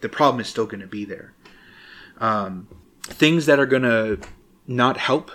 the 0.01 0.09
problem 0.09 0.39
is 0.39 0.47
still 0.47 0.65
going 0.65 0.79
to 0.79 0.87
be 0.87 1.03
there. 1.05 1.33
Um, 2.19 2.67
things 3.09 3.45
that 3.45 3.59
are 3.59 3.65
going 3.65 3.83
to 3.83 4.19
not 4.67 4.97
help 4.97 5.31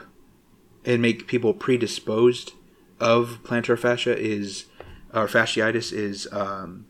and 0.85 1.01
make 1.01 1.27
people 1.27 1.55
predisposed 1.55 2.53
of 3.01 3.41
plantar 3.43 3.79
fascia 3.79 4.17
is 4.17 4.67
or 5.13 5.27
fasciitis 5.27 5.93
is 5.93 6.29
um, 6.33 6.87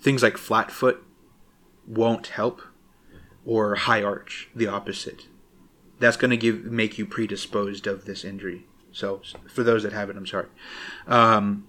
things 0.00 0.22
like 0.22 0.36
flat 0.36 0.70
foot 0.70 1.02
won't 1.86 2.28
help 2.28 2.62
or 3.44 3.74
high 3.74 4.02
arch 4.02 4.48
the 4.54 4.66
opposite 4.66 5.26
that's 5.98 6.16
going 6.16 6.30
to 6.30 6.36
give 6.36 6.64
make 6.64 6.98
you 6.98 7.06
predisposed 7.06 7.86
of 7.86 8.04
this 8.04 8.24
injury 8.24 8.66
so 8.94 9.20
for 9.48 9.64
those 9.64 9.82
that 9.82 9.92
have 9.92 10.08
it, 10.08 10.16
I'm 10.16 10.26
sorry. 10.26 10.46
Um, 11.06 11.66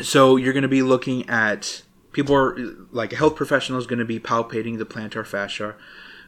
so 0.00 0.36
you're 0.36 0.52
going 0.52 0.62
to 0.62 0.68
be 0.68 0.82
looking 0.82 1.28
at 1.28 1.82
people 2.12 2.34
are 2.34 2.56
like 2.92 3.12
a 3.12 3.16
health 3.16 3.34
professional 3.34 3.78
is 3.78 3.86
going 3.86 3.98
to 3.98 4.04
be 4.04 4.20
palpating 4.20 4.78
the 4.78 4.86
plantar 4.86 5.26
fascia. 5.26 5.74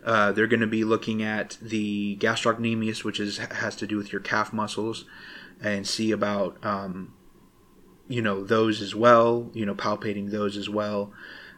Uh, 0.04 0.32
they're 0.32 0.46
going 0.46 0.60
to 0.60 0.66
be 0.66 0.84
looking 0.84 1.22
at 1.22 1.56
the 1.60 2.16
gastrocnemius, 2.20 3.04
which 3.04 3.20
is 3.20 3.38
has 3.38 3.76
to 3.76 3.86
do 3.86 3.96
with 3.96 4.12
your 4.12 4.20
calf 4.20 4.52
muscles, 4.52 5.04
and 5.60 5.86
see 5.86 6.10
about 6.10 6.64
um, 6.64 7.14
you 8.08 8.22
know 8.22 8.44
those 8.44 8.80
as 8.80 8.94
well. 8.94 9.50
You 9.54 9.66
know, 9.66 9.74
palpating 9.74 10.30
those 10.30 10.56
as 10.56 10.68
well. 10.68 11.12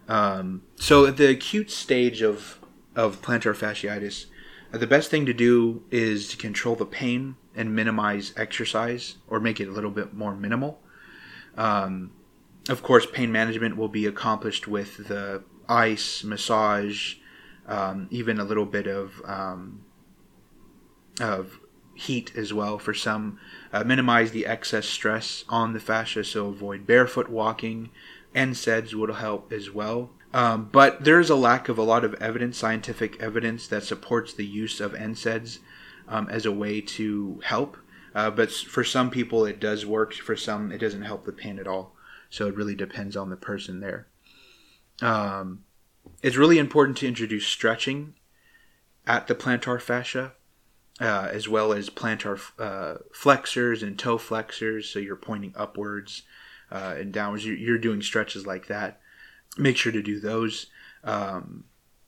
Um, 0.09 0.62
so 0.76 1.07
at 1.07 1.16
the 1.16 1.30
acute 1.30 1.70
stage 1.70 2.22
of 2.22 2.59
of 2.97 3.22
plantar 3.22 3.55
fasciitis, 3.55 4.26
uh, 4.72 4.78
the 4.78 4.86
best 4.86 5.11
thing 5.11 5.26
to 5.26 5.32
do 5.32 5.84
is 5.91 6.28
to 6.28 6.36
control 6.36 6.74
the 6.74 6.86
pain 6.86 7.36
and 7.55 7.74
minimize 7.74 8.32
exercise 8.36 9.16
or 9.28 9.41
make 9.41 9.61
it 9.61 9.68
a 9.68 9.72
little 9.72 9.91
bit 9.91 10.14
more 10.14 10.34
minimal. 10.34 10.80
Um, 11.57 12.12
of 12.68 12.82
course, 12.82 13.07
pain 13.07 13.32
management 13.32 13.76
will 13.76 13.88
be 13.88 14.07
accomplished 14.07 14.68
with 14.68 15.09
the 15.09 15.43
ice, 15.68 16.24
massage, 16.24 17.16
um, 17.71 18.09
even 18.11 18.39
a 18.39 18.45
little 18.45 18.66
bit 18.66 18.87
of 18.87 19.23
um, 19.25 19.85
of 21.21 21.61
heat 21.95 22.33
as 22.37 22.53
well 22.53 22.79
for 22.79 22.93
some. 22.93 23.39
Uh, 23.73 23.85
minimize 23.85 24.33
the 24.33 24.45
excess 24.45 24.87
stress 24.87 25.45
on 25.49 25.73
the 25.73 25.81
fascia, 25.81 26.25
so 26.25 26.49
avoid 26.49 26.87
barefoot 26.87 27.31
walking. 27.31 27.91
NSAIDs 28.35 28.95
would 28.95 29.11
help 29.11 29.53
as 29.53 29.71
well. 29.71 30.11
Um, 30.33 30.68
but 30.71 31.05
there 31.05 31.18
is 31.18 31.31
a 31.31 31.37
lack 31.37 31.68
of 31.68 31.79
a 31.79 31.83
lot 31.83 32.05
of 32.05 32.14
evidence, 32.14 32.57
scientific 32.57 33.21
evidence, 33.21 33.66
that 33.68 33.85
supports 33.85 34.33
the 34.33 34.47
use 34.47 34.81
of 34.81 34.93
NSAIDs 34.93 35.59
um, 36.09 36.29
as 36.29 36.47
a 36.47 36.53
way 36.53 36.81
to 36.81 37.41
help. 37.45 37.77
Uh, 38.14 38.31
but 38.31 38.51
for 38.51 38.83
some 38.83 39.11
people, 39.11 39.45
it 39.45 39.61
does 39.61 39.87
work. 39.87 40.14
For 40.14 40.37
some, 40.37 40.73
it 40.73 40.79
doesn't 40.79 41.03
help 41.03 41.25
the 41.25 41.33
pain 41.33 41.59
at 41.59 41.68
all. 41.68 41.95
So 42.29 42.47
it 42.47 42.57
really 42.57 42.77
depends 42.77 43.16
on 43.16 43.31
the 43.31 43.37
person 43.37 43.81
there. 43.81 44.07
Um, 45.03 45.64
it's 46.22 46.36
really 46.36 46.59
important 46.59 46.98
to 46.98 47.09
introduce 47.09 47.46
stretching 47.46 48.14
at 49.07 49.26
the 49.26 49.34
plantar 49.34 49.80
fascia, 49.80 50.32
uh, 51.01 51.28
as 51.32 51.48
well 51.48 51.72
as 51.72 51.88
plantar 51.88 52.40
uh, 52.59 52.98
flexors 53.12 53.82
and 53.82 53.98
toe 53.98 54.18
flexors. 54.18 54.88
So 54.88 54.98
you're 54.98 55.16
pointing 55.16 55.55
upwards 55.57 56.22
uh, 56.70 56.94
and 56.98 57.12
downwards. 57.12 57.46
You're 57.46 57.78
doing 57.78 58.03
stretches 58.03 58.46
like 58.46 58.66
that. 58.66 59.01
Make 59.57 59.76
sure 59.76 59.92
to 59.92 60.03
do 60.03 60.20
those 60.20 60.66
um, 61.03 61.64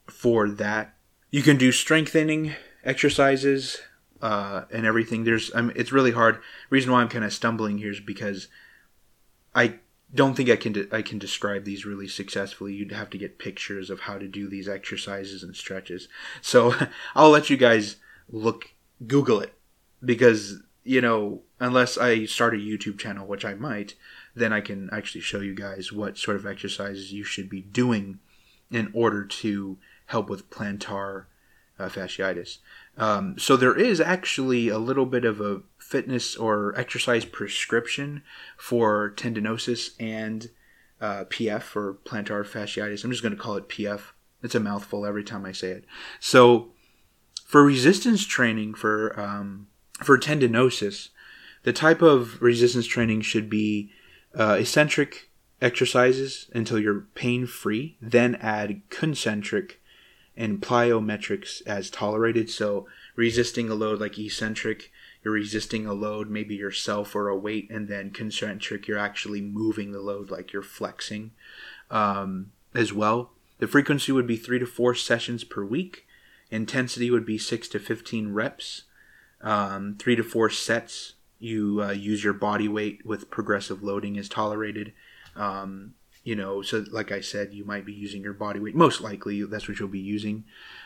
for 0.07 0.49
that. 0.49 0.95
You 1.31 1.41
can 1.41 1.57
do 1.57 1.71
strengthening 1.71 2.53
exercises 2.83 3.81
uh, 4.21 4.65
and 4.71 4.85
everything. 4.85 5.23
There's, 5.23 5.53
I 5.55 5.61
mean, 5.61 5.73
it's 5.75 5.91
really 5.91 6.11
hard. 6.11 6.39
Reason 6.69 6.91
why 6.91 7.01
I'm 7.01 7.09
kind 7.09 7.25
of 7.25 7.33
stumbling 7.33 7.79
here 7.79 7.91
is 7.91 7.99
because 7.99 8.47
I 9.55 9.79
don't 10.13 10.35
think 10.35 10.49
I 10.49 10.55
can 10.55 10.73
de- 10.73 10.95
I 10.95 11.01
can 11.01 11.17
describe 11.17 11.63
these 11.63 11.85
really 11.85 12.07
successfully. 12.07 12.73
You'd 12.73 12.91
have 12.91 13.09
to 13.11 13.17
get 13.17 13.39
pictures 13.39 13.89
of 13.89 14.01
how 14.01 14.17
to 14.17 14.27
do 14.27 14.47
these 14.47 14.69
exercises 14.69 15.43
and 15.43 15.55
stretches. 15.55 16.07
So 16.41 16.75
I'll 17.15 17.31
let 17.31 17.49
you 17.49 17.57
guys 17.57 17.97
look 18.29 18.73
Google 19.07 19.39
it 19.39 19.53
because 20.03 20.61
you 20.83 21.01
know, 21.01 21.41
unless 21.59 21.97
I 21.97 22.25
start 22.25 22.53
a 22.53 22.57
YouTube 22.57 22.99
channel, 22.99 23.25
which 23.25 23.45
I 23.45 23.53
might, 23.53 23.95
then 24.35 24.51
I 24.51 24.61
can 24.61 24.89
actually 24.91 25.21
show 25.21 25.39
you 25.39 25.55
guys 25.55 25.93
what 25.93 26.17
sort 26.17 26.35
of 26.35 26.45
exercises 26.45 27.13
you 27.13 27.23
should 27.23 27.49
be 27.49 27.61
doing 27.61 28.19
in 28.69 28.91
order 28.93 29.23
to 29.23 29.77
help 30.07 30.29
with 30.29 30.49
plantar 30.49 31.25
uh, 31.79 31.89
fasciitis. 31.89 32.59
Um, 32.97 33.37
so 33.37 33.57
there 33.57 33.75
is 33.75 33.99
actually 33.99 34.69
a 34.69 34.77
little 34.77 35.05
bit 35.05 35.25
of 35.25 35.41
a 35.41 35.61
fitness 35.77 36.35
or 36.35 36.77
exercise 36.77 37.25
prescription 37.25 38.23
for 38.57 39.13
tendinosis 39.15 39.91
and 39.99 40.49
uh, 41.01 41.25
PF 41.25 41.75
or 41.75 41.97
plantar 42.05 42.45
fasciitis. 42.45 43.03
I'm 43.03 43.11
just 43.11 43.23
going 43.23 43.35
to 43.35 43.41
call 43.41 43.55
it 43.55 43.69
PF. 43.69 44.01
It's 44.41 44.55
a 44.55 44.59
mouthful 44.59 45.05
every 45.05 45.23
time 45.23 45.45
I 45.45 45.51
say 45.51 45.69
it. 45.69 45.85
So 46.19 46.71
for 47.45 47.63
resistance 47.63 48.25
training 48.25 48.73
for 48.73 49.19
um, 49.19 49.67
for 50.03 50.17
tendinosis, 50.17 51.09
the 51.63 51.73
type 51.73 52.01
of 52.01 52.41
resistance 52.41 52.85
training 52.85 53.21
should 53.21 53.49
be 53.49 53.91
uh, 54.37 54.57
eccentric 54.59 55.29
exercises 55.61 56.49
until 56.53 56.79
you're 56.79 57.01
pain 57.15 57.45
free, 57.45 57.97
then 58.01 58.35
add 58.35 58.81
concentric 58.89 59.81
and 60.35 60.61
plyometrics 60.61 61.61
as 61.65 61.89
tolerated. 61.89 62.49
So 62.49 62.87
resisting 63.15 63.69
a 63.69 63.75
load 63.75 63.99
like 63.99 64.17
eccentric, 64.17 64.91
you're 65.23 65.33
resisting 65.33 65.85
a 65.85 65.93
load, 65.93 66.29
maybe 66.29 66.55
yourself 66.55 67.15
or 67.15 67.29
a 67.29 67.37
weight, 67.37 67.69
and 67.69 67.87
then 67.87 68.11
concentric, 68.11 68.87
you're 68.87 68.97
actually 68.97 69.41
moving 69.41 69.91
the 69.91 70.01
load 70.01 70.29
like 70.29 70.51
you're 70.51 70.61
flexing 70.61 71.31
um, 71.89 72.51
as 72.73 72.91
well. 72.91 73.31
The 73.59 73.67
frequency 73.67 74.11
would 74.11 74.27
be 74.27 74.35
three 74.35 74.59
to 74.59 74.65
four 74.65 74.95
sessions 74.95 75.43
per 75.43 75.63
week. 75.63 76.05
Intensity 76.51 77.09
would 77.09 77.25
be 77.25 77.37
six 77.37 77.67
to 77.69 77.79
15 77.79 78.33
reps, 78.33 78.83
um, 79.41 79.95
three 79.97 80.15
to 80.15 80.23
four 80.23 80.49
sets. 80.49 81.13
You 81.39 81.81
uh, 81.81 81.91
use 81.91 82.23
your 82.23 82.33
body 82.33 82.67
weight 82.67 83.05
with 83.05 83.29
progressive 83.29 83.83
loading 83.83 84.17
as 84.17 84.27
tolerated. 84.27 84.93
Um, 85.35 85.93
you 86.23 86.35
know, 86.35 86.61
so 86.61 86.85
like 86.91 87.11
I 87.11 87.21
said, 87.21 87.53
you 87.53 87.65
might 87.65 87.85
be 87.85 87.93
using 87.93 88.21
your 88.21 88.33
body 88.33 88.59
weight. 88.59 88.75
Most 88.75 89.01
likely, 89.01 89.43
that's 89.43 89.67
what 89.67 89.79
you'll 89.79 89.89
be 89.89 89.99
using. 89.99 90.45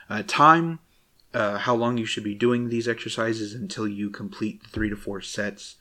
Uh, 0.09 0.23
time, 0.25 0.79
uh, 1.33 1.59
how 1.59 1.75
long 1.75 1.97
you 1.97 2.05
should 2.05 2.23
be 2.23 2.33
doing 2.33 2.69
these 2.69 2.87
exercises 2.87 3.53
until 3.53 3.87
you 3.87 4.09
complete 4.09 4.61
three 4.65 4.89
to 4.89 4.95
four 4.95 5.21
sets. 5.21 5.75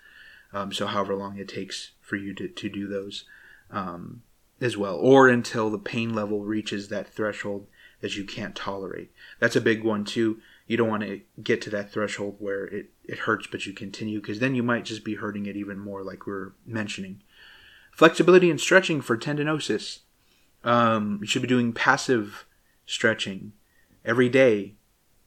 Um, 0.52 0.72
so, 0.72 0.86
however 0.86 1.14
long 1.14 1.38
it 1.38 1.48
takes 1.48 1.92
for 2.00 2.16
you 2.16 2.34
to, 2.34 2.48
to 2.48 2.68
do 2.68 2.86
those 2.86 3.24
um, 3.70 4.22
as 4.60 4.76
well, 4.76 4.96
or 4.96 5.28
until 5.28 5.70
the 5.70 5.78
pain 5.78 6.14
level 6.14 6.44
reaches 6.44 6.88
that 6.88 7.08
threshold 7.08 7.66
that 8.00 8.16
you 8.16 8.24
can't 8.24 8.54
tolerate. 8.54 9.10
That's 9.40 9.56
a 9.56 9.60
big 9.60 9.82
one, 9.82 10.04
too. 10.04 10.38
You 10.66 10.76
don't 10.76 10.88
want 10.88 11.02
to 11.04 11.20
get 11.42 11.62
to 11.62 11.70
that 11.70 11.92
threshold 11.92 12.36
where 12.38 12.66
it, 12.66 12.90
it 13.04 13.20
hurts, 13.20 13.46
but 13.50 13.66
you 13.66 13.72
continue, 13.72 14.20
because 14.20 14.38
then 14.38 14.54
you 14.54 14.62
might 14.62 14.84
just 14.84 15.04
be 15.04 15.14
hurting 15.14 15.46
it 15.46 15.56
even 15.56 15.78
more, 15.78 16.02
like 16.02 16.26
we 16.26 16.32
are 16.32 16.52
mentioning. 16.66 17.22
Flexibility 17.96 18.50
and 18.50 18.60
stretching 18.60 19.00
for 19.00 19.16
tendinosis. 19.16 20.00
Um, 20.62 21.18
you 21.22 21.26
should 21.26 21.40
be 21.40 21.48
doing 21.48 21.72
passive 21.72 22.44
stretching 22.84 23.54
every 24.04 24.28
day, 24.28 24.74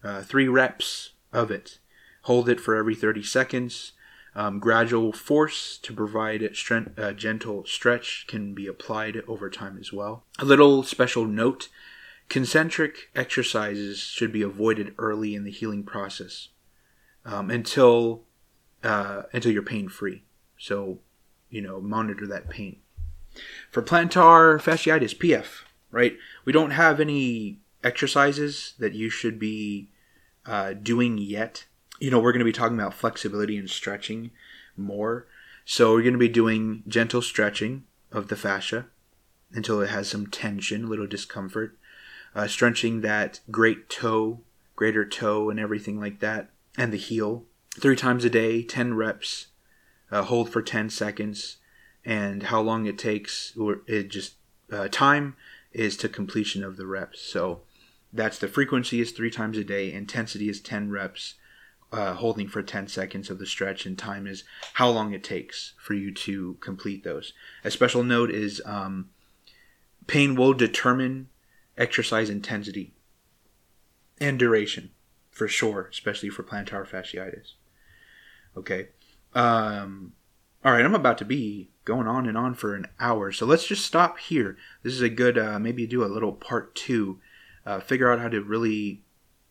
uh, 0.04 0.22
three 0.22 0.48
reps 0.48 1.14
of 1.34 1.50
it. 1.50 1.80
Hold 2.24 2.48
it 2.48 2.60
for 2.60 2.76
every 2.76 2.94
30 2.94 3.24
seconds. 3.24 3.94
Um, 4.36 4.60
gradual 4.60 5.12
force 5.12 5.80
to 5.80 5.92
provide 5.94 6.48
strength, 6.56 7.00
uh, 7.00 7.14
gentle 7.14 7.66
stretch 7.66 8.26
can 8.28 8.54
be 8.54 8.68
applied 8.68 9.18
over 9.28 9.50
time 9.50 9.80
as 9.80 9.92
well. 9.92 10.26
A 10.38 10.46
little 10.46 10.84
special 10.84 11.26
note 11.26 11.70
concentric 12.30 13.10
exercises 13.16 13.98
should 13.98 14.32
be 14.32 14.44
avoided 14.44 14.94
early 15.00 15.34
in 15.34 15.44
the 15.44 15.50
healing 15.50 15.82
process 15.84 16.50
um, 17.26 17.50
until 17.50 18.26
uh, 18.84 19.24
until 19.34 19.52
you're 19.52 19.64
pain 19.64 19.90
free. 19.90 20.24
So 20.60 21.00
you 21.50 21.62
know, 21.62 21.80
monitor 21.80 22.28
that 22.28 22.50
pain. 22.50 22.78
For 23.72 23.82
plantar 23.82 24.60
fasciitis, 24.60 25.16
PF, 25.16 25.64
right? 25.92 26.18
We 26.46 26.54
don't 26.54 26.72
have 26.72 27.00
any 27.00 27.60
exercises 27.84 28.74
that 28.80 28.94
you 28.94 29.10
should 29.10 29.40
be 29.40 29.90
uh, 30.46 30.74
doing 30.74 31.18
yet. 31.18 31.66
You 32.00 32.12
know, 32.12 32.20
we're 32.20 32.32
going 32.32 32.40
to 32.40 32.46
be 32.46 32.52
talking 32.52 32.78
about 32.78 32.94
flexibility 32.94 33.58
and 33.58 33.70
stretching 33.70 34.32
more. 34.76 35.28
So 35.66 35.94
we're 35.94 36.02
going 36.02 36.14
to 36.14 36.20
be 36.20 36.30
doing 36.30 36.84
gentle 36.88 37.22
stretching 37.22 37.84
of 38.12 38.28
the 38.28 38.36
fascia 38.36 38.88
until 39.52 39.82
it 39.82 39.90
has 39.90 40.08
some 40.08 40.28
tension, 40.28 40.86
a 40.86 40.88
little 40.88 41.08
discomfort. 41.08 41.78
Uh, 42.36 42.48
stretching 42.48 43.02
that 43.02 43.40
great 43.50 43.90
toe, 43.90 44.42
greater 44.76 45.04
toe, 45.04 45.50
and 45.50 45.60
everything 45.60 46.00
like 46.00 46.20
that, 46.20 46.50
and 46.78 46.94
the 46.94 46.98
heel. 46.98 47.46
Three 47.80 47.96
times 47.96 48.24
a 48.24 48.30
day, 48.30 48.62
10 48.62 48.94
reps 48.94 49.48
uh, 50.12 50.24
hold 50.24 50.50
for 50.50 50.62
10 50.62 50.90
seconds, 50.90 51.58
and 52.06 52.44
how 52.44 52.62
long 52.62 52.86
it 52.86 52.98
takes, 52.98 53.56
or 53.58 53.82
it 53.88 54.10
just 54.10 54.36
uh, 54.72 54.88
time 54.90 55.36
is 55.72 55.98
to 55.98 56.10
completion 56.10 56.64
of 56.64 56.78
the 56.78 56.88
reps. 56.88 57.22
So 57.22 57.62
that's 58.12 58.40
the 58.40 58.48
frequency 58.48 59.02
is 59.02 59.12
three 59.12 59.30
times 59.30 59.58
a 59.58 59.64
day, 59.64 59.92
intensity 59.92 60.50
is 60.50 60.62
10 60.62 60.90
reps, 60.90 61.36
uh, 61.92 62.14
holding 62.14 62.48
for 62.48 62.62
10 62.62 62.88
seconds 62.88 63.30
of 63.30 63.40
the 63.40 63.46
stretch, 63.46 63.86
and 63.86 63.98
time 63.98 64.28
is 64.28 64.44
how 64.74 64.90
long 64.90 65.14
it 65.14 65.24
takes 65.24 65.74
for 65.78 65.94
you 65.94 66.14
to 66.14 66.56
complete 66.62 67.04
those. 67.04 67.34
A 67.64 67.72
special 67.72 68.04
note 68.04 68.32
is 68.32 68.62
um, 68.66 69.10
pain 70.08 70.36
will 70.36 70.54
determine 70.54 71.30
exercise 71.78 72.30
intensity 72.30 72.94
and 74.20 74.38
duration 74.38 74.92
for 75.30 75.48
sure, 75.48 75.88
especially 75.92 76.30
for 76.30 76.44
plantar 76.44 76.86
fasciitis. 76.86 77.54
Okay. 78.58 78.90
Um, 79.40 80.12
all 80.66 80.74
right, 80.74 80.84
I'm 80.84 80.96
about 80.96 81.18
to 81.20 81.26
be 81.26 81.70
going 81.86 82.08
on 82.08 82.28
and 82.28 82.38
on 82.38 82.56
for 82.56 82.76
an 82.76 82.88
hour, 83.00 83.32
so 83.32 83.46
let's 83.46 83.66
just 83.66 83.86
stop 83.86 84.20
here. 84.20 84.58
This 84.84 84.92
is 84.94 85.02
a 85.02 85.08
good, 85.08 85.38
uh, 85.38 85.58
maybe 85.60 85.88
do 85.88 86.04
a 86.04 86.12
little 86.12 86.34
part 86.34 86.76
two, 86.76 87.22
uh, 87.66 87.80
figure 87.80 88.12
out 88.12 88.20
how 88.20 88.28
to 88.28 88.42
really 88.42 89.02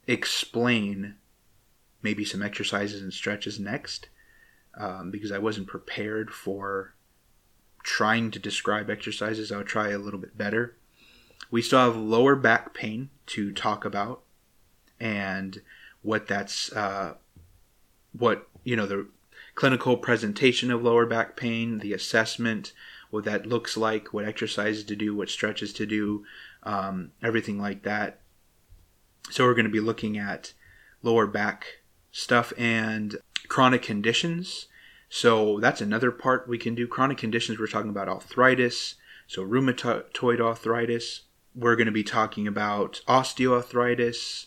explain 0.06 1.14
maybe 2.02 2.22
some 2.22 2.42
exercises 2.42 3.00
and 3.00 3.14
stretches 3.14 3.58
next, 3.58 4.10
um, 4.76 5.10
because 5.10 5.32
I 5.32 5.38
wasn't 5.38 5.68
prepared 5.68 6.34
for 6.34 6.92
trying 7.82 8.30
to 8.32 8.38
describe 8.38 8.90
exercises. 8.90 9.50
I'll 9.50 9.64
try 9.64 9.88
a 9.88 9.98
little 9.98 10.20
bit 10.20 10.36
better. 10.36 10.76
We 11.50 11.62
still 11.62 11.78
have 11.78 11.96
lower 11.96 12.36
back 12.36 12.74
pain 12.74 13.08
to 13.28 13.52
talk 13.52 13.86
about, 13.86 14.20
and 15.00 15.62
what 16.02 16.26
that's 16.26 16.70
uh, 16.74 17.14
what 18.12 18.46
you 18.64 18.76
know 18.76 18.84
the 18.84 19.08
clinical 19.58 19.96
presentation 19.96 20.70
of 20.70 20.84
lower 20.84 21.04
back 21.04 21.36
pain, 21.36 21.80
the 21.80 21.92
assessment, 21.92 22.72
what 23.10 23.24
that 23.24 23.44
looks 23.44 23.76
like, 23.76 24.14
what 24.14 24.24
exercises 24.24 24.84
to 24.84 24.94
do, 24.94 25.16
what 25.16 25.28
stretches 25.28 25.72
to 25.72 25.84
do, 25.84 26.24
um, 26.62 27.10
everything 27.24 27.60
like 27.60 27.82
that. 27.82 28.20
So 29.32 29.42
we're 29.42 29.54
going 29.54 29.64
to 29.64 29.72
be 29.72 29.80
looking 29.80 30.16
at 30.16 30.52
lower 31.02 31.26
back 31.26 31.80
stuff 32.12 32.52
and 32.56 33.16
chronic 33.48 33.82
conditions. 33.82 34.68
So 35.08 35.58
that's 35.58 35.80
another 35.80 36.12
part 36.12 36.48
we 36.48 36.56
can 36.56 36.76
do. 36.76 36.86
Chronic 36.86 37.18
conditions, 37.18 37.58
we're 37.58 37.66
talking 37.66 37.90
about 37.90 38.08
arthritis, 38.08 38.94
so 39.26 39.44
rheumatoid 39.44 40.40
arthritis. 40.40 41.22
We're 41.56 41.74
going 41.74 41.86
to 41.86 41.92
be 41.92 42.04
talking 42.04 42.46
about 42.46 43.00
osteoarthritis. 43.08 44.46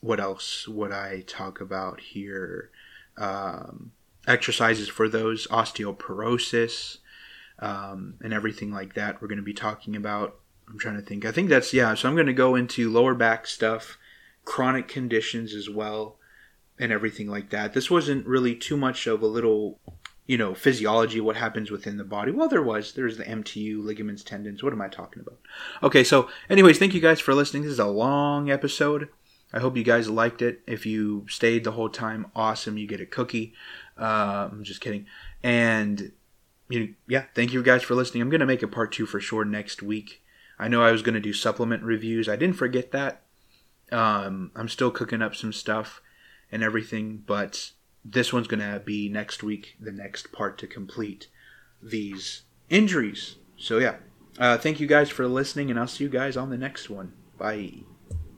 What 0.00 0.18
else 0.18 0.66
would 0.66 0.92
I 0.92 1.24
talk 1.26 1.60
about 1.60 2.00
here? 2.00 2.70
Um, 3.18 3.92
exercises 4.26 4.88
for 4.88 5.08
those, 5.08 5.46
osteoporosis, 5.48 6.98
um, 7.58 8.14
and 8.22 8.32
everything 8.32 8.72
like 8.72 8.94
that. 8.94 9.20
We're 9.20 9.28
going 9.28 9.38
to 9.38 9.44
be 9.44 9.54
talking 9.54 9.96
about. 9.96 10.36
I'm 10.68 10.78
trying 10.78 10.96
to 10.96 11.02
think. 11.02 11.24
I 11.24 11.32
think 11.32 11.48
that's 11.48 11.72
yeah. 11.72 11.94
So 11.94 12.08
I'm 12.08 12.14
going 12.14 12.26
to 12.26 12.32
go 12.32 12.54
into 12.54 12.90
lower 12.90 13.14
back 13.14 13.46
stuff, 13.46 13.98
chronic 14.44 14.88
conditions 14.88 15.54
as 15.54 15.68
well, 15.68 16.16
and 16.78 16.92
everything 16.92 17.28
like 17.28 17.50
that. 17.50 17.72
This 17.74 17.90
wasn't 17.90 18.26
really 18.26 18.54
too 18.54 18.76
much 18.76 19.06
of 19.06 19.22
a 19.22 19.26
little, 19.26 19.78
you 20.26 20.38
know, 20.38 20.54
physiology. 20.54 21.20
What 21.20 21.36
happens 21.36 21.70
within 21.70 21.96
the 21.96 22.04
body? 22.04 22.32
Well, 22.32 22.48
there 22.48 22.62
was. 22.62 22.92
There's 22.92 23.18
the 23.18 23.24
MTU, 23.24 23.84
ligaments, 23.84 24.24
tendons. 24.24 24.62
What 24.62 24.72
am 24.72 24.80
I 24.80 24.88
talking 24.88 25.20
about? 25.20 25.38
Okay. 25.82 26.02
So, 26.02 26.28
anyways, 26.48 26.78
thank 26.78 26.94
you 26.94 27.00
guys 27.00 27.20
for 27.20 27.34
listening. 27.34 27.64
This 27.64 27.72
is 27.72 27.78
a 27.78 27.86
long 27.86 28.50
episode. 28.50 29.08
I 29.52 29.60
hope 29.60 29.76
you 29.76 29.84
guys 29.84 30.08
liked 30.08 30.42
it. 30.42 30.62
If 30.66 30.84
you 30.84 31.26
stayed 31.28 31.62
the 31.62 31.72
whole 31.72 31.88
time, 31.88 32.26
awesome. 32.34 32.76
You 32.76 32.88
get 32.88 33.00
a 33.00 33.06
cookie. 33.06 33.54
Uh, 33.98 34.48
I'm 34.50 34.64
just 34.64 34.80
kidding. 34.80 35.06
And 35.42 36.12
you 36.68 36.80
know, 36.80 36.88
yeah, 37.06 37.24
thank 37.34 37.52
you 37.52 37.62
guys 37.62 37.82
for 37.82 37.94
listening. 37.94 38.22
I'm 38.22 38.30
gonna 38.30 38.46
make 38.46 38.62
a 38.62 38.68
part 38.68 38.92
two 38.92 39.06
for 39.06 39.20
sure 39.20 39.44
next 39.44 39.82
week. 39.82 40.22
I 40.58 40.68
know 40.68 40.82
I 40.82 40.92
was 40.92 41.02
gonna 41.02 41.20
do 41.20 41.32
supplement 41.32 41.82
reviews. 41.82 42.28
I 42.28 42.36
didn't 42.36 42.56
forget 42.56 42.92
that. 42.92 43.22
Um, 43.92 44.50
I'm 44.56 44.68
still 44.68 44.90
cooking 44.90 45.22
up 45.22 45.34
some 45.34 45.52
stuff 45.52 46.00
and 46.50 46.62
everything, 46.62 47.22
but 47.26 47.70
this 48.04 48.32
one's 48.32 48.48
gonna 48.48 48.80
be 48.84 49.08
next 49.08 49.42
week, 49.42 49.76
the 49.80 49.92
next 49.92 50.32
part 50.32 50.58
to 50.58 50.66
complete 50.66 51.28
these 51.82 52.42
injuries. 52.70 53.36
So 53.56 53.78
yeah, 53.78 53.96
uh, 54.38 54.58
thank 54.58 54.80
you 54.80 54.86
guys 54.86 55.10
for 55.10 55.26
listening, 55.26 55.70
and 55.70 55.78
I'll 55.78 55.86
see 55.86 56.04
you 56.04 56.10
guys 56.10 56.36
on 56.36 56.50
the 56.50 56.58
next 56.58 56.90
one. 56.90 57.12
Bye. 57.38 57.93